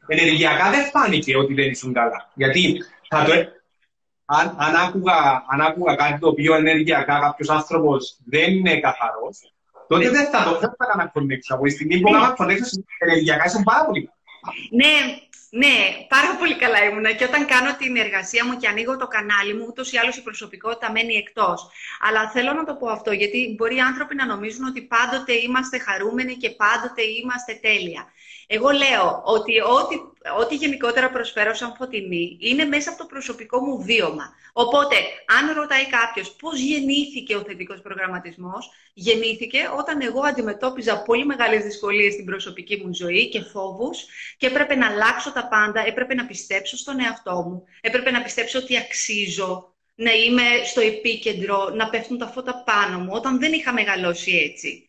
ενεργειακά, 0.07 0.70
δεν 0.70 0.85
φάνηκε 0.85 1.37
ότι 1.37 1.54
δεν 1.54 1.70
ήσουν 1.70 1.92
καλά. 1.92 2.33
Γιατί 2.35 2.83
θα 3.09 3.24
το... 3.24 3.33
αν, 4.24 4.57
αν, 4.59 4.74
άκουγα, 4.76 5.44
αν 5.48 5.61
άκουγα 5.61 5.94
κάτι 5.94 6.20
το 6.20 6.28
οποίο 6.28 6.54
ενεργειακά 6.54 7.18
κάποιος 7.18 7.48
άνθρωπος 7.48 8.18
δεν 8.24 8.52
είναι 8.52 8.80
καθαρός, 8.80 9.52
τότε 9.88 10.11
δεν 10.11 10.26
θα 10.26 10.44
το 10.44 10.50
δεν 10.50 10.74
θα 10.78 10.87
έκανα 10.88 11.12
connection. 11.14 11.48
Από 11.48 11.64
τη 11.64 11.70
στιγμή 11.70 12.00
που 12.00 12.09
έκανα 12.09 12.37
connection, 12.38 12.83
ενεργειακά 12.98 13.44
ήσουν 13.44 13.62
πάρα 13.62 13.85
πολύ 13.85 14.11
Ναι, 14.70 14.92
Ναι, 15.56 16.06
πάρα 16.08 16.36
πολύ 16.38 16.56
καλά 16.56 16.84
ήμουνα. 16.84 17.12
Και 17.12 17.24
όταν 17.24 17.46
κάνω 17.46 17.76
την 17.76 17.96
εργασία 17.96 18.44
μου 18.46 18.56
και 18.56 18.68
ανοίγω 18.68 18.96
το 18.96 19.06
κανάλι 19.06 19.54
μου, 19.54 19.64
ούτως 19.68 19.92
ή 19.92 19.96
άλλως 19.96 20.16
η 20.16 20.22
προσωπικότητα 20.22 20.90
μένει 20.90 21.14
εκτός. 21.14 21.68
Αλλά 22.00 22.30
θέλω 22.30 22.52
να 22.52 22.64
το 22.64 22.74
πω 22.74 22.88
αυτό, 22.88 23.12
γιατί 23.12 23.54
μπορεί 23.56 23.76
οι 23.76 23.80
άνθρωποι 23.80 24.14
να 24.14 24.26
νομίζουν 24.26 24.64
ότι 24.64 24.82
πάντοτε 24.82 25.32
είμαστε 25.32 25.78
χαρούμενοι 25.78 26.34
και 26.34 26.50
πάντοτε 26.50 27.02
είμαστε 27.02 27.58
τέλεια. 27.62 28.12
Εγώ 28.46 28.70
λέω 28.70 29.22
ότι 29.24 29.60
ό,τι, 29.60 29.96
ό,τι 30.38 30.54
γενικότερα 30.54 31.10
προσφέρω 31.10 31.55
σαν 31.55 31.74
φωτεινή 31.78 32.36
είναι 32.40 32.64
μέσα 32.64 32.90
από 32.90 32.99
το 32.99 33.07
προσωπικό 33.07 33.61
μου 33.61 33.82
βίωμα. 33.82 34.34
Οπότε, 34.53 34.96
αν 35.38 35.55
ρωτάει 35.57 35.86
κάποιος 35.86 36.30
πώς 36.30 36.59
γεννήθηκε 36.59 37.36
ο 37.36 37.42
θετικός 37.42 37.80
προγραμματισμός, 37.80 38.70
γεννήθηκε 38.94 39.59
όταν 39.78 40.01
εγώ 40.01 40.20
αντιμετώπιζα 40.20 41.03
πολύ 41.03 41.24
μεγάλες 41.26 41.62
δυσκολίες 41.64 42.12
στην 42.12 42.24
προσωπική 42.24 42.82
μου 42.84 42.94
ζωή 42.94 43.28
και 43.28 43.40
φόβους 43.40 44.05
και 44.36 44.46
έπρεπε 44.46 44.74
να 44.74 44.86
αλλάξω 44.86 45.32
τα 45.32 45.49
πάντα, 45.49 45.86
έπρεπε 45.86 46.14
να 46.14 46.26
πιστέψω 46.26 46.76
στον 46.76 47.01
εαυτό 47.01 47.32
μου, 47.32 47.64
έπρεπε 47.80 48.11
να 48.11 48.22
πιστέψω 48.22 48.59
ότι 48.59 48.76
αξίζω, 48.76 49.74
να 49.94 50.12
είμαι 50.12 50.42
στο 50.64 50.80
επίκεντρο, 50.80 51.68
να 51.68 51.90
πέφτουν 51.90 52.18
τα 52.18 52.26
φώτα 52.26 52.62
πάνω 52.66 52.99
μου, 52.99 53.11
όταν 53.12 53.38
δεν 53.38 53.53
είχα 53.53 53.72
μεγαλώσει 53.72 54.32
έτσι. 54.36 54.88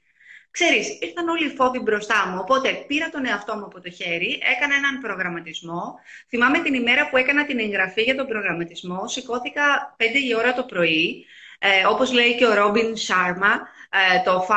Ξέρεις, 0.58 0.98
ήρθαν 1.02 1.28
όλοι 1.30 1.46
οι 1.46 1.56
φόβοι 1.56 1.80
μπροστά 1.80 2.28
μου, 2.28 2.38
οπότε 2.42 2.86
πήρα 2.88 3.10
τον 3.10 3.26
εαυτό 3.26 3.56
μου 3.56 3.66
από 3.66 3.82
το 3.82 3.90
χέρι, 3.92 4.40
έκανα 4.56 4.76
έναν 4.76 5.00
προγραμματισμό. 5.02 6.00
Θυμάμαι 6.30 6.60
την 6.60 6.74
ημέρα 6.74 7.10
που 7.10 7.18
έκανα 7.18 7.46
την 7.46 7.60
εγγραφή 7.60 8.02
για 8.02 8.16
τον 8.16 8.28
προγραμματισμό, 8.28 9.08
σηκώθηκα 9.08 9.96
5 9.98 10.04
η 10.30 10.36
ώρα 10.36 10.54
το 10.54 10.64
πρωί, 10.64 11.26
ε, 11.60 11.86
όπως 11.86 12.14
λέει 12.14 12.36
και 12.36 12.46
ο 12.46 12.54
Ρόμπιν 12.54 12.96
Σάρμα, 12.96 13.68
ε, 13.90 14.24
το 14.24 14.46
5 14.48 14.54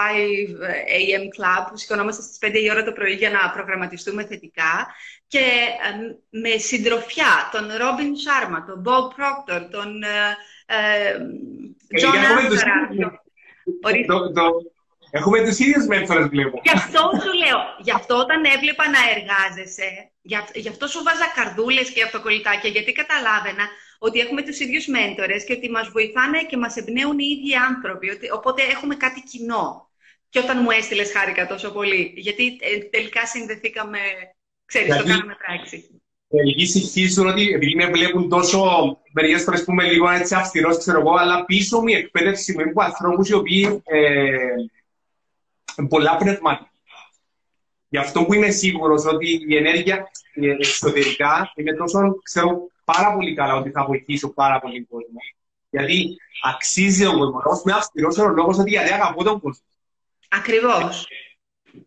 a.m. 0.98 1.24
Club, 1.36 1.66
που 1.70 1.76
σηκωνόμαστε 1.76 2.22
στις 2.22 2.38
5 2.40 2.54
η 2.62 2.70
ώρα 2.70 2.84
το 2.84 2.92
πρωί 2.92 3.12
για 3.12 3.30
να 3.30 3.50
προγραμματιστούμε 3.50 4.26
θετικά. 4.26 4.86
Και 5.26 5.38
ε, 5.38 6.16
με 6.30 6.56
συντροφιά 6.58 7.48
τον 7.52 7.64
Ρόμπιν 7.76 8.16
Σάρμα, 8.16 8.64
τον 8.64 8.82
Bob 8.86 9.06
Proctor, 9.18 9.60
τον 9.70 10.00
Τζον 11.98 12.14
ε, 14.02 14.77
Έχουμε 15.10 15.38
τους 15.38 15.54
ίδιους 15.64 15.84
μέντορες, 15.88 16.24
βλέπω. 16.34 16.60
Γι' 16.62 16.76
αυτό 16.80 17.00
σου 17.22 17.32
λέω. 17.42 17.60
Γι' 17.86 17.96
αυτό 18.00 18.14
όταν 18.24 18.44
έβλεπα 18.56 18.84
να 18.94 19.00
εργάζεσαι, 19.14 19.88
γι' 20.62 20.68
αυτό 20.68 20.86
σου 20.86 21.02
'βαζα 21.02 21.26
καρδούλες 21.38 21.90
και 21.90 22.02
αυτοκολλητάκια, 22.02 22.70
γιατί 22.70 22.92
καταλάβαινα 22.92 23.66
ότι 23.98 24.18
έχουμε 24.20 24.42
τους 24.42 24.58
ίδιους 24.58 24.86
μέντορες 24.86 25.44
και 25.44 25.52
ότι 25.52 25.70
μας 25.70 25.88
βοηθάνε 25.88 26.38
και 26.48 26.56
μας 26.56 26.76
εμπνέουν 26.76 27.18
οι 27.18 27.28
ίδιοι 27.34 27.54
άνθρωποι. 27.54 28.06
οπότε 28.38 28.62
έχουμε 28.74 28.94
κάτι 28.94 29.20
κοινό. 29.30 29.90
Και 30.30 30.38
όταν 30.38 30.58
μου 30.62 30.70
έστειλες, 30.70 31.12
χάρηκα 31.12 31.46
τόσο 31.46 31.72
πολύ. 31.72 32.12
Γιατί 32.16 32.44
ε, 32.60 32.78
τελικά 32.78 33.26
συνδεθήκαμε, 33.26 33.98
ξέρεις, 34.64 34.96
το 34.96 35.04
κάναμε 35.04 35.36
πράξη. 35.46 36.00
Τελική 36.28 36.66
συγχύσουν 36.66 37.26
ότι 37.26 37.48
επειδή 37.48 37.74
με 37.74 37.86
βλέπουν 37.86 38.28
τόσο 38.28 38.60
μερικές 39.12 39.42
φορές 39.42 39.64
που 39.64 39.72
είμαι 39.72 39.84
λίγο 39.84 40.08
έτσι 40.08 40.34
αυστηρός, 40.34 40.78
ξέρω 40.78 41.00
εγώ, 41.00 41.14
αλλά 41.14 41.44
πίσω 41.44 41.80
μου 41.80 41.86
η 41.86 41.94
εκπαίδευση 41.94 42.54
με 42.54 42.62
από 42.62 42.82
ανθρώπους 42.82 43.28
οι 43.28 43.34
οποίοι 43.34 43.82
ε, 43.84 44.38
πολλά 45.86 46.16
πνευματικά. 46.16 46.70
Γι' 47.88 47.98
αυτό 47.98 48.24
που 48.24 48.34
είμαι 48.34 48.50
σίγουρος 48.50 49.04
ότι 49.04 49.40
η 49.48 49.56
ενέργεια 49.56 50.10
εσωτερικά 50.58 51.52
είναι 51.54 51.72
τόσο, 51.72 51.98
ξέρω 52.22 52.66
πάρα 52.84 53.12
πολύ 53.14 53.34
καλά 53.34 53.54
ότι 53.54 53.70
θα 53.70 53.84
βοηθήσω 53.84 54.32
πάρα 54.32 54.60
πολύ 54.60 54.86
τον 54.86 54.98
κόσμο. 54.98 55.18
Γιατί 55.70 56.16
αξίζει 56.42 57.06
ο 57.06 57.12
κόσμο. 57.12 57.62
Με 57.64 57.72
αυστηρό 57.72 58.08
ο 58.18 58.28
λόγος 58.28 58.58
ότι 58.58 58.70
γιατί 58.70 58.92
αγαπώ 58.92 59.24
τον 59.24 59.40
κόσμο. 59.40 59.64
Ακριβώς. 60.28 61.08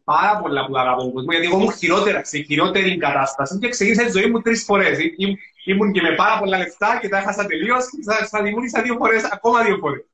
Πάρα 0.04 0.39
πολλά 0.42 0.66
που 0.66 0.78
αγαπώ 0.78 1.02
τον 1.02 1.12
κόσμο. 1.12 1.32
Γιατί 1.32 1.46
εγώ 1.46 1.58
ήμουν 1.58 1.74
χειρότερα, 1.74 2.24
σε 2.26 2.42
χειρότερη 2.42 2.98
κατάσταση 2.98 3.58
και 3.58 3.70
ξεκίνησα 3.70 4.06
τη 4.06 4.12
ζωή 4.12 4.26
μου 4.26 4.42
τρεις 4.42 4.64
φορές. 4.64 4.98
Ήμουν 5.66 5.92
και 5.92 6.02
με 6.02 6.16
πάρα 6.16 6.39
πολλά 6.39 6.58
λεφτά 6.58 7.00
και 7.02 7.10
τα 7.10 7.18
έχασα 7.18 7.46
τελείως 7.46 7.86
και 7.89 8.26
θα 8.30 8.42
δημιούργησα 8.42 8.82
δύο 8.82 8.96
φορές, 8.96 9.24
ακόμα 9.24 9.64
δύο 9.64 9.78
φορές. 9.78 10.06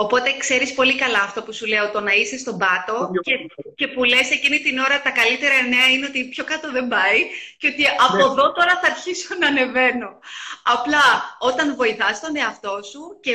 Οπότε 0.00 0.36
ξέρεις 0.38 0.74
πολύ 0.74 0.94
καλά 0.94 1.22
αυτό 1.22 1.42
που 1.42 1.52
σου 1.52 1.66
λέω, 1.66 1.90
το 1.90 2.00
να 2.00 2.12
είσαι 2.12 2.38
στον 2.38 2.58
πάτο 2.58 3.10
και, 3.22 3.34
και 3.74 3.88
που 3.88 4.04
λες 4.04 4.30
εκείνη 4.30 4.58
την 4.58 4.78
ώρα 4.78 5.02
τα 5.02 5.10
καλύτερα 5.10 5.62
νέα 5.62 5.88
είναι 5.92 6.06
ότι 6.06 6.24
πιο 6.24 6.44
κάτω 6.44 6.70
δεν 6.70 6.88
πάει 6.88 7.20
και 7.58 7.68
ότι 7.68 7.84
από 7.98 8.16
ναι. 8.16 8.22
εδώ 8.22 8.52
τώρα 8.52 8.80
θα 8.82 8.86
αρχίσω 8.90 9.34
να 9.40 9.46
ανεβαίνω. 9.46 10.18
Απλά 10.62 11.36
όταν 11.38 11.76
βοηθάς 11.76 12.20
τον 12.20 12.36
εαυτό 12.36 12.80
σου 12.90 13.18
και 13.20 13.32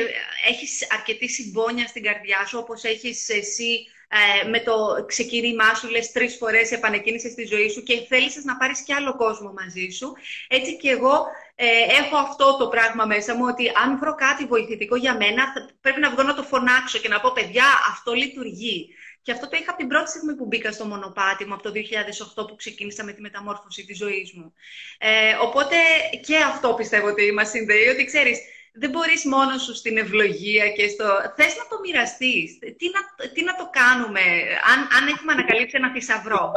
έχεις 0.48 0.86
αρκετή 0.90 1.28
συμπόνια 1.28 1.86
στην 1.86 2.02
καρδιά 2.02 2.46
σου 2.46 2.58
όπως 2.58 2.82
έχεις 2.82 3.28
εσύ 3.28 3.86
ε, 4.16 4.48
με 4.48 4.60
το 4.60 5.04
ξεκίνημά 5.06 5.74
σου, 5.74 5.88
λες 5.88 6.12
τρεις 6.12 6.36
φορές 6.36 6.72
επανεκκίνησες 6.72 7.32
στη 7.32 7.44
ζωή 7.44 7.68
σου 7.68 7.82
και 7.82 8.04
θέλησες 8.08 8.44
να 8.44 8.56
πάρεις 8.56 8.82
και 8.82 8.94
άλλο 8.94 9.16
κόσμο 9.16 9.52
μαζί 9.52 9.88
σου. 9.88 10.12
Έτσι 10.48 10.76
και 10.76 10.90
εγώ 10.90 11.26
ε, 11.54 11.66
έχω 12.00 12.16
αυτό 12.16 12.56
το 12.56 12.68
πράγμα 12.68 13.04
μέσα 13.04 13.34
μου, 13.34 13.44
ότι 13.48 13.72
αν 13.84 13.98
βρω 13.98 14.14
κάτι 14.14 14.44
βοηθητικό 14.44 14.96
για 14.96 15.16
μένα, 15.16 15.44
πρέπει 15.80 16.00
να 16.00 16.10
βγω 16.10 16.22
να 16.22 16.34
το 16.34 16.42
φωνάξω 16.42 16.98
και 16.98 17.08
να 17.08 17.20
πω, 17.20 17.32
παιδιά, 17.32 17.64
αυτό 17.90 18.12
λειτουργεί. 18.12 18.88
Και 19.22 19.32
αυτό 19.32 19.48
το 19.48 19.56
είχα 19.56 19.70
από 19.70 19.78
την 19.78 19.88
πρώτη 19.88 20.10
στιγμή 20.10 20.34
που 20.34 20.46
μπήκα 20.46 20.72
στο 20.72 20.84
μονοπάτι 20.84 21.44
μου, 21.44 21.54
από 21.54 21.62
το 21.62 21.72
2008 22.42 22.48
που 22.48 22.56
ξεκίνησα 22.56 23.04
με 23.04 23.12
τη 23.12 23.20
μεταμόρφωση 23.20 23.84
της 23.84 23.96
ζωής 23.96 24.32
μου. 24.32 24.54
Ε, 24.98 25.34
οπότε 25.42 25.76
και 26.26 26.36
αυτό 26.36 26.74
πιστεύω 26.74 27.06
ότι 27.08 27.32
μας 27.32 27.48
συνδέει, 27.48 27.86
ότι 27.86 28.04
ξέρεις, 28.04 28.38
δεν 28.80 28.90
μπορείς 28.90 29.24
μόνος 29.24 29.62
σου 29.62 29.74
στην 29.74 29.96
ευλογία 29.96 30.66
και 30.76 30.88
στο... 30.88 31.06
Θες 31.36 31.54
να 31.60 31.64
το 31.70 31.76
μοιραστείς. 31.84 32.58
Τι, 32.78 32.86
να, 32.94 33.00
τι 33.34 33.40
να 33.48 33.54
το 33.60 33.66
κάνουμε, 33.80 34.24
αν, 34.70 34.78
αν 34.96 35.04
έχουμε 35.14 35.32
ανακαλύψει 35.32 35.76
ένα 35.80 35.90
θησαυρό; 35.90 36.52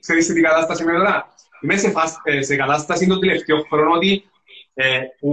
Ξέρεις 0.00 0.26
τι 0.26 0.40
κατάσταση 0.40 0.84
με 0.84 0.92
τώρα; 0.92 1.34
Είμαι 1.62 1.76
σε, 1.76 1.90
φάσ, 1.90 2.20
ε, 2.22 2.42
σε 2.42 2.56
κατάσταση 2.56 3.06
το 3.06 3.18
τελευταίο 3.18 3.58
χρόνο 3.70 3.94
ότι 3.94 4.30
ε, 4.74 5.00
που 5.20 5.30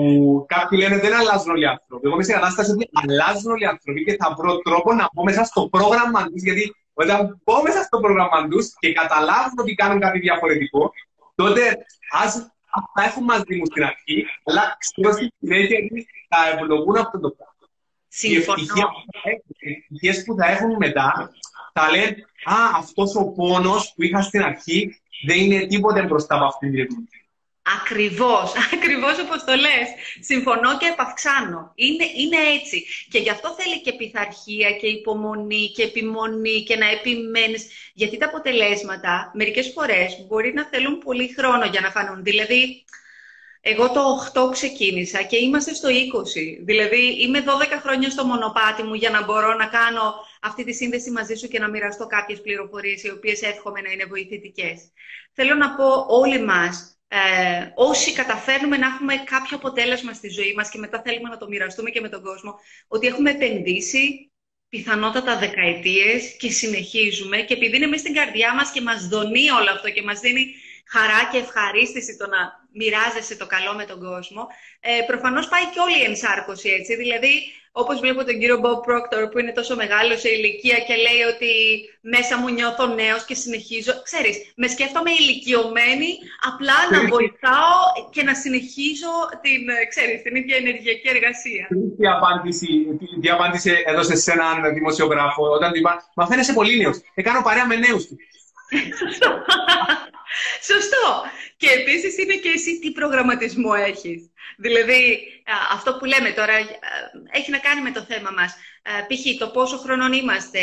κάποιοι 0.47 0.79
λένε 0.81 0.97
δεν 0.99 1.13
αλλάζουν 1.13 1.51
όλοι 1.51 1.63
οι 1.63 1.65
άνθρωποι. 1.65 2.05
Εγώ 2.05 2.13
είμαι 2.15 2.23
σε 2.23 2.33
κατάσταση 2.33 2.71
ότι 2.71 2.89
αλλάζουν 3.01 3.51
όλοι 3.51 3.63
οι 3.63 3.65
άνθρωποι 3.65 4.03
και 4.03 4.15
θα 4.19 4.35
βρω 4.37 4.57
τρόπο 4.57 4.93
να 4.93 5.09
μπω 5.13 5.23
μέσα 5.23 5.43
στο 5.43 5.67
πρόγραμμα 5.67 6.23
τους. 6.25 6.41
Γιατί 6.43 6.75
όταν 6.93 7.41
μπω 7.43 7.61
μέσα 7.61 7.81
στο 7.83 7.99
πρόγραμμα 7.99 8.47
τους 8.47 8.73
και 8.79 8.93
καταλάβουν 8.93 9.59
ότι 9.59 9.73
κάνουν 9.73 9.99
κάτι 9.99 10.19
διαφορετικό, 10.19 10.91
τότε 11.35 11.77
ας 12.11 12.51
αυτά 12.83 13.09
έχουν 13.09 13.23
μαζί 13.23 13.55
μου 13.57 13.65
στην 13.65 13.83
αρχή, 13.83 14.25
αλλά 14.43 14.77
ξέρω 14.79 15.11
στη 15.11 15.33
συνέχεια 15.39 15.77
θα 16.29 16.49
ευλογούν 16.53 16.95
αυτό 16.95 17.19
το 17.19 17.29
πράγμα. 17.29 17.53
Οι 18.21 18.35
ευτυχίες 18.35 20.23
που 20.23 20.35
θα 20.35 20.45
έχουν 20.45 20.75
μετά 20.77 21.31
θα 21.73 21.89
λένε 21.91 22.15
Α, 22.43 22.55
αυτός 22.75 23.15
ο 23.15 23.25
πόνος 23.31 23.93
που 23.95 24.03
είχα 24.03 24.21
στην 24.21 24.41
αρχή 24.43 25.01
δεν 25.25 25.39
είναι 25.39 25.65
τίποτε 25.65 26.03
μπροστά 26.03 26.35
από 26.35 26.45
αυτήν 26.45 26.71
την 26.71 26.79
εμπειρία. 26.79 27.18
Ακριβώς, 27.77 28.53
ακριβώς 28.73 29.19
όπως 29.19 29.43
το 29.43 29.55
λες. 29.55 29.87
Συμφωνώ 30.19 30.77
και 30.77 30.85
επαυξάνω. 30.85 31.71
Είναι, 31.75 32.05
είναι 32.15 32.37
έτσι. 32.59 32.85
Και 33.09 33.19
γι' 33.19 33.29
αυτό 33.29 33.55
θέλει 33.59 33.81
και 33.81 33.93
πειθαρχία 33.93 34.71
και 34.71 34.87
υπομονή 34.87 35.71
και 35.75 35.83
επιμονή 35.83 36.63
και 36.63 36.75
να 36.75 36.89
επιμένεις. 36.89 37.67
Γιατί 37.93 38.17
τα 38.17 38.25
αποτελέσματα 38.25 39.31
μερικές 39.33 39.71
φορές 39.75 40.25
μπορεί 40.27 40.53
να 40.53 40.65
θέλουν 40.65 40.97
πολύ 40.97 41.33
χρόνο 41.37 41.65
για 41.65 41.81
να 41.81 41.91
φανούν. 41.91 42.23
Δηλαδή, 42.23 42.85
εγώ 43.61 43.91
το 43.91 44.01
8 44.47 44.51
ξεκίνησα 44.51 45.21
και 45.21 45.37
είμαστε 45.37 45.73
στο 45.73 45.89
20. 45.89 46.59
Δηλαδή, 46.61 47.21
είμαι 47.21 47.43
12 47.47 47.79
χρόνια 47.81 48.09
στο 48.09 48.25
μονοπάτι 48.25 48.83
μου 48.83 48.93
για 48.93 49.09
να 49.09 49.23
μπορώ 49.23 49.53
να 49.53 49.65
κάνω 49.65 50.13
αυτή 50.41 50.63
τη 50.63 50.73
σύνδεση 50.73 51.11
μαζί 51.11 51.35
σου 51.35 51.47
και 51.47 51.59
να 51.59 51.69
μοιραστώ 51.69 52.07
κάποιες 52.07 52.41
πληροφορίες 52.41 53.03
οι 53.03 53.09
οποίες 53.09 53.41
εύχομαι 53.41 53.81
να 53.81 53.91
είναι 53.91 54.05
βοηθητικές. 54.05 54.91
Θέλω 55.33 55.55
να 55.55 55.75
πω 55.75 56.05
όλοι 56.07 56.41
μας 56.41 56.98
ε, 57.11 57.71
όσοι 57.75 58.13
καταφέρνουμε 58.13 58.77
να 58.77 58.87
έχουμε 58.87 59.15
κάποιο 59.15 59.57
αποτέλεσμα 59.57 60.13
στη 60.13 60.29
ζωή 60.29 60.53
μας 60.53 60.69
και 60.69 60.77
μετά 60.77 61.01
θέλουμε 61.01 61.29
να 61.29 61.37
το 61.37 61.47
μοιραστούμε 61.47 61.89
και 61.89 62.01
με 62.01 62.09
τον 62.09 62.23
κόσμο, 62.23 62.59
ότι 62.87 63.07
έχουμε 63.07 63.29
επενδύσει 63.29 64.31
πιθανότατα 64.69 65.37
δεκαετίες 65.37 66.37
και 66.37 66.51
συνεχίζουμε 66.51 67.37
και 67.37 67.53
επειδή 67.53 67.75
είναι 67.75 67.87
μέσα 67.87 68.01
στην 68.01 68.13
καρδιά 68.15 68.55
μας 68.55 68.71
και 68.71 68.81
μας 68.81 69.07
δονεί 69.07 69.49
όλο 69.49 69.71
αυτό 69.71 69.89
και 69.89 70.01
μας 70.01 70.19
δίνει 70.19 70.55
χαρά 70.93 71.21
και 71.31 71.37
ευχαρίστηση 71.37 72.17
το 72.17 72.27
να 72.27 72.41
μοιράζεσαι 72.79 73.35
το 73.37 73.47
καλό 73.55 73.73
με 73.79 73.85
τον 73.85 73.99
κόσμο, 73.99 74.47
ε, 74.79 74.91
προφανώς 75.09 75.47
πάει 75.47 75.65
και 75.73 75.79
όλη 75.85 75.97
η 76.01 76.07
ενσάρκωση 76.09 76.69
έτσι. 76.77 76.95
Δηλαδή, 76.95 77.33
Όπως 77.71 77.99
βλέπω 77.99 78.21
τον 78.25 78.39
κύριο 78.39 78.59
Bob 78.63 78.79
Proctor 78.87 79.23
που 79.31 79.39
είναι 79.39 79.51
τόσο 79.59 79.75
μεγάλο 79.75 80.13
σε 80.17 80.29
ηλικία 80.37 80.77
και 80.87 80.95
λέει 81.05 81.21
ότι 81.33 81.51
μέσα 82.13 82.33
μου 82.39 82.49
νιώθω 82.57 82.85
νέος 83.01 83.21
και 83.27 83.35
συνεχίζω. 83.43 83.93
Ξέρεις, 84.09 84.35
με 84.61 84.67
σκέφτομαι 84.67 85.11
ηλικιωμένη, 85.19 86.09
απλά 86.49 86.77
να 86.93 86.99
βοηθάω 87.13 87.77
και 88.13 88.23
να 88.29 88.33
συνεχίζω 88.43 89.13
την, 89.43 89.61
ξέρεις, 89.91 90.17
την 90.25 90.35
ίδια 90.39 90.55
ενεργειακή 90.63 91.07
εργασία. 91.15 91.63
Τι 91.97 92.05
απάντηση, 92.17 92.67
τι 93.21 93.29
απάντηση 93.35 93.69
έδωσε 93.91 94.15
σε 94.15 94.31
έναν 94.31 94.73
δημοσιογράφο 94.77 95.43
όταν 95.57 95.71
του 95.71 95.77
είπα 95.77 95.91
Μα 96.15 96.25
φαίνεσαι 96.29 96.53
πολύ 96.53 96.77
νέος. 96.81 96.97
Έκανα 97.13 97.41
παρέα 97.41 97.65
με 97.67 97.75
νέους 97.75 98.03
του. 99.19 99.31
Σωστό. 100.69 101.23
Και 101.57 101.69
επίσης 101.69 102.17
είναι 102.17 102.35
και 102.35 102.49
εσύ 102.49 102.79
τι 102.79 102.91
προγραμματισμό 102.91 103.71
έχεις. 103.87 104.31
Δηλαδή, 104.57 105.17
αυτό 105.71 105.97
που 105.97 106.05
λέμε 106.05 106.31
τώρα 106.31 106.53
έχει 107.31 107.51
να 107.51 107.57
κάνει 107.57 107.81
με 107.81 107.91
το 107.91 108.01
θέμα 108.01 108.31
μας. 108.31 108.55
Π.χ. 109.07 109.39
το 109.39 109.47
πόσο 109.49 109.77
χρονών 109.77 110.13
είμαστε 110.13 110.59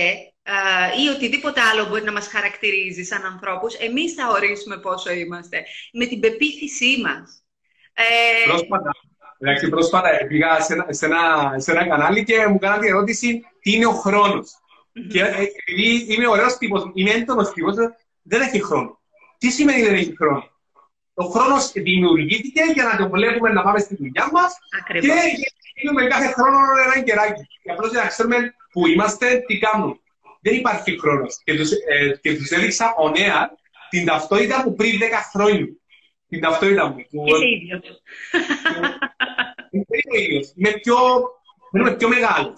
ε, 0.48 1.02
ή 1.02 1.08
οτιδήποτε 1.08 1.60
άλλο 1.60 1.86
μπορεί 1.86 2.02
να 2.02 2.12
μας 2.12 2.28
χαρακτηρίζει 2.28 3.02
σαν 3.02 3.24
ανθρώπους, 3.24 3.74
εμείς 3.74 4.12
θα 4.14 4.28
ορίσουμε 4.28 4.76
πόσο 4.78 5.12
είμαστε, 5.12 5.64
με 5.92 6.06
την 6.06 6.20
πεποίθησή 6.20 7.00
μας. 7.04 7.42
Ε... 7.94 8.48
Πρόσφατα, 8.48 8.90
εντάξει, 9.38 9.68
πρόσφατα 9.68 10.08
πήγα 10.28 10.60
σε 10.60 10.72
ένα, 10.72 10.86
σε, 10.88 11.06
ένα, 11.06 11.54
σε 11.56 11.70
ένα 11.70 11.88
κανάλι 11.88 12.24
και 12.24 12.46
μου 12.46 12.58
κάνατε 12.58 12.86
ερώτηση 12.86 13.40
τι 13.60 13.72
είναι 13.72 13.86
ο 13.86 13.92
χρόνος. 13.92 14.50
Mm-hmm. 14.96 15.08
Και 15.08 15.20
επειδή 15.20 16.14
είμαι 16.14 16.28
ωραίος 16.28 16.56
τύπος, 16.56 16.90
είμαι 16.94 17.10
έντονος 17.10 17.52
τύπος, 17.52 17.74
δεν 18.22 18.40
έχει 18.40 18.62
χρόνο. 18.62 19.00
Τι 19.38 19.50
σημαίνει 19.50 19.82
δεν 19.82 19.94
έχει 19.94 20.16
χρόνο. 20.16 20.50
Ο 21.14 21.24
χρόνο 21.24 21.56
δημιουργήθηκε 21.74 22.62
για 22.74 22.84
να 22.84 22.96
το 22.96 23.08
βλέπουμε 23.10 23.50
να 23.50 23.62
πάμε 23.62 23.78
στη 23.78 23.96
δουλειά 23.96 24.30
μα 24.32 24.42
και 25.00 25.12
γίνουμε 25.74 26.06
κάθε 26.06 26.32
χρόνο 26.32 26.58
ένα 26.84 27.02
κεράκι. 27.02 27.46
Και 27.62 27.70
απλώ 27.70 27.86
για 27.88 28.02
να 28.02 28.06
ξέρουμε 28.06 28.54
που 28.72 28.86
είμαστε, 28.86 29.42
τι 29.46 29.58
κάνουμε. 29.58 29.98
Δεν 30.40 30.54
υπάρχει 30.54 30.98
χρόνο. 30.98 31.26
Και 31.44 31.54
του 31.54 31.64
ε, 32.22 32.34
τους 32.34 32.50
έδειξα 32.50 32.94
ο 32.98 33.08
Νέα 33.08 33.50
την 33.90 34.04
ταυτότητα 34.04 34.62
μου 34.64 34.74
πριν 34.74 35.00
10 35.00 35.02
χρόνια. 35.32 35.66
Την 36.28 36.40
ταυτότητα 36.40 36.88
μου. 36.88 36.96
Είσαι 36.98 37.46
ίδιο. 37.48 37.80
Είμαι 39.70 39.84
ο 40.12 40.18
ίδιο. 40.18 40.40
Είμαι 40.54 40.70
πιο, 40.70 40.96
είμαι 41.72 41.96
πιο 41.96 42.08
μεγάλο. 42.08 42.54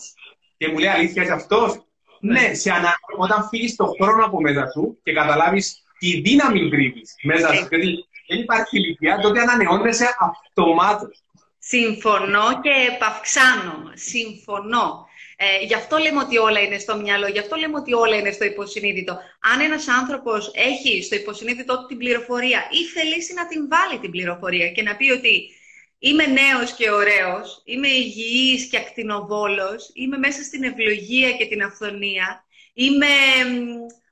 Και 0.57 0.69
μου 0.69 0.79
λέει 0.79 0.89
αλήθεια 0.89 1.23
είσαι 1.23 1.33
αυτό. 1.33 1.88
Ναι, 2.21 2.41
ναι 2.41 2.55
σε 2.55 2.71
ανα... 2.71 2.95
όταν 3.17 3.49
φύγεις 3.49 3.77
τον 3.77 3.89
χρόνο 4.01 4.25
από 4.25 4.41
μέσα 4.41 4.67
σου 4.73 4.99
και 5.03 5.13
καταλάβεις 5.13 5.83
τη 5.99 6.21
δύναμη 6.21 6.71
κρύβεις 6.71 7.15
μέσα 7.23 7.55
σου. 7.55 7.67
Γιατί 7.69 8.07
δεν 8.29 8.39
υπάρχει 8.39 8.77
ηλικία, 8.77 9.19
τότε 9.19 9.41
ανανεώνεσαι 9.41 10.17
αυτομάτως. 10.19 11.23
Συμφωνώ 11.59 12.61
και 12.63 12.73
επαυξάνω. 12.95 13.91
Συμφωνώ. 13.95 15.07
Ε, 15.37 15.65
γι' 15.65 15.75
αυτό 15.75 15.97
λέμε 15.97 16.21
ότι 16.21 16.39
όλα 16.39 16.61
είναι 16.61 16.79
στο 16.79 16.97
μυαλό, 16.97 17.27
γι' 17.27 17.39
αυτό 17.39 17.57
λέμε 17.57 17.77
ότι 17.77 17.93
όλα 17.95 18.17
είναι 18.17 18.31
στο 18.31 18.45
υποσυνείδητο. 18.45 19.19
Αν 19.53 19.61
ένας 19.61 19.89
άνθρωπος 19.89 20.51
έχει 20.55 21.03
στο 21.03 21.15
υποσυνείδητο 21.17 21.79
του 21.79 21.87
την 21.87 21.99
πληροφορία 21.99 22.61
ή 22.71 22.85
θελήσει 22.85 23.35
να 23.35 23.47
την 23.47 23.69
βάλει 23.69 24.01
την 24.01 24.11
πληροφορία 24.11 24.69
και 24.69 24.83
να 24.83 24.97
πει 24.97 25.11
ότι 25.11 25.51
είμαι 25.99 26.27
νέος 26.27 26.73
και 26.73 26.91
ωραίος, 26.91 27.63
είμαι 27.65 27.89
υγιής 27.89 28.69
και 28.69 28.77
ακτινοβόλος, 28.77 29.91
είμαι 29.95 30.19
μέσα 30.19 30.43
στην 30.43 30.65
ευλογία 30.65 31.33
και 31.33 31.47
την 31.47 31.63
αυθονία, 31.63 32.45
είμαι 32.73 33.07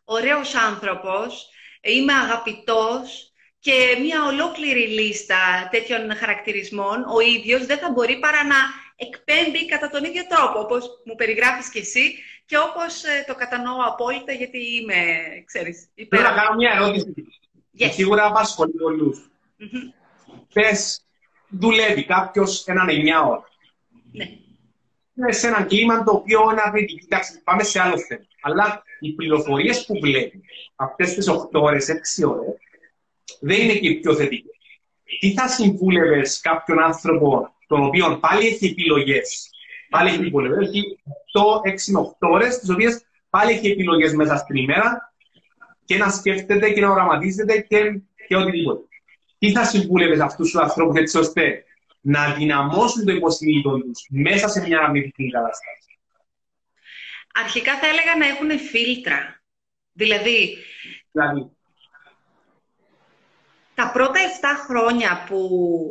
ωραίος 0.04 0.54
άνθρωπος, 0.54 1.48
είμαι 1.80 2.12
αγαπητός 2.12 3.32
και 3.58 3.98
μια 4.00 4.24
ολόκληρη 4.24 4.86
λίστα 4.86 5.68
τέτοιων 5.70 6.16
χαρακτηρισμών, 6.16 7.04
ο 7.14 7.20
ίδιος 7.20 7.66
δεν 7.66 7.78
θα 7.78 7.90
μπορεί 7.90 8.18
παρά 8.18 8.44
να 8.44 8.56
εκπέμπει 8.96 9.66
κατά 9.66 9.88
τον 9.88 10.04
ίδιο 10.04 10.22
τρόπο, 10.28 10.58
όπως 10.58 11.02
μου 11.04 11.14
περιγράφεις 11.14 11.70
και 11.70 11.78
εσύ 11.78 12.14
και 12.46 12.58
όπως 12.58 13.04
ε, 13.04 13.24
το 13.26 13.34
κατανοώ 13.34 13.76
απόλυτα, 13.86 14.32
γιατί 14.32 14.76
είμαι, 14.76 14.94
ξέρεις, 15.44 15.88
υπέρα. 15.94 16.22
Θέλω 16.22 16.34
να 16.34 16.42
κάνω 16.42 16.54
μια 16.56 16.72
ερώτηση. 16.74 17.14
Yes. 17.78 17.88
Σίγουρα 17.92 18.26
απασχολεί 18.26 18.72
πολλούς. 18.72 19.30
Mm-hmm. 19.60 19.92
Πες, 20.52 21.05
δουλεύει 21.58 22.04
κάποιος 22.04 22.64
έναν 22.66 22.88
9 22.88 22.92
ώρα. 23.28 23.44
Ναι. 24.12 24.24
Είναι 25.18 25.32
σε 25.32 25.46
ένα 25.46 25.62
κλίμα 25.62 26.04
το 26.04 26.12
οποίο 26.12 26.40
είναι 26.50 26.60
αρνητικό. 26.64 27.04
Εντάξει, 27.04 27.42
πάμε 27.42 27.62
σε 27.62 27.80
άλλο 27.80 27.98
θέμα. 27.98 28.26
Αλλά 28.40 28.82
οι 29.00 29.12
πληροφορίες 29.12 29.84
που 29.86 29.98
βλέπει 30.00 30.42
αυτές 30.76 31.14
τις 31.14 31.28
8 31.28 31.60
ώρες, 31.60 31.88
6 31.88 32.24
ώρες, 32.24 32.54
δεν 33.40 33.60
είναι 33.60 33.74
και 33.74 33.94
πιο 33.94 34.14
θετικές. 34.14 34.50
Τι 35.20 35.32
θα 35.32 35.48
συμβούλευες 35.48 36.40
κάποιον 36.40 36.82
άνθρωπο 36.82 37.54
τον 37.66 37.84
οποίο 37.84 38.18
πάλι 38.18 38.46
έχει 38.46 38.66
επιλογές. 38.66 39.50
Πάλι 39.90 40.08
έχει 40.08 40.20
επιλογέ. 40.20 40.68
Έχει 40.68 40.98
8, 41.32 41.60
6 41.64 41.92
με 41.92 42.00
8 42.00 42.28
ώρες, 42.30 42.58
τις 42.58 42.70
οποίες 42.70 43.04
πάλι 43.30 43.52
έχει 43.52 43.70
επιλογές 43.70 44.14
μέσα 44.14 44.36
στην 44.36 44.56
ημέρα 44.56 45.14
και 45.84 45.96
να 45.96 46.10
σκέφτεται 46.10 46.70
και 46.70 46.80
να 46.80 46.90
οραματίζεται 46.90 47.60
και, 47.60 48.00
και 48.28 48.36
οτιδήποτε. 48.36 48.84
Τι 49.46 49.52
θα 49.52 49.64
συμβούλευες 49.64 50.20
αυτούς 50.20 50.50
τους 50.50 50.60
ανθρώπους 50.60 51.00
έτσι 51.00 51.18
ώστε 51.18 51.64
να 52.00 52.34
δυναμώσουν 52.34 53.04
το 53.04 53.12
υποσυνείδητο 53.12 53.78
τους 53.78 54.06
μέσα 54.10 54.48
σε 54.48 54.66
μια 54.66 54.78
αρνητική 54.78 55.30
κατάσταση; 55.30 55.98
Αρχικά 57.32 57.78
θα 57.78 57.86
έλεγα 57.86 58.16
να 58.18 58.26
έχουν 58.26 58.58
φίλτρα. 58.58 59.42
Δηλαδή, 59.92 60.56
δηλαδή 61.12 61.50
τα 63.76 63.90
πρώτα 63.92 64.20
7 64.40 64.46
χρόνια 64.68 65.24
που 65.28 65.38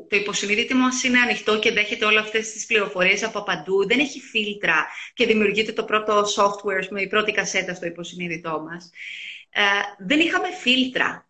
το 0.09 0.15
υποσυνείδητο 0.15 0.75
μας 0.75 1.03
είναι 1.03 1.19
ανοιχτό 1.19 1.59
και 1.59 1.71
δέχεται 1.71 2.05
όλες 2.05 2.21
αυτές 2.21 2.51
τις 2.51 2.65
πληροφορίες 2.65 3.23
από 3.23 3.43
παντού, 3.43 3.87
δεν 3.87 3.99
έχει 3.99 4.19
φίλτρα 4.19 4.87
και 5.13 5.25
δημιουργείται 5.25 5.71
το 5.71 5.83
πρώτο 5.83 6.21
software, 6.21 6.87
με 6.89 7.01
η 7.01 7.07
πρώτη 7.07 7.31
κασέτα 7.31 7.73
στο 7.73 7.85
υποσυνείδητό 7.85 8.61
μας, 8.69 8.91
ε, 9.49 9.61
δεν 9.97 10.19
είχαμε 10.19 10.51
φίλτρα. 10.51 11.29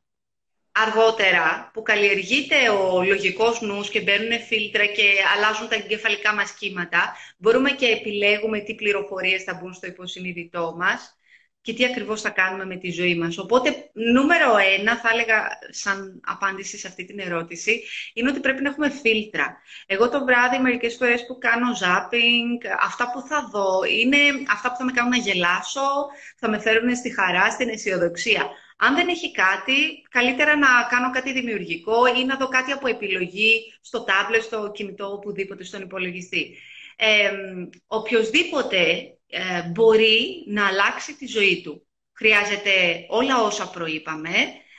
Αργότερα, 0.77 1.69
που 1.73 1.81
καλλιεργείται 1.81 2.69
ο 2.69 3.03
λογικός 3.03 3.61
νους 3.61 3.89
και 3.89 4.01
μπαίνουν 4.01 4.39
φίλτρα 4.47 4.85
και 4.85 5.03
αλλάζουν 5.35 5.67
τα 5.67 5.75
εγκεφαλικά 5.75 6.33
μας 6.33 6.51
κύματα, 6.51 7.15
μπορούμε 7.37 7.71
και 7.71 7.85
επιλέγουμε 7.85 8.59
τι 8.59 8.75
πληροφορίες 8.75 9.43
θα 9.43 9.53
μπουν 9.53 9.73
στο 9.73 9.87
υποσυνείδητό 9.87 10.75
μας 10.77 11.17
και 11.61 11.73
τι 11.73 11.85
ακριβώς 11.85 12.21
θα 12.21 12.29
κάνουμε 12.29 12.65
με 12.65 12.75
τη 12.75 12.91
ζωή 12.91 13.15
μας. 13.15 13.37
Οπότε, 13.37 13.89
νούμερο 13.93 14.55
ένα, 14.77 14.97
θα 14.97 15.09
έλεγα 15.13 15.47
σαν 15.69 16.21
απάντηση 16.25 16.77
σε 16.77 16.87
αυτή 16.87 17.05
την 17.05 17.19
ερώτηση, 17.19 17.83
είναι 18.13 18.29
ότι 18.29 18.39
πρέπει 18.39 18.61
να 18.61 18.69
έχουμε 18.69 18.89
φίλτρα. 18.89 19.57
Εγώ 19.85 20.09
το 20.09 20.25
βράδυ, 20.25 20.57
μερικές 20.57 20.95
φορές 20.95 21.25
που 21.25 21.37
κάνω 21.37 21.67
zapping, 21.81 22.75
αυτά 22.81 23.11
που 23.11 23.21
θα 23.27 23.49
δω 23.51 23.83
είναι 23.99 24.17
αυτά 24.51 24.69
που 24.69 24.75
θα 24.77 24.83
με 24.83 24.91
κάνουν 24.91 25.11
να 25.11 25.17
γελάσω, 25.17 25.87
θα 26.37 26.49
με 26.49 26.59
φέρουν 26.59 26.95
στη 26.95 27.13
χαρά, 27.13 27.51
στην 27.51 27.69
αισιοδοξία. 27.69 28.49
Αν 28.77 28.95
δεν 28.95 29.07
έχει 29.07 29.31
κάτι, 29.31 30.01
καλύτερα 30.09 30.57
να 30.57 30.67
κάνω 30.89 31.11
κάτι 31.11 31.33
δημιουργικό 31.33 32.05
ή 32.07 32.25
να 32.25 32.37
δω 32.37 32.47
κάτι 32.47 32.71
από 32.71 32.87
επιλογή 32.87 33.73
στο 33.81 34.03
τάμπλετ, 34.03 34.41
στο 34.41 34.71
κινητό, 34.71 35.11
οπουδήποτε 35.11 35.63
στον 35.63 35.81
υπολογιστή. 35.81 36.57
Ε, 36.95 37.31
οποιοςδήποτε 37.87 38.79
ε, 39.27 39.69
μπορεί 39.71 40.43
να 40.47 40.67
αλλάξει 40.67 41.15
τη 41.15 41.27
ζωή 41.27 41.61
του. 41.61 41.87
Χρειάζεται 42.13 43.05
όλα 43.09 43.41
όσα 43.41 43.69
προείπαμε, 43.69 44.29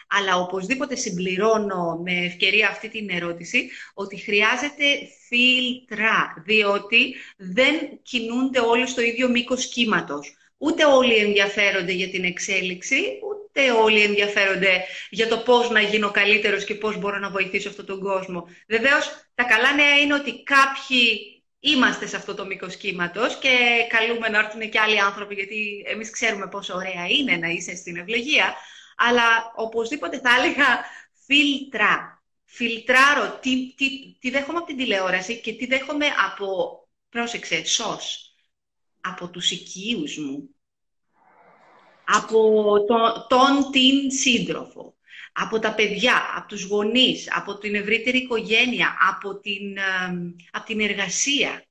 αλλά 0.09 0.37
οπωσδήποτε 0.37 0.95
συμπληρώνω 0.97 2.01
με 2.05 2.13
ευκαιρία 2.13 2.69
αυτή 2.69 2.89
την 2.89 3.11
ερώτηση 3.11 3.71
ότι 3.95 4.17
χρειάζεται 4.17 4.85
φίλτρα, 5.29 6.43
διότι 6.45 7.15
δεν 7.37 8.01
κινούνται 8.03 8.61
όλοι 8.61 8.87
στο 8.87 9.01
ίδιο 9.01 9.29
μήκος 9.29 9.67
κύματος. 9.69 10.37
Ούτε 10.59 10.85
όλοι 10.85 11.15
ενδιαφέρονται 11.15 11.93
για 11.93 12.09
την 12.09 12.25
εξέλιξη, 12.25 12.97
ούτε 12.97 13.46
όλοι 13.61 14.03
ενδιαφέρονται 14.03 14.85
για 15.11 15.29
το 15.29 15.39
πώς 15.39 15.71
να 15.71 15.81
γίνω 15.81 16.11
καλύτερος 16.11 16.65
και 16.65 16.75
πώς 16.75 16.99
μπορώ 16.99 17.19
να 17.19 17.31
βοηθήσω 17.31 17.69
αυτόν 17.69 17.87
τον 17.87 18.01
κόσμο. 18.01 18.49
Βεβαίως, 18.69 19.31
τα 19.35 19.45
καλά 19.45 19.75
νέα 19.75 19.99
είναι 19.99 20.15
ότι 20.15 20.43
κάποιοι 20.43 21.37
είμαστε 21.61 22.07
σε 22.07 22.17
αυτό 22.17 22.35
το 22.35 22.47
μήκος 22.47 22.77
κύματος 22.77 23.39
και 23.39 23.49
καλούμε 23.89 24.29
να 24.29 24.39
έρθουν 24.39 24.71
και 24.71 24.81
άλλοι 24.81 25.01
άνθρωποι, 25.01 25.35
γιατί 25.35 25.85
εμείς 25.87 26.11
ξέρουμε 26.11 26.49
πόσο 26.49 26.75
ωραία 26.75 27.07
είναι 27.09 27.37
να 27.37 27.49
είσαι 27.49 27.77
στην 27.77 27.97
ευλογία. 27.97 28.55
Αλλά 28.97 29.53
οπωσδήποτε 29.57 30.21
θα 30.21 30.31
έλεγα 30.39 30.85
φίλτρα. 31.27 32.23
Φιλτράρω 32.45 33.39
τι, 33.43 33.75
τι, 33.77 33.89
τι 34.19 34.31
δέχομαι 34.31 34.59
από 34.59 34.67
την 34.67 34.77
τηλεόραση 34.77 35.41
και 35.41 35.53
τι 35.53 35.67
δέχομαι 35.67 36.07
από, 36.07 36.49
πρόσεξε, 37.09 37.65
σως, 37.65 38.35
από 39.01 39.29
τους 39.29 39.51
οικείους 39.51 40.17
μου, 40.19 40.56
από 42.07 42.41
το, 42.87 43.27
τον 43.29 43.71
την 43.71 44.11
σύντροφο, 44.11 44.95
από 45.33 45.59
τα 45.59 45.75
παιδιά, 45.75 46.23
από 46.37 46.49
τους 46.49 46.65
γονείς, 46.65 47.29
από 47.35 47.59
την 47.59 47.75
ευρύτερη 47.75 48.19
οικογένεια, 48.19 48.97
από 49.11 49.39
την, 49.39 49.79
από 50.51 50.67
την 50.67 50.81
εργασία. 50.81 51.67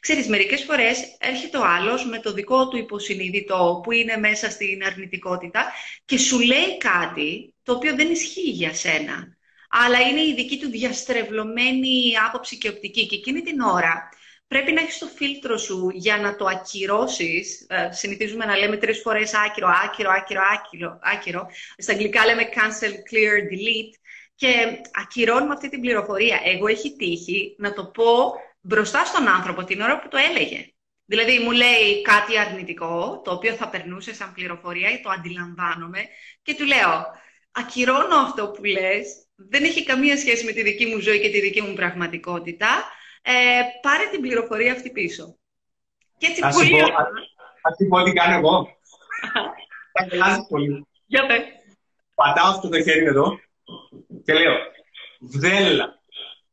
Ξέρεις, 0.00 0.28
μερικές 0.28 0.64
φορές 0.64 1.16
έρχεται 1.18 1.58
ο 1.58 1.64
άλλος 1.64 2.06
με 2.06 2.18
το 2.20 2.32
δικό 2.32 2.68
του 2.68 2.76
υποσυνείδητο 2.76 3.80
που 3.82 3.92
είναι 3.92 4.16
μέσα 4.16 4.50
στην 4.50 4.84
αρνητικότητα 4.84 5.72
και 6.04 6.18
σου 6.18 6.40
λέει 6.40 6.78
κάτι 6.78 7.54
το 7.62 7.72
οποίο 7.72 7.94
δεν 7.94 8.10
ισχύει 8.10 8.50
για 8.50 8.74
σένα. 8.74 9.36
Αλλά 9.70 10.00
είναι 10.00 10.20
η 10.20 10.34
δική 10.34 10.58
του 10.58 10.70
διαστρεβλωμένη 10.70 12.12
άποψη 12.26 12.58
και 12.58 12.68
οπτική. 12.68 13.06
Και 13.06 13.14
εκείνη 13.14 13.42
την 13.42 13.60
ώρα 13.60 14.08
πρέπει 14.50 14.72
να 14.72 14.80
έχεις 14.80 14.98
το 14.98 15.06
φίλτρο 15.06 15.56
σου 15.56 15.90
για 15.94 16.16
να 16.16 16.36
το 16.36 16.44
ακυρώσεις. 16.44 17.66
Ε, 17.68 17.88
συνηθίζουμε 17.92 18.44
να 18.44 18.56
λέμε 18.56 18.76
τρεις 18.76 19.00
φορές 19.00 19.34
άκυρο, 19.34 19.68
άκυρο, 19.84 20.10
άκυρο, 20.10 20.42
άκυρο, 20.52 20.98
άκυρο. 21.02 21.46
Στα 21.76 21.92
αγγλικά 21.92 22.24
λέμε 22.24 22.48
cancel, 22.54 22.92
clear, 23.10 23.36
delete. 23.50 23.94
Και 24.34 24.80
ακυρώνουμε 25.02 25.52
αυτή 25.52 25.68
την 25.68 25.80
πληροφορία. 25.80 26.40
Εγώ 26.44 26.66
έχει 26.66 26.96
τύχει 26.96 27.54
να 27.58 27.72
το 27.72 27.84
πω 27.86 28.32
μπροστά 28.60 29.04
στον 29.04 29.28
άνθρωπο 29.28 29.64
την 29.64 29.80
ώρα 29.80 29.98
που 29.98 30.08
το 30.08 30.16
έλεγε. 30.16 30.72
Δηλαδή 31.04 31.38
μου 31.38 31.50
λέει 31.50 32.02
κάτι 32.02 32.38
αρνητικό, 32.38 33.20
το 33.24 33.32
οποίο 33.32 33.52
θα 33.52 33.68
περνούσε 33.68 34.14
σαν 34.14 34.32
πληροφορία 34.32 34.90
ή 34.90 35.00
το 35.00 35.10
αντιλαμβάνομαι 35.10 35.98
και 36.42 36.54
του 36.54 36.64
λέω 36.64 37.04
ακυρώνω 37.52 38.16
αυτό 38.16 38.48
που 38.50 38.64
λες, 38.64 39.26
δεν 39.34 39.64
έχει 39.64 39.84
καμία 39.84 40.16
σχέση 40.16 40.44
με 40.44 40.52
τη 40.52 40.62
δική 40.62 40.86
μου 40.86 40.98
ζωή 40.98 41.20
και 41.20 41.30
τη 41.30 41.40
δική 41.40 41.62
μου 41.62 41.74
πραγματικότητα 41.74 42.68
ε, 43.22 43.32
πάρε 43.82 44.04
την 44.10 44.20
πληροφορία 44.20 44.72
αυτή 44.72 44.90
πίσω. 44.90 45.36
Και 46.18 46.26
έτσι 46.26 46.40
ας 46.44 46.54
πολύ... 46.54 46.70
Πω, 46.70 46.86
ας 47.62 47.76
πω 47.88 48.02
τι 48.02 48.12
κάνω 48.12 48.36
εγώ. 48.36 48.68
Θα 49.92 50.04
γελάσεις 50.08 50.46
πολύ. 50.48 50.86
Για 51.06 51.26
πες. 51.26 51.42
Πατάω 52.14 52.50
αυτό 52.50 52.68
το 52.68 52.82
χέρι 52.82 53.04
εδώ 53.04 53.40
και 54.24 54.32
λέω 54.32 54.54
Βδέλα. 55.20 56.00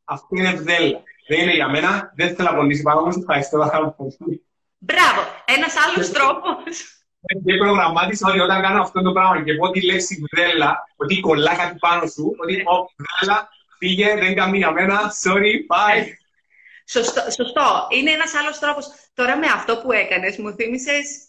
Αυτή 0.04 0.38
είναι 0.38 0.52
βδέλα. 0.52 1.02
Δεν 1.28 1.40
είναι 1.40 1.54
για 1.54 1.68
μένα. 1.68 2.12
Δεν 2.16 2.34
θέλω 2.34 2.50
να 2.50 2.56
πονήσει 2.56 2.82
πάνω 2.82 3.00
μου. 3.00 3.12
Ευχαριστώ 3.18 3.58
πάρα 3.58 3.90
πολύ. 3.90 4.46
Μπράβο. 4.78 5.20
Ένας 5.44 5.74
άλλος 5.76 6.10
τρόπος. 6.10 6.98
Και 7.44 7.56
προγραμμάτισα 7.56 8.28
ότι 8.28 8.40
όταν 8.40 8.62
κάνω 8.62 8.82
αυτό 8.82 9.02
το 9.02 9.12
πράγμα 9.12 9.44
και 9.44 9.54
πω 9.54 9.70
τη 9.70 9.84
λέξη 9.86 10.26
βδέλα, 10.30 10.84
ότι 10.96 11.20
κολλά 11.20 11.56
κάτι 11.56 11.78
πάνω 11.78 12.06
σου, 12.06 12.34
ότι 12.42 12.54
ο 12.54 12.74
βδέλα 12.96 13.48
πήγε, 13.78 14.14
δεν 14.14 14.34
κάνει 14.34 14.56
για 14.56 14.72
μένα, 14.72 15.12
sorry, 15.22 15.52
bye. 15.70 16.04
Σωστό, 16.90 17.20
σωστό. 17.20 17.86
Είναι 17.90 18.10
ένας 18.10 18.34
άλλος 18.34 18.58
τρόπος. 18.58 18.86
Τώρα 19.14 19.36
με 19.36 19.46
αυτό 19.46 19.78
που 19.78 19.92
έκανες, 19.92 20.36
μου 20.36 20.54
θύμισες 20.54 21.28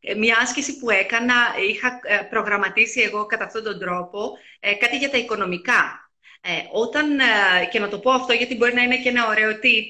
ε, 0.00 0.14
μια 0.14 0.38
άσκηση 0.40 0.78
που 0.78 0.90
έκανα, 0.90 1.34
είχα 1.68 2.00
ε, 2.02 2.16
προγραμματίσει 2.16 3.00
εγώ 3.00 3.26
κατά 3.26 3.44
αυτόν 3.44 3.62
τον 3.62 3.78
τρόπο 3.78 4.38
ε, 4.60 4.74
κάτι 4.74 4.96
για 4.96 5.10
τα 5.10 5.18
οικονομικά. 5.18 6.02
Όταν, 6.72 7.18
και 7.70 7.78
να 7.78 7.88
το 7.88 7.98
πω 7.98 8.10
αυτό 8.10 8.32
γιατί 8.32 8.56
μπορεί 8.56 8.74
να 8.74 8.82
είναι 8.82 8.98
και 8.98 9.08
ένα 9.08 9.28
ωραίο 9.28 9.50
tip, 9.50 9.84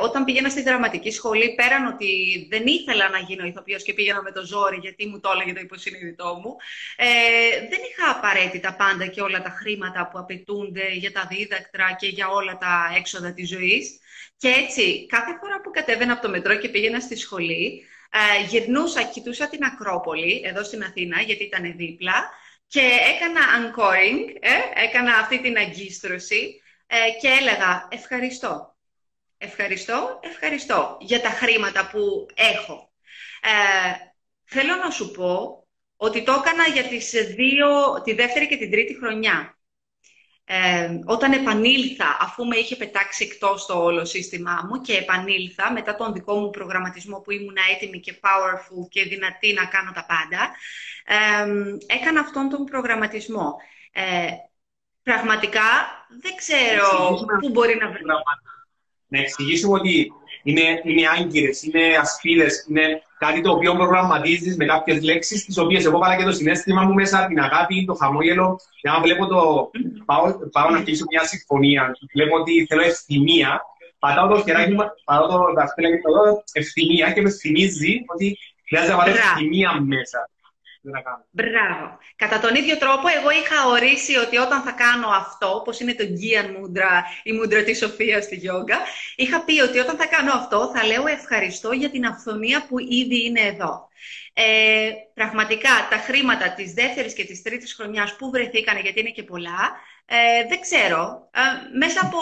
όταν 0.00 0.24
πήγαινα 0.24 0.48
στη 0.48 0.62
δραματική 0.62 1.10
σχολή, 1.10 1.54
πέραν 1.54 1.86
ότι 1.86 2.10
δεν 2.50 2.66
ήθελα 2.66 3.08
να 3.08 3.18
γίνω 3.18 3.46
ηθοποιός 3.46 3.82
και 3.82 3.92
πήγαινα 3.92 4.22
με 4.22 4.32
το 4.32 4.46
ζόρι 4.46 4.76
γιατί 4.76 5.06
μου 5.06 5.20
το 5.20 5.30
έλεγε 5.34 5.52
το 5.52 5.60
υποσυνείδητό 5.60 6.40
μου, 6.42 6.56
δεν 7.70 7.80
είχα 7.90 8.10
απαραίτητα 8.10 8.74
πάντα 8.74 9.06
και 9.06 9.20
όλα 9.20 9.42
τα 9.42 9.50
χρήματα 9.50 10.08
που 10.08 10.18
απαιτούνται 10.18 10.88
για 10.92 11.12
τα 11.12 11.26
δίδακτρα 11.30 11.96
και 11.98 12.06
για 12.06 12.28
όλα 12.28 12.56
τα 12.58 12.94
έξοδα 12.96 13.32
της 13.32 13.48
ζωής. 13.48 14.00
Και 14.36 14.48
έτσι, 14.48 15.06
κάθε 15.06 15.36
φορά 15.40 15.60
που 15.60 15.70
κατέβαινα 15.70 16.12
από 16.12 16.22
το 16.22 16.28
μετρό 16.28 16.54
και 16.54 16.68
πήγαινα 16.68 17.00
στη 17.00 17.16
σχολή, 17.16 17.86
ε, 18.10 18.44
γυρνούσα, 18.44 19.02
κοιτούσα 19.02 19.48
την 19.48 19.64
Ακρόπολη, 19.64 20.42
εδώ 20.44 20.64
στην 20.64 20.82
Αθήνα, 20.82 21.20
γιατί 21.20 21.44
ήταν 21.44 21.76
δίπλα, 21.76 22.30
και 22.66 22.80
έκανα 22.80 23.40
anchoring, 23.56 24.36
ε, 24.40 24.84
έκανα 24.84 25.14
αυτή 25.14 25.40
την 25.40 25.56
αγκίστρωση 25.56 26.62
ε, 26.86 26.96
και 27.20 27.28
έλεγα 27.28 27.88
ευχαριστώ. 27.90 28.71
Ευχαριστώ, 29.44 30.20
ευχαριστώ 30.22 30.96
για 31.00 31.20
τα 31.20 31.28
χρήματα 31.28 31.88
που 31.92 32.26
έχω. 32.34 32.92
Ε, 33.42 33.92
θέλω 34.44 34.76
να 34.76 34.90
σου 34.90 35.10
πω 35.10 35.64
ότι 35.96 36.22
το 36.22 36.32
έκανα 36.32 36.66
για 36.66 36.84
τις 36.84 37.10
δύο, 37.10 38.00
τη 38.04 38.12
δεύτερη 38.12 38.48
και 38.48 38.56
την 38.56 38.70
τρίτη 38.70 38.96
χρονιά 38.96 39.56
όταν 41.04 41.32
επανήλθα, 41.32 42.16
αφού 42.20 42.46
με 42.46 42.56
είχε 42.56 42.76
πετάξει 42.76 43.24
εκτός 43.24 43.66
το 43.66 43.82
όλο 43.82 44.04
σύστημά 44.04 44.68
μου 44.68 44.80
και 44.80 44.96
επανήλθα 44.96 45.72
μετά 45.72 45.94
τον 45.94 46.12
δικό 46.12 46.34
μου 46.34 46.50
προγραμματισμό 46.50 47.20
που 47.20 47.30
ήμουν 47.30 47.56
έτοιμη 47.74 48.00
και 48.00 48.20
powerful 48.20 48.88
και 48.88 49.02
δυνατή 49.02 49.52
να 49.52 49.64
κάνω 49.64 49.92
τα 49.92 50.06
πάντα, 50.06 50.50
έκανα 51.86 52.20
αυτόν 52.20 52.48
τον 52.48 52.64
προγραμματισμό. 52.64 53.56
Ε, 53.92 54.26
πραγματικά 55.02 55.62
δεν 56.20 56.34
ξέρω 56.36 57.14
πού 57.40 57.48
μπορεί 57.48 57.76
να 57.76 57.88
βρει. 57.88 58.02
Να 59.12 59.18
εξηγήσουμε 59.18 59.74
ότι 59.78 60.12
είναι, 60.42 60.80
είναι 60.84 61.02
άγκυρες, 61.18 61.62
είναι 61.62 61.82
ασφίδες, 62.00 62.66
είναι 62.68 63.02
κάτι 63.18 63.40
το 63.40 63.50
οποίο 63.50 63.74
προγραμματίζεις 63.74 64.56
με 64.56 64.64
κάποιες 64.64 65.02
λέξεις, 65.02 65.44
τις 65.44 65.58
οποίες 65.58 65.84
εγώ 65.84 65.98
βάλα 65.98 66.16
και 66.16 66.24
το 66.24 66.32
συνέστημα 66.32 66.82
μου 66.82 66.94
μέσα, 66.94 67.26
την 67.26 67.40
αγάπη, 67.40 67.84
το 67.84 67.94
χαμόγελο. 67.94 68.60
Και 68.80 68.88
αν 68.88 69.02
βλέπω 69.02 69.26
το. 69.26 69.70
Πάω, 70.04 70.22
πάω 70.52 70.70
να 70.70 70.76
αρχίσω 70.76 71.04
μια 71.10 71.24
συμφωνία. 71.24 71.96
Βλέπω 72.14 72.36
ότι 72.36 72.66
θέλω 72.68 72.82
ευθυμία. 72.82 73.60
Πατάω 73.98 74.28
το 74.28 74.42
χεράκι 74.42 74.72
μου, 74.72 74.84
πατάω 75.04 75.28
το 75.28 75.52
δαχτυλάκι 75.56 75.94
μου, 75.94 76.42
ευθυμία 76.52 77.12
και 77.12 77.22
με 77.22 77.30
θυμίζει 77.30 77.92
ότι 78.14 78.38
χρειάζεται 78.68 78.92
να 78.92 78.98
βάλω 78.98 79.14
ευθυμία 79.14 79.80
μέσα. 79.80 80.30
Μπράβο. 81.30 81.98
Κατά 82.16 82.38
τον 82.38 82.54
ίδιο 82.54 82.76
τρόπο, 82.76 83.08
εγώ 83.18 83.30
είχα 83.30 83.66
ορίσει 83.66 84.16
ότι 84.16 84.36
όταν 84.36 84.62
θα 84.62 84.72
κάνω 84.72 85.08
αυτό, 85.08 85.54
όπως 85.54 85.80
είναι 85.80 85.94
το 85.94 86.04
Γκίαν 86.04 86.50
Μούντρα, 86.50 87.04
η 87.22 87.32
μούντρα 87.32 87.62
της 87.62 87.78
Σοφίας 87.78 88.24
στη 88.24 88.36
γιόγκα, 88.36 88.78
είχα 89.16 89.44
πει 89.44 89.60
ότι 89.60 89.78
όταν 89.78 89.96
θα 89.96 90.06
κάνω 90.06 90.32
αυτό 90.32 90.70
θα 90.74 90.86
λέω 90.86 91.06
ευχαριστώ 91.06 91.72
για 91.72 91.90
την 91.90 92.06
αυθονία 92.06 92.66
που 92.66 92.78
ήδη 92.78 93.24
είναι 93.24 93.40
εδώ. 93.40 93.88
Ε, 94.32 94.90
πραγματικά 95.14 95.68
τα 95.90 95.96
χρήματα 95.96 96.50
της 96.50 96.72
δεύτερης 96.72 97.14
και 97.14 97.24
της 97.24 97.42
τρίτης 97.42 97.74
χρονιάς 97.74 98.16
που 98.16 98.30
βρεθήκανε, 98.30 98.80
γιατί 98.80 99.00
είναι 99.00 99.10
και 99.10 99.22
πολλά, 99.22 99.72
ε, 100.04 100.46
δεν 100.48 100.60
ξέρω. 100.60 101.28
Ε, 101.34 101.40
μέσα 101.78 102.00
από 102.02 102.18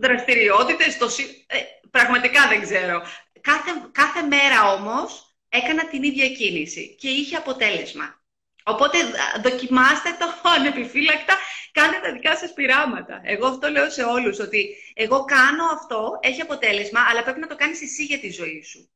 δραστηριότητες, 0.00 0.98
το, 0.98 1.06
ε, 1.46 1.56
πραγματικά 1.90 2.48
δεν 2.48 2.60
ξέρω. 2.60 3.02
Κάθε, 3.40 3.70
κάθε 3.92 4.22
μέρα 4.22 4.72
όμως 4.72 5.27
έκανα 5.48 5.88
την 5.88 6.02
ίδια 6.02 6.28
κίνηση 6.28 6.96
και 6.98 7.08
είχε 7.08 7.36
αποτέλεσμα. 7.36 8.20
Οπότε 8.64 8.98
δοκιμάστε 9.42 10.10
το 10.18 10.26
ανεπιφύλακτα, 10.56 11.34
κάντε 11.72 11.98
τα 12.02 12.12
δικά 12.12 12.36
σας 12.36 12.52
πειράματα. 12.52 13.20
Εγώ 13.24 13.46
αυτό 13.46 13.68
λέω 13.68 13.90
σε 13.90 14.02
όλους, 14.02 14.38
ότι 14.38 14.76
εγώ 14.94 15.24
κάνω 15.24 15.64
αυτό, 15.72 16.18
έχει 16.20 16.40
αποτέλεσμα, 16.40 17.00
αλλά 17.10 17.22
πρέπει 17.22 17.40
να 17.40 17.46
το 17.46 17.56
κάνεις 17.56 17.82
εσύ 17.82 18.04
για 18.04 18.18
τη 18.18 18.30
ζωή 18.30 18.62
σου. 18.62 18.90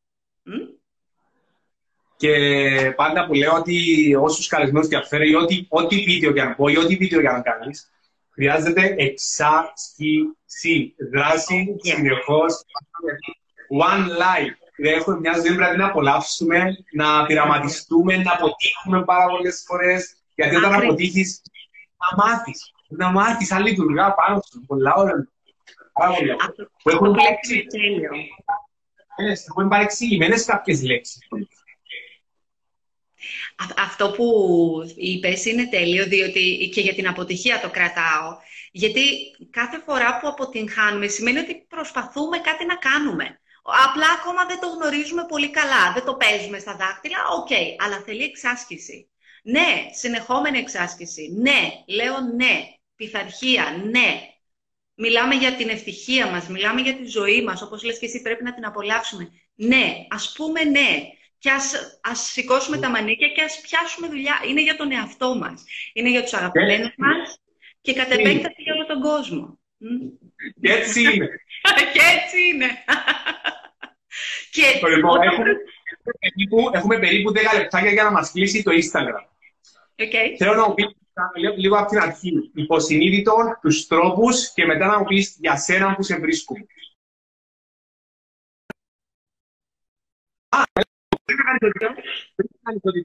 Και 2.16 2.92
πάντα 2.96 3.26
που 3.26 3.34
λέω 3.34 3.55
ότι 3.55 3.76
όσους 4.14 4.46
καλεσμένους 4.46 4.88
διαφέρει 4.88 5.30
ή 5.30 5.34
ό,τι, 5.34 5.66
ό,τι 5.68 5.96
βίντεο 5.96 6.30
για 6.30 6.44
να 6.44 6.55
πω 6.55 6.68
ή 6.68 6.76
ό,τι 6.76 6.96
βίντεο 6.96 7.20
για 7.20 7.32
να 7.32 7.40
κάνεις, 7.40 7.90
χρειάζεται 8.30 8.94
εξάσκηση, 8.98 10.94
δράση, 11.11 11.76
συνεχώς, 11.82 12.64
one 13.84 14.07
life. 14.09 14.62
Δηλαδή, 14.83 15.01
έχουμε 15.01 15.18
μια 15.18 15.33
ζωή 15.33 15.55
πρέπει 15.55 15.76
να 15.76 15.87
απολαύσουμε, 15.87 16.76
να 16.93 17.26
πειραματιστούμε, 17.26 18.16
να 18.16 18.33
αποτύχουμε 18.33 19.05
πάρα 19.05 19.26
πολλές 19.26 19.64
φορές. 19.66 20.16
Γιατί 20.35 20.57
όταν 20.57 20.74
αποτύχεις, 20.74 21.43
να 21.97 22.24
μάθεις. 22.24 22.72
Να 22.89 23.11
μάθεις 23.11 23.53
αν 23.53 23.62
λειτουργά 23.62 24.14
πάνω 24.14 24.41
σου. 24.51 24.64
Πολλά 24.66 24.95
ώρα. 24.95 25.28
Πάρα 25.93 26.14
πολλά. 26.14 26.37
Που 26.83 26.91
έχουν 26.91 27.16
Έχουν 29.49 29.68
παρεξηγημένε 29.68 30.37
κάποιες 30.47 30.83
λέξεις. 30.83 31.18
Αυτό 33.76 34.11
που 34.11 34.26
είπες 34.97 35.45
είναι 35.45 35.68
τέλειο, 35.68 36.05
διότι 36.07 36.70
και 36.74 36.80
για 36.80 36.95
την 36.95 37.09
αποτυχία 37.09 37.61
το 37.61 37.70
κρατάω. 37.70 38.37
Γιατί 38.72 39.03
κάθε 39.51 39.78
φορά 39.87 40.18
που 40.20 40.28
αποτυγχάνουμε 40.28 41.07
σημαίνει 41.07 41.39
ότι 41.39 41.66
προσπαθούμε 41.68 42.39
κάτι 42.39 42.64
να 42.66 42.74
κάνουμε. 42.74 43.37
Απλά 43.63 44.07
ακόμα 44.21 44.47
δεν 44.47 44.61
το 44.61 44.69
γνωρίζουμε 44.69 45.25
πολύ 45.29 45.51
καλά. 45.51 45.93
Δεν 45.95 46.05
το 46.05 46.15
παίζουμε 46.15 46.59
στα 46.59 46.77
δάχτυλα. 46.77 47.19
Οκ, 47.29 47.51
αλλά 47.85 48.03
θέλει 48.05 48.23
εξάσκηση. 48.23 49.11
Ναι, 49.43 49.89
συνεχόμενη 49.93 50.59
εξάσκηση. 50.59 51.33
Ναι, 51.37 51.71
λέω 51.87 52.21
ναι. 52.21 52.61
Πειθαρχία, 52.97 53.83
ναι. 53.91 54.21
Μιλάμε 54.95 55.35
για 55.35 55.55
την 55.55 55.69
ευτυχία 55.69 56.27
μας, 56.27 56.49
μιλάμε 56.49 56.81
για 56.81 56.97
τη 56.97 57.05
ζωή 57.05 57.43
μας, 57.43 57.63
όπως 57.63 57.83
λες 57.83 57.99
και 57.99 58.07
εσύ 58.07 58.23
πρέπει 58.23 58.45
να 58.45 58.55
την 58.55 58.65
απολαύσουμε. 58.65 59.31
Ναι, 59.55 60.07
ας 60.09 60.33
πούμε 60.37 60.65
ναι. 60.65 61.03
Και 61.39 61.51
ας, 61.51 61.99
ας 62.03 62.21
σηκώσουμε 62.21 62.79
τα 62.79 62.91
μανίκια 62.91 63.29
και 63.29 63.43
ας 63.43 63.61
πιάσουμε 63.61 64.09
δουλειά. 64.09 64.43
Είναι 64.49 64.63
για 64.63 64.77
τον 64.77 64.93
εαυτό 64.93 65.35
μας. 65.35 65.65
Είναι 65.93 66.11
για 66.11 66.23
τους 66.23 66.33
αγαπημένους 66.33 66.95
μας 66.97 67.41
και 67.81 67.93
κατ' 67.93 68.13
επέκταση 68.13 68.63
για 68.63 68.75
όλο 68.75 68.87
τον 68.87 69.01
κόσμο. 69.01 69.59
Και 70.61 70.73
έτσι 70.73 71.01
είναι. 71.01 71.29
Και 71.93 72.01
έτσι 72.15 72.39
είναι. 72.53 72.67
και 74.55 74.89
λοιπόν, 74.97 75.23
έχουμε, 75.23 75.51
περίπου, 76.21 76.71
έχουμε 76.73 76.99
περίπου 76.99 77.33
10 77.33 77.35
λεπτάκια 77.59 77.91
για 77.91 78.03
να 78.03 78.11
μας 78.11 78.33
κλείσει 78.33 78.63
το 78.63 78.71
Instagram. 78.71 79.27
Okay. 79.97 80.35
Θέλω 80.39 80.55
να 80.55 80.69
μου 80.69 80.75
πεις 80.75 80.87
λίγο 81.57 81.79
από 81.79 81.89
την 81.89 81.99
αρχή, 81.99 82.51
υποσυνείδητο, 82.55 83.35
τους 83.61 83.87
τρόπους 83.87 84.53
και 84.53 84.65
μετά 84.65 84.87
να 84.87 84.99
μου 84.99 85.05
πεις 85.05 85.37
για 85.41 85.57
σένα 85.57 85.95
που 85.95 86.03
σε 86.03 86.19
βρίσκουν. 86.19 86.67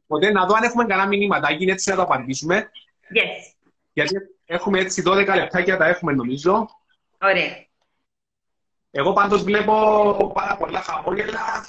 Ποτέ 0.07 0.31
να 0.31 0.45
δω 0.45 0.55
αν 0.55 0.63
έχουμε 0.63 0.85
καλά 0.85 1.07
μηνύματα, 1.07 1.51
γίνει 1.51 1.71
έτσι 1.71 1.89
να 1.89 1.95
το 1.95 2.01
απαντήσουμε. 2.01 2.71
Yes. 3.13 3.55
Γιατί 3.93 4.15
έχουμε 4.45 4.79
έτσι 4.79 5.03
12 5.05 5.35
λεπτάκια, 5.35 5.77
τα 5.77 5.85
έχουμε 5.87 6.13
νομίζω. 6.13 6.67
Ωραία. 7.21 7.66
Εγώ 8.97 9.13
πάντως 9.13 9.43
βλέπω 9.43 9.73
πάρα 10.33 10.57
πολλά 10.57 10.81
χαμόγελα. 10.81 11.65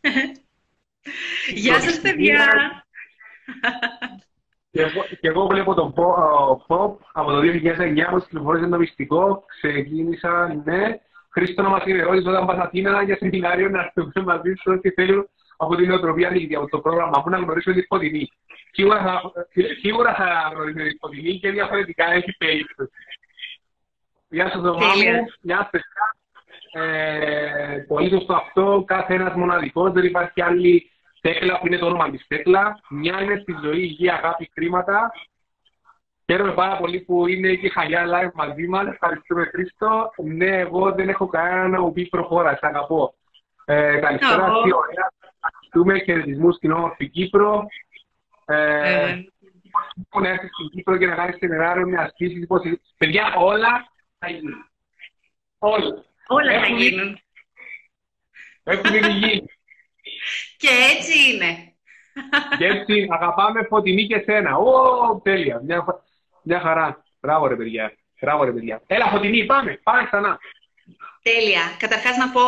Γεια 1.62 1.80
σας, 1.80 2.00
παιδιά! 2.00 2.46
Και 4.70 4.80
εγώ, 4.80 5.04
και 5.20 5.28
εγώ 5.28 5.46
βλέπω 5.46 5.74
τον 5.74 5.94
pop 6.66 6.96
από 7.12 7.30
το 7.30 7.40
2009 7.40 7.42
που 8.10 8.18
κυκλοφόρησε 8.18 8.66
το 8.66 8.78
μυστικό. 8.78 9.44
Ξεκίνησα, 9.46 10.60
ναι. 10.64 11.00
Χρήστο 11.30 11.62
να 11.62 11.68
μας 11.68 11.82
ενημερώσεις 11.82 12.26
όταν 12.26 12.46
πας 12.46 12.58
Αθήνα 12.58 13.02
για 13.02 13.16
σεμινάριο 13.16 13.68
να 13.68 13.80
έρθουμε 13.80 14.24
μαζί 14.24 14.52
σου 14.60 14.72
ό,τι 14.72 14.90
θέλουν 14.90 15.28
από 15.56 15.76
την 15.76 15.88
νοοτροπία 15.88 16.32
από 16.56 16.68
το 16.68 16.78
πρόγραμμα 16.78 17.22
που 17.22 17.30
να 17.30 17.38
γνωρίσουμε 17.38 17.74
τη 17.74 17.80
σκοτεινή. 17.80 18.30
Σίγουρα 18.72 19.02
θα, 19.02 19.32
σίγουρα 19.80 20.14
θα 20.14 20.50
γνωρίσουμε 20.54 20.84
τη 20.84 20.90
σκοτεινή 20.90 21.38
και 21.38 21.50
διαφορετικά 21.50 22.12
έχει 22.12 22.36
περίπτωση. 22.36 22.90
Γεια 24.28 24.50
σας, 24.50 24.60
Δωμά 24.60 24.86
μου. 24.86 25.26
Γεια 25.40 25.68
σας, 25.72 25.82
ε, 26.72 27.84
πολύ 27.88 28.10
σωστό 28.10 28.34
αυτό. 28.34 28.84
Κάθε 28.86 29.14
ένας 29.14 29.34
μοναδικός. 29.34 29.92
Δεν 29.92 30.04
υπάρχει 30.04 30.42
άλλη 30.42 30.90
Τέκλα 31.20 31.58
που 31.58 31.66
είναι 31.66 31.78
το 31.78 31.86
όνομα 31.86 32.10
της 32.10 32.26
Τέκλα. 32.26 32.80
Μια 32.88 33.22
είναι 33.22 33.38
στη 33.42 33.54
ζωή, 33.62 33.80
υγεία, 33.80 34.14
αγάπη, 34.14 34.50
χρήματα. 34.52 35.12
Χαίρομαι 36.26 36.52
πάρα 36.52 36.76
πολύ 36.76 37.00
που 37.00 37.26
είναι 37.26 37.54
και 37.54 37.66
η 37.66 37.70
Χαγιά 37.70 38.04
live 38.06 38.32
μαζί 38.34 38.66
μας. 38.66 38.86
Ευχαριστούμε 38.86 39.44
Χρήστο. 39.44 40.10
Ναι, 40.16 40.58
εγώ 40.58 40.92
δεν 40.92 41.08
έχω 41.08 41.26
κανένα 41.26 41.68
να 41.68 41.80
μου 41.80 41.92
πει 41.92 42.06
προχώρα. 42.06 42.56
Σ' 42.56 42.64
αγαπώ. 42.64 43.14
Ε, 43.64 43.96
καλησπέρα, 43.96 44.44
τι 44.44 44.74
ωραία. 44.74 45.12
Ευχαριστούμε 45.42 45.98
χαιρετισμούς 45.98 46.54
στην 46.54 46.72
όμορφη 46.72 47.08
Κύπρο. 47.08 47.66
Ε, 48.44 49.10
ε. 49.10 49.24
να 50.20 50.28
έρθεις 50.28 50.50
στην 50.52 50.68
Κύπρο 50.70 50.96
και 50.96 51.06
να 51.06 51.14
κάνεις 51.14 51.36
σεμινάριο 51.38 51.86
με 51.86 51.96
ασκήσεις. 51.96 52.46
Παιδιά, 52.96 53.34
όλα 53.36 53.88
θα 54.18 54.30
γίνουν. 54.30 54.70
Όλα. 55.58 56.04
Όλα 56.32 56.60
θα 56.60 56.66
γίνουν. 56.66 57.20
Έχουν 58.64 58.94
ήδη 58.94 59.12
γίνει. 59.12 59.44
Και 60.62 60.68
έτσι 60.96 61.32
είναι. 61.32 61.74
Και 62.58 62.66
έτσι 62.66 63.06
αγαπάμε 63.10 63.64
Φωτεινή 63.64 64.06
και 64.06 64.22
σένα. 64.26 64.56
Ω, 64.56 65.20
τέλεια. 65.20 65.60
Μια, 65.64 66.04
μια 66.42 66.60
χαρά. 66.60 67.04
Μπράβο 67.20 67.46
ρε 67.46 67.56
παιδιά. 67.56 67.92
Μπράβο 68.20 68.44
ρε 68.44 68.52
παιδιά. 68.52 68.82
Έλα 68.86 69.06
Φωτεινή, 69.06 69.44
πάμε. 69.44 69.80
Πάμε 69.82 70.04
ξανά. 70.04 70.38
Τέλεια. 71.22 71.62
Καταρχάς 71.78 72.16
να 72.16 72.30
πω 72.30 72.42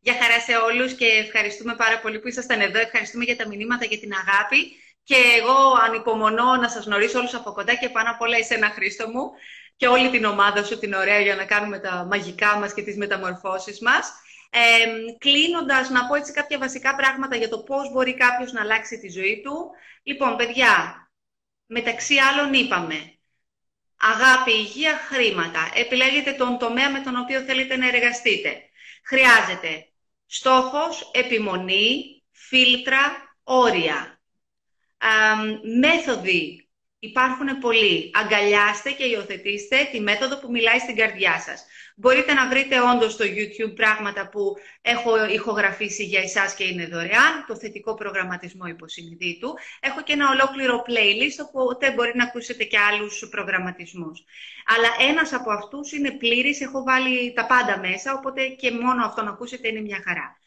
για 0.00 0.14
χαρά 0.20 0.40
σε 0.40 0.56
όλους 0.56 0.94
και 0.94 1.06
ευχαριστούμε 1.06 1.74
πάρα 1.74 1.98
πολύ 2.00 2.18
που 2.18 2.28
ήσασταν 2.28 2.60
εδώ. 2.60 2.78
Ευχαριστούμε 2.78 3.24
για 3.24 3.36
τα 3.36 3.46
μηνύματα 3.46 3.84
και 3.86 3.98
την 3.98 4.12
αγάπη. 4.12 4.60
Και 5.02 5.16
εγώ 5.38 5.58
ανυπομονώ 5.86 6.56
να 6.56 6.68
σας 6.68 6.84
γνωρίσω 6.84 7.18
όλους 7.18 7.34
από 7.34 7.52
κοντά 7.52 7.74
και 7.74 7.88
πάνω 7.88 8.10
απ' 8.10 8.20
όλα 8.20 8.36
εσένα 8.36 8.68
Χρήστο 8.70 9.08
μου 9.08 9.30
και 9.76 9.86
όλη 9.86 10.10
την 10.10 10.24
ομάδα 10.24 10.64
σου 10.64 10.78
την 10.78 10.92
ωραία 10.92 11.20
για 11.20 11.36
να 11.36 11.44
κάνουμε 11.44 11.78
τα 11.78 12.06
μαγικά 12.10 12.56
μας 12.58 12.74
και 12.74 12.82
τις 12.82 12.96
μεταμορφώσεις 12.96 13.80
μας. 13.80 14.12
Ε, 14.50 14.86
κλείνοντας, 15.18 15.90
να 15.90 16.06
πω 16.06 16.14
έτσι 16.14 16.32
κάποια 16.32 16.58
βασικά 16.58 16.94
πράγματα 16.96 17.36
για 17.36 17.48
το 17.48 17.58
πώς 17.58 17.92
μπορεί 17.92 18.14
κάποιος 18.14 18.52
να 18.52 18.60
αλλάξει 18.60 18.98
τη 18.98 19.08
ζωή 19.08 19.40
του. 19.44 19.70
Λοιπόν, 20.02 20.36
παιδιά, 20.36 21.08
μεταξύ 21.66 22.14
άλλων 22.16 22.52
είπαμε, 22.52 23.18
αγάπη, 23.96 24.52
υγεία, 24.52 24.96
χρήματα. 24.96 25.70
Επιλέγετε 25.74 26.32
τον 26.32 26.58
τομέα 26.58 26.90
με 26.90 27.00
τον 27.00 27.16
οποίο 27.16 27.40
θέλετε 27.40 27.76
να 27.76 27.88
εργαστείτε. 27.88 28.62
Χρειάζεται 29.04 29.88
στόχος, 30.26 31.10
επιμονή, 31.14 32.22
φίλτρα, 32.30 33.00
όρια. 33.42 34.20
μέθοδοι 35.80 36.65
Υπάρχουν 36.98 37.58
πολλοί. 37.58 38.10
Αγκαλιάστε 38.14 38.90
και 38.90 39.04
υιοθετήστε 39.04 39.88
τη 39.92 40.00
μέθοδο 40.00 40.38
που 40.38 40.50
μιλάει 40.50 40.78
στην 40.78 40.96
καρδιά 40.96 41.40
σας. 41.40 41.64
Μπορείτε 41.96 42.32
να 42.32 42.48
βρείτε 42.48 42.80
όντως 42.80 43.12
στο 43.12 43.24
YouTube 43.24 43.74
πράγματα 43.74 44.28
που 44.28 44.54
έχω 44.80 45.26
ηχογραφήσει 45.26 46.04
για 46.04 46.20
εσάς 46.20 46.54
και 46.54 46.64
είναι 46.64 46.86
δωρεάν, 46.86 47.44
το 47.46 47.56
θετικό 47.56 47.94
προγραμματισμό 47.94 48.66
υποσυνειδήτου. 48.66 49.54
Έχω 49.80 50.02
και 50.02 50.12
ένα 50.12 50.30
ολόκληρο 50.30 50.84
playlist, 50.86 51.44
οπότε 51.46 51.92
μπορεί 51.92 52.12
να 52.14 52.24
ακούσετε 52.24 52.64
και 52.64 52.78
άλλους 52.78 53.28
προγραμματισμούς. 53.30 54.24
Αλλά 54.66 55.10
ένας 55.10 55.32
από 55.32 55.50
αυτούς 55.50 55.92
είναι 55.92 56.10
πλήρης, 56.10 56.60
έχω 56.60 56.82
βάλει 56.82 57.32
τα 57.32 57.46
πάντα 57.46 57.78
μέσα, 57.78 58.14
οπότε 58.14 58.48
και 58.48 58.70
μόνο 58.70 59.04
αυτό 59.04 59.22
να 59.22 59.30
ακούσετε 59.30 59.68
είναι 59.68 59.80
μια 59.80 60.02
χαρά. 60.04 60.38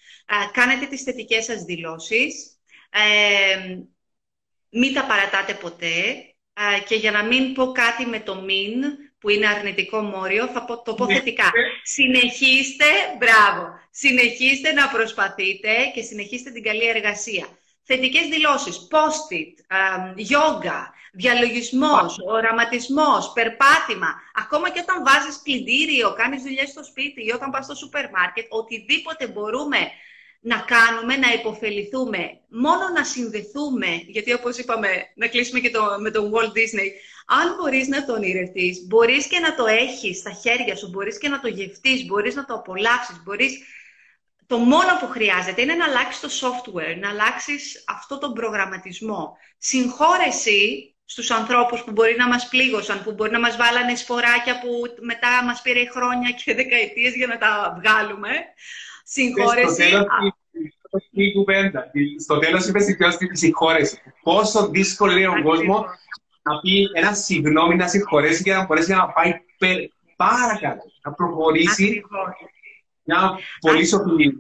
Κάνετε 0.52 0.86
τις 0.86 1.04
θετικές 1.04 1.44
σας 1.46 1.64
δηλώσεις. 1.64 2.60
Ε, 2.90 3.78
μην 4.70 4.94
τα 4.94 5.06
παρατάτε 5.06 5.54
ποτέ 5.54 6.29
και 6.88 6.96
για 6.96 7.12
να 7.12 7.24
μην 7.24 7.54
πω 7.54 7.72
κάτι 7.72 8.06
με 8.06 8.20
το 8.20 8.36
μην, 8.36 8.84
που 9.20 9.30
είναι 9.30 9.48
αρνητικό 9.48 10.02
μόριο, 10.02 10.48
θα 10.48 10.66
πω, 10.66 10.82
το 10.82 10.94
πω 10.94 11.06
ναι. 11.06 11.14
θετικά. 11.14 11.52
Συνεχίστε, 11.84 12.86
μπράβο, 13.18 13.80
συνεχίστε 13.92 14.72
να 14.74 14.88
προσπαθείτε 14.88 15.70
και 15.94 16.02
συνεχίστε 16.02 16.52
την 16.52 16.64
καλή 16.64 16.88
εργασία. 16.88 17.48
Θετικές 17.84 18.28
δηλώσεις, 18.28 18.88
post-it, 18.92 19.54
yoga, 20.34 20.82
διαλογισμός, 21.14 22.18
οραματισμός, 22.28 23.32
περπάτημα. 23.34 24.22
Ακόμα 24.34 24.70
και 24.70 24.80
όταν 24.80 25.04
βάζεις 25.04 25.40
πλυντήριο, 25.44 26.14
κάνεις 26.14 26.42
δουλειές 26.42 26.70
στο 26.70 26.84
σπίτι 26.84 27.26
ή 27.26 27.32
όταν 27.32 27.50
πας 27.50 27.66
στο 27.66 27.76
σούπερ 27.76 28.10
μάρκετ, 28.10 28.46
οτιδήποτε 28.50 29.28
μπορούμε 29.28 29.78
να 30.40 30.58
κάνουμε, 30.58 31.16
να 31.16 31.34
υποφεληθούμε, 31.34 32.40
μόνο 32.50 32.90
να 32.94 33.04
συνδεθούμε, 33.04 34.04
γιατί 34.08 34.34
όπως 34.34 34.58
είπαμε, 34.58 34.90
να 35.16 35.28
κλείσουμε 35.28 35.60
και 35.60 35.70
το, 35.70 35.82
με 36.00 36.12
τον 36.12 36.32
Walt 36.34 36.52
Disney, 36.58 36.90
αν 37.28 37.56
μπορείς 37.56 37.88
να 37.88 38.06
το 38.06 38.14
ονειρευτείς, 38.14 38.86
μπορείς 38.88 39.28
και 39.28 39.40
να 39.40 39.56
το 39.56 39.66
έχεις 39.66 40.18
στα 40.18 40.32
χέρια 40.32 40.76
σου, 40.76 40.90
μπορείς 40.90 41.18
και 41.18 41.30
να 41.30 41.40
το 41.40 41.48
γευτείς, 41.48 42.06
μπορείς 42.06 42.36
να 42.36 42.46
το 42.46 42.54
απολαύσεις, 42.54 43.22
μπορείς... 43.24 43.58
Το 44.48 44.58
μόνο 44.58 44.98
που 45.00 45.08
χρειάζεται 45.08 45.62
είναι 45.62 45.74
να 45.74 45.86
αλλάξεις 45.86 46.20
το 46.20 46.30
software, 46.48 46.98
να 47.00 47.10
αλλάξεις 47.10 47.84
αυτό 47.88 48.18
τον 48.18 48.34
προγραμματισμό. 48.34 49.38
Συγχώρεση 49.58 50.94
στους 51.06 51.32
ανθρώπους 51.32 51.84
που 51.84 51.92
μπορεί 51.92 52.16
να 52.18 52.28
μας 52.28 52.48
πλήγωσαν, 52.48 53.04
που 53.04 53.12
μπορεί 53.12 53.32
να 53.32 53.40
μας 53.40 53.58
βάλανε 53.58 53.96
σποράκια 53.96 54.60
που 54.60 54.70
μετά 55.00 55.44
μας 55.44 55.62
πήρε 55.62 55.86
χρόνια 55.90 56.32
και 56.32 56.54
δεκαετίες 56.54 57.16
για 57.16 57.28
να 57.28 57.38
τα 57.38 57.80
βγάλουμε. 57.80 58.30
Συγχώρεση. 59.12 59.84
Στο 62.20 62.40
τέλος 62.40 62.68
είπες 62.68 62.86
τη 62.86 63.38
συγχώρεση. 63.38 64.02
Πόσο 64.24 64.70
δύσκολο 64.70 65.18
είναι 65.18 65.28
ο 65.28 65.42
κόσμος 65.44 65.86
να 66.42 66.60
πει 66.60 66.90
ένα 66.94 67.14
συγγνώμη, 67.14 67.76
να 67.76 67.88
συγχωρέσει 67.88 68.44
και 68.44 68.54
να 68.54 68.66
μπορέσει 68.66 68.92
να 68.92 69.08
πάει 69.12 69.34
πάρα 70.16 70.58
κάτω. 70.60 70.84
Να 71.04 71.14
προχωρήσει 71.14 72.02
μια 73.04 73.40
πολύ 73.60 73.86
σοφή 73.88 74.34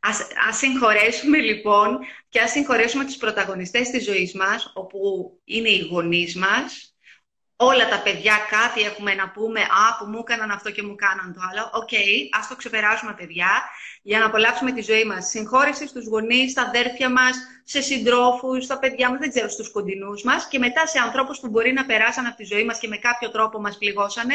Ας, 0.00 0.26
ας 0.48 0.56
συγχωρέσουμε 0.56 1.38
λοιπόν 1.38 1.98
και 2.28 2.40
ας 2.40 2.50
συγχωρέσουμε 2.50 3.04
τους 3.04 3.16
πρωταγωνιστές 3.16 3.90
της 3.90 4.04
ζωής 4.04 4.34
μας, 4.34 4.72
όπου 4.74 5.30
είναι 5.44 5.68
οι 5.68 5.88
γονείς 5.90 6.36
μας, 6.36 6.93
όλα 7.56 7.88
τα 7.88 8.00
παιδιά 8.00 8.36
κάτι 8.50 8.80
έχουμε 8.82 9.14
να 9.14 9.30
πούμε, 9.30 9.60
α, 9.60 9.96
που 9.98 10.04
μου 10.10 10.18
έκαναν 10.18 10.50
αυτό 10.50 10.70
και 10.70 10.82
μου 10.82 10.94
κάναν 10.94 11.32
το 11.34 11.40
άλλο. 11.50 11.70
Ok, 11.72 11.88
okay, 11.90 12.38
ας 12.38 12.48
το 12.48 12.56
ξεπεράσουμε 12.56 13.14
παιδιά, 13.14 13.62
για 14.02 14.18
να 14.18 14.26
απολαύσουμε 14.26 14.72
τη 14.72 14.82
ζωή 14.82 15.04
μας. 15.04 15.26
Συγχώρεσης 15.28 15.88
στους 15.88 16.06
γονείς, 16.06 16.50
στα 16.50 16.62
αδέρφια 16.62 17.10
μας, 17.10 17.36
σε 17.64 17.80
συντρόφους, 17.80 18.64
στα 18.64 18.78
παιδιά 18.78 19.10
μας, 19.10 19.18
δεν 19.18 19.28
ξέρω, 19.28 19.48
στους 19.48 19.70
κοντινούς 19.70 20.22
μας 20.22 20.48
και 20.48 20.58
μετά 20.58 20.86
σε 20.86 20.98
ανθρώπους 20.98 21.38
που 21.40 21.48
μπορεί 21.48 21.72
να 21.72 21.84
περάσαν 21.86 22.26
από 22.26 22.36
τη 22.36 22.44
ζωή 22.44 22.64
μας 22.64 22.78
και 22.78 22.88
με 22.88 22.96
κάποιο 22.96 23.30
τρόπο 23.30 23.60
μας 23.60 23.78
πληγώσανε 23.78 24.34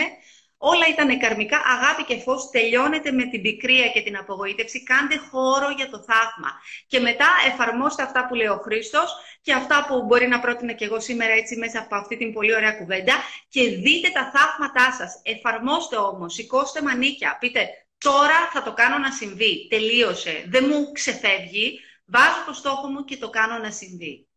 Όλα 0.62 0.88
ήταν 0.88 1.20
καρμικά, 1.20 1.58
αγάπη 1.58 2.04
και 2.04 2.18
φως, 2.18 2.50
τελειώνεται 2.50 3.12
με 3.12 3.26
την 3.26 3.42
πικρία 3.42 3.88
και 3.88 4.02
την 4.02 4.18
απογοήτευση, 4.18 4.84
κάντε 4.84 5.18
χώρο 5.32 5.70
για 5.78 5.90
το 5.90 5.98
θαύμα. 5.98 6.52
Και 6.88 7.00
μετά 7.00 7.28
εφαρμόστε 7.48 8.04
αυτά 8.04 8.28
που 8.28 8.36
λέει 8.36 8.48
ο 8.48 8.60
Χρήστος 8.64 9.16
και 9.42 9.54
αυτά 9.54 9.86
που 9.88 10.06
μπορεί 10.06 10.28
να 10.28 10.40
πρότεινα 10.40 10.74
και 10.74 10.86
εγώ 10.86 11.00
σήμερα 11.00 11.34
έτσι 11.34 11.56
μέσα 11.56 11.80
από 11.80 11.96
αυτή 11.96 12.18
την 12.18 12.34
πολύ 12.34 12.56
ωραία 12.56 12.72
κουβέντα. 12.72 13.14
Και 13.50 13.64
δείτε 13.64 14.10
τα 14.10 14.32
θαύματά 14.34 14.92
σας. 14.92 15.22
Εφαρμόστε 15.24 15.96
όμως, 15.96 16.34
σηκώστε 16.34 16.82
μανίκια, 16.82 17.38
πείτε 17.40 17.70
τώρα 17.98 18.50
θα 18.54 18.64
το 18.64 18.74
κάνω 18.74 18.98
να 18.98 19.12
συμβεί, 19.12 19.68
τελείωσε, 19.70 20.46
δεν 20.50 20.66
μου 20.70 20.92
ξεφεύγει, 20.92 21.80
βάζω 22.06 22.44
το 22.46 22.54
στόχο 22.54 22.88
μου 22.88 23.06
και 23.06 23.18
το 23.18 23.30
κάνω 23.30 23.58
να 23.58 23.72
συμβεί. 23.72 24.28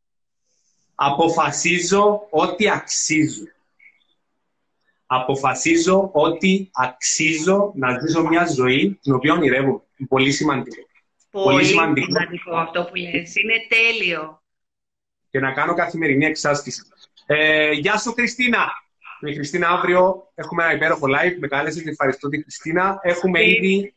Αποφασίζω 0.95 2.27
ότι 2.31 2.71
αξίζω 2.71 3.45
αποφασίζω 5.15 6.11
ότι 6.13 6.71
αξίζω 6.73 7.73
να 7.77 7.99
ζήσω 7.99 8.23
μια 8.23 8.47
ζωή 8.47 8.99
την 9.03 9.15
οποία 9.15 9.33
ονειρεύω. 9.33 9.87
Πολύ 10.09 10.33
σημαντικό. 10.33 10.77
Πολύ, 11.31 11.65
σημαντικό. 11.65 12.07
σημαντικό 12.07 12.57
αυτό 12.57 12.85
που 12.85 12.95
λες. 12.95 13.35
Είναι 13.37 13.55
τέλειο. 13.69 14.43
Και 15.31 15.41
να 15.41 15.53
κάνω 15.53 15.75
καθημερινή 15.75 16.25
εξάσκηση. 16.25 16.83
Ε, 17.27 17.71
γεια 17.71 17.99
σου, 17.99 18.13
Χριστίνα. 18.13 18.73
Με 19.21 19.33
Χριστίνα 19.33 19.69
αύριο 19.69 20.31
έχουμε 20.35 20.65
ένα 20.65 20.73
υπέροχο 20.73 21.07
live. 21.07 21.37
Με 21.39 21.49
κάλεσε 21.49 21.83
και 21.83 21.91
ευχαριστώ 21.91 22.29
τη 22.29 22.43
Χριστίνα. 22.43 22.99
Έχουμε 23.03 23.47
ήδη, 23.47 23.95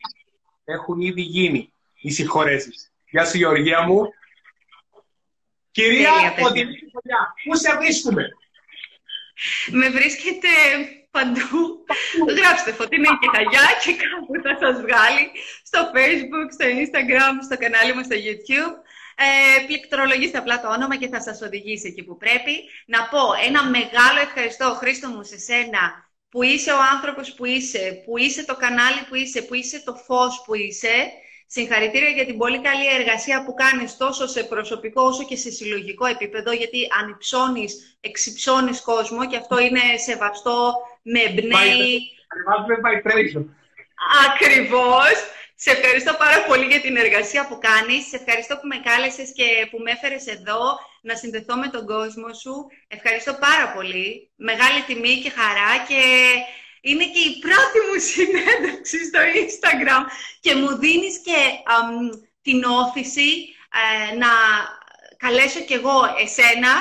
έχουν 0.63 0.99
ήδη 0.99 1.21
γίνει 1.21 1.73
οι 2.01 2.11
συγχωρέσεις. 2.11 2.91
Γεια 3.09 3.25
σου, 3.25 3.37
Γεωργία 3.37 3.81
μου. 3.81 4.01
Κυρία 5.71 6.11
πού 7.43 7.55
σε 7.55 7.77
βρίσκουμε; 7.77 8.27
Με 9.71 9.89
βρίσκεται 9.89 10.47
παντού. 11.17 11.61
Γράψτε 12.37 12.71
Φωτεινή 12.79 13.11
και 13.21 13.29
Χαγιά 13.35 13.67
και 13.83 13.93
κάπου 14.03 14.33
θα 14.45 14.53
σας 14.61 14.75
βγάλει 14.85 15.23
στο 15.69 15.79
Facebook, 15.95 16.47
στο 16.55 16.65
Instagram, 16.81 17.33
στο 17.47 17.55
κανάλι 17.63 17.91
μου 17.95 18.03
στο 18.07 18.17
YouTube. 18.27 18.75
Ε, 19.25 19.65
πληκτρολογήστε 19.67 20.37
απλά 20.37 20.55
το 20.61 20.67
όνομα 20.77 20.95
και 21.01 21.09
θα 21.13 21.21
σας 21.27 21.37
οδηγήσει 21.47 21.87
εκεί 21.91 22.03
που 22.07 22.17
πρέπει. 22.23 22.53
Να 22.93 22.99
πω 23.11 23.21
ένα 23.47 23.61
μεγάλο 23.77 24.19
ευχαριστώ, 24.27 24.67
Χρήστο 24.81 25.07
μου, 25.13 25.23
σε 25.23 25.37
σένα, 25.47 25.83
που 26.31 26.43
είσαι 26.43 26.71
ο 26.71 26.81
άνθρωπος 26.93 27.33
που 27.33 27.45
είσαι, 27.45 28.01
που 28.05 28.17
είσαι 28.17 28.45
το 28.45 28.55
κανάλι 28.63 29.01
που 29.07 29.15
είσαι, 29.15 29.41
που 29.41 29.53
είσαι 29.53 29.83
το 29.87 29.93
φως 30.05 30.43
που 30.45 30.53
είσαι. 30.55 30.95
Συγχαρητήρια 31.47 32.09
για 32.09 32.25
την 32.25 32.37
πολύ 32.37 32.59
καλή 32.61 32.87
εργασία 32.99 33.43
που 33.43 33.53
κάνεις 33.53 33.97
τόσο 33.97 34.27
σε 34.27 34.43
προσωπικό 34.43 35.01
όσο 35.03 35.23
και 35.23 35.35
σε 35.35 35.51
συλλογικό 35.51 36.05
επίπεδο, 36.05 36.51
γιατί 36.51 36.87
ανυψώνεις, 37.01 37.97
εξυψώνεις 38.01 38.81
κόσμο 38.81 39.27
και 39.27 39.37
αυτό 39.37 39.59
είναι 39.59 39.81
σεβαστό, 40.05 40.73
με 41.01 41.19
εμπνέει. 41.19 42.01
Ακριβώς. 44.27 45.15
Σε 45.57 45.71
ευχαριστώ 45.71 46.13
πάρα 46.13 46.43
πολύ 46.47 46.65
για 46.65 46.81
την 46.81 46.95
εργασία 46.97 47.47
που 47.47 47.57
κάνεις. 47.67 48.07
Σε 48.07 48.15
ευχαριστώ 48.15 48.53
που 48.57 48.67
με 48.67 48.77
κάλεσες 48.87 49.29
και 49.33 49.67
που 49.71 49.77
με 49.83 49.91
έφερες 49.91 50.27
εδώ 50.27 50.61
να 51.01 51.15
συνδεθώ 51.15 51.55
με 51.55 51.67
τον 51.67 51.85
κόσμο 51.85 52.33
σου. 52.33 52.53
Ευχαριστώ 52.87 53.33
πάρα 53.33 53.71
πολύ. 53.75 54.29
Μεγάλη 54.35 54.81
τιμή 54.87 55.15
και 55.23 55.29
χαρά 55.29 55.71
και 55.87 56.01
είναι 56.89 57.05
και 57.13 57.23
η 57.29 57.39
πρώτη 57.45 57.77
μου 57.85 57.97
συνέντευξη 58.11 58.97
στο 59.05 59.19
Instagram 59.41 60.03
και 60.39 60.55
μου 60.55 60.77
δίνεις 60.77 61.15
και 61.27 61.39
την 62.41 62.63
όθηση 62.63 63.29
ε, 63.81 64.15
να 64.15 64.31
καλέσω 65.17 65.59
κι 65.59 65.73
εγώ 65.73 65.97
εσένα 66.23 66.71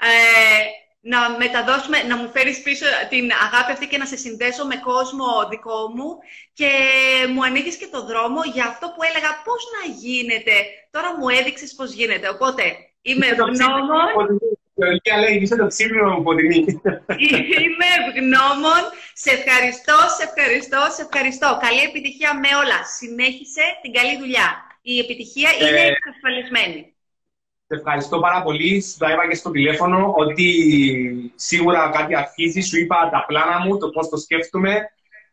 ε, 0.00 0.62
να 1.00 1.30
μεταδώσουμε, 1.30 2.02
να 2.02 2.16
μου 2.16 2.28
φέρεις 2.34 2.62
πίσω 2.62 2.84
την 3.08 3.30
αγάπη 3.46 3.72
αυτή 3.72 3.86
και 3.86 3.98
να 3.98 4.06
σε 4.06 4.16
συνδέσω 4.16 4.66
με 4.66 4.76
κόσμο 4.76 5.26
δικό 5.50 5.88
μου 5.94 6.18
και 6.52 6.70
μου 7.32 7.44
ανοίγεις 7.44 7.76
και 7.76 7.88
το 7.90 8.04
δρόμο 8.04 8.40
για 8.54 8.64
αυτό 8.64 8.86
που 8.86 9.02
έλεγα 9.08 9.42
πώς 9.44 9.62
να 9.76 9.92
γίνεται. 9.94 10.54
Τώρα 10.90 11.18
μου 11.18 11.28
έδειξες 11.28 11.74
πώς 11.74 11.92
γίνεται, 11.92 12.28
οπότε 12.28 12.62
είμαι 13.02 13.26
ευγνώμων. 13.26 14.38
Είμαι 17.64 17.88
ευγνώμων. 17.98 18.82
Σε 19.22 19.30
ευχαριστώ, 19.36 19.96
σε 20.16 20.22
ευχαριστώ, 20.28 20.80
σε 20.96 21.02
ευχαριστώ. 21.06 21.58
Καλή 21.64 21.82
επιτυχία 21.88 22.32
με 22.42 22.50
όλα. 22.62 22.78
Συνέχισε 22.98 23.64
την 23.82 23.92
καλή 23.92 24.14
δουλειά. 24.18 24.48
Η 24.82 24.98
επιτυχία 24.98 25.50
είναι 25.60 25.80
ε, 25.80 25.90
εξασφαλισμένη. 25.94 26.80
Σε 27.66 27.74
ευχαριστώ 27.78 28.16
πάρα 28.20 28.42
πολύ. 28.42 28.82
Σου 28.82 28.96
τα 28.98 29.10
είπα 29.10 29.28
και 29.28 29.34
στο 29.34 29.50
τηλέφωνο 29.50 30.12
ότι 30.16 30.48
σίγουρα 31.34 31.90
κάτι 31.96 32.16
αρχίζει. 32.16 32.60
Σου 32.60 32.78
είπα 32.78 33.08
τα 33.12 33.24
πλάνα 33.26 33.58
μου, 33.64 33.78
το 33.78 33.88
πώς 33.88 34.08
το 34.08 34.16
σκέφτομαι. 34.16 34.74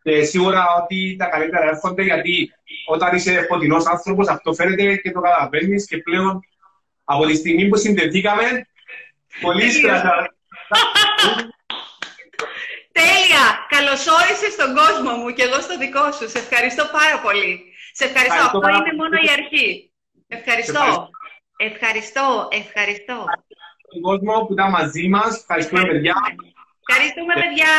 Και 0.03 0.23
σίγουρα 0.23 0.65
ότι 0.81 1.15
τα 1.19 1.25
καλύτερα 1.25 1.65
έρχονται 1.67 2.03
γιατί 2.03 2.51
όταν 2.85 3.15
είσαι 3.15 3.45
φωτεινός 3.49 3.85
άνθρωπος, 3.85 4.27
αυτό 4.27 4.53
φαίνεται 4.53 4.95
και 4.95 5.11
το 5.11 5.19
καταλαβαίνεις. 5.19 5.87
Και 5.87 5.97
πλέον 5.97 6.39
από 7.03 7.25
τη 7.25 7.35
στιγμή 7.35 7.67
που 7.67 7.77
συνδεθήκαμε, 7.77 8.65
πολύ 9.41 9.71
στρατά. 9.71 10.33
Τέλεια! 12.91 13.45
Καλώ 13.73 13.95
όρισε 14.19 14.49
στον 14.55 14.75
κόσμο 14.75 15.11
μου 15.17 15.29
και 15.35 15.43
εγώ 15.43 15.61
στο 15.61 15.77
δικό 15.77 16.11
σου. 16.11 16.29
Σε 16.29 16.37
ευχαριστώ 16.37 16.83
πάρα 16.97 17.17
πολύ. 17.25 17.73
Σε 17.93 18.03
ευχαριστώ. 18.05 18.35
ευχαριστώ 18.35 18.57
Αυτό 18.57 18.77
είναι 18.79 18.93
μόνο 19.01 19.15
η 19.27 19.29
αρχή. 19.37 19.91
ευχαριστώ. 20.27 21.09
Ευχαριστώ, 21.69 22.47
ευχαριστώ. 22.51 23.17
Τον 23.91 24.01
κόσμο 24.01 24.33
που 24.45 24.53
ήταν 24.53 24.69
μαζί 24.69 25.07
μας. 25.07 25.37
Ευχαριστούμε, 25.39 25.83
παιδιά. 25.85 26.15
Ευχαριστούμε, 26.87 27.33
παιδιά. 27.33 27.73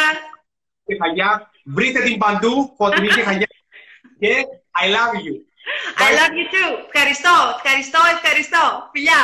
Και 0.87 0.95
χαγιά. 1.03 1.51
Βρείτε 1.65 2.01
την 2.03 2.19
παντού, 2.19 2.75
φωτεινή 2.77 3.09
και 3.09 3.23
χαγιά. 3.29 3.47
Και 4.21 4.33
I 4.83 4.87
love 4.97 5.15
you. 5.27 5.35
I 6.07 6.09
love 6.19 6.33
you 6.39 6.47
too. 6.55 6.71
Ευχαριστώ, 6.93 7.35
ευχαριστώ, 7.57 8.01
ευχαριστώ. 8.17 8.63
Φιλιά. 8.93 9.21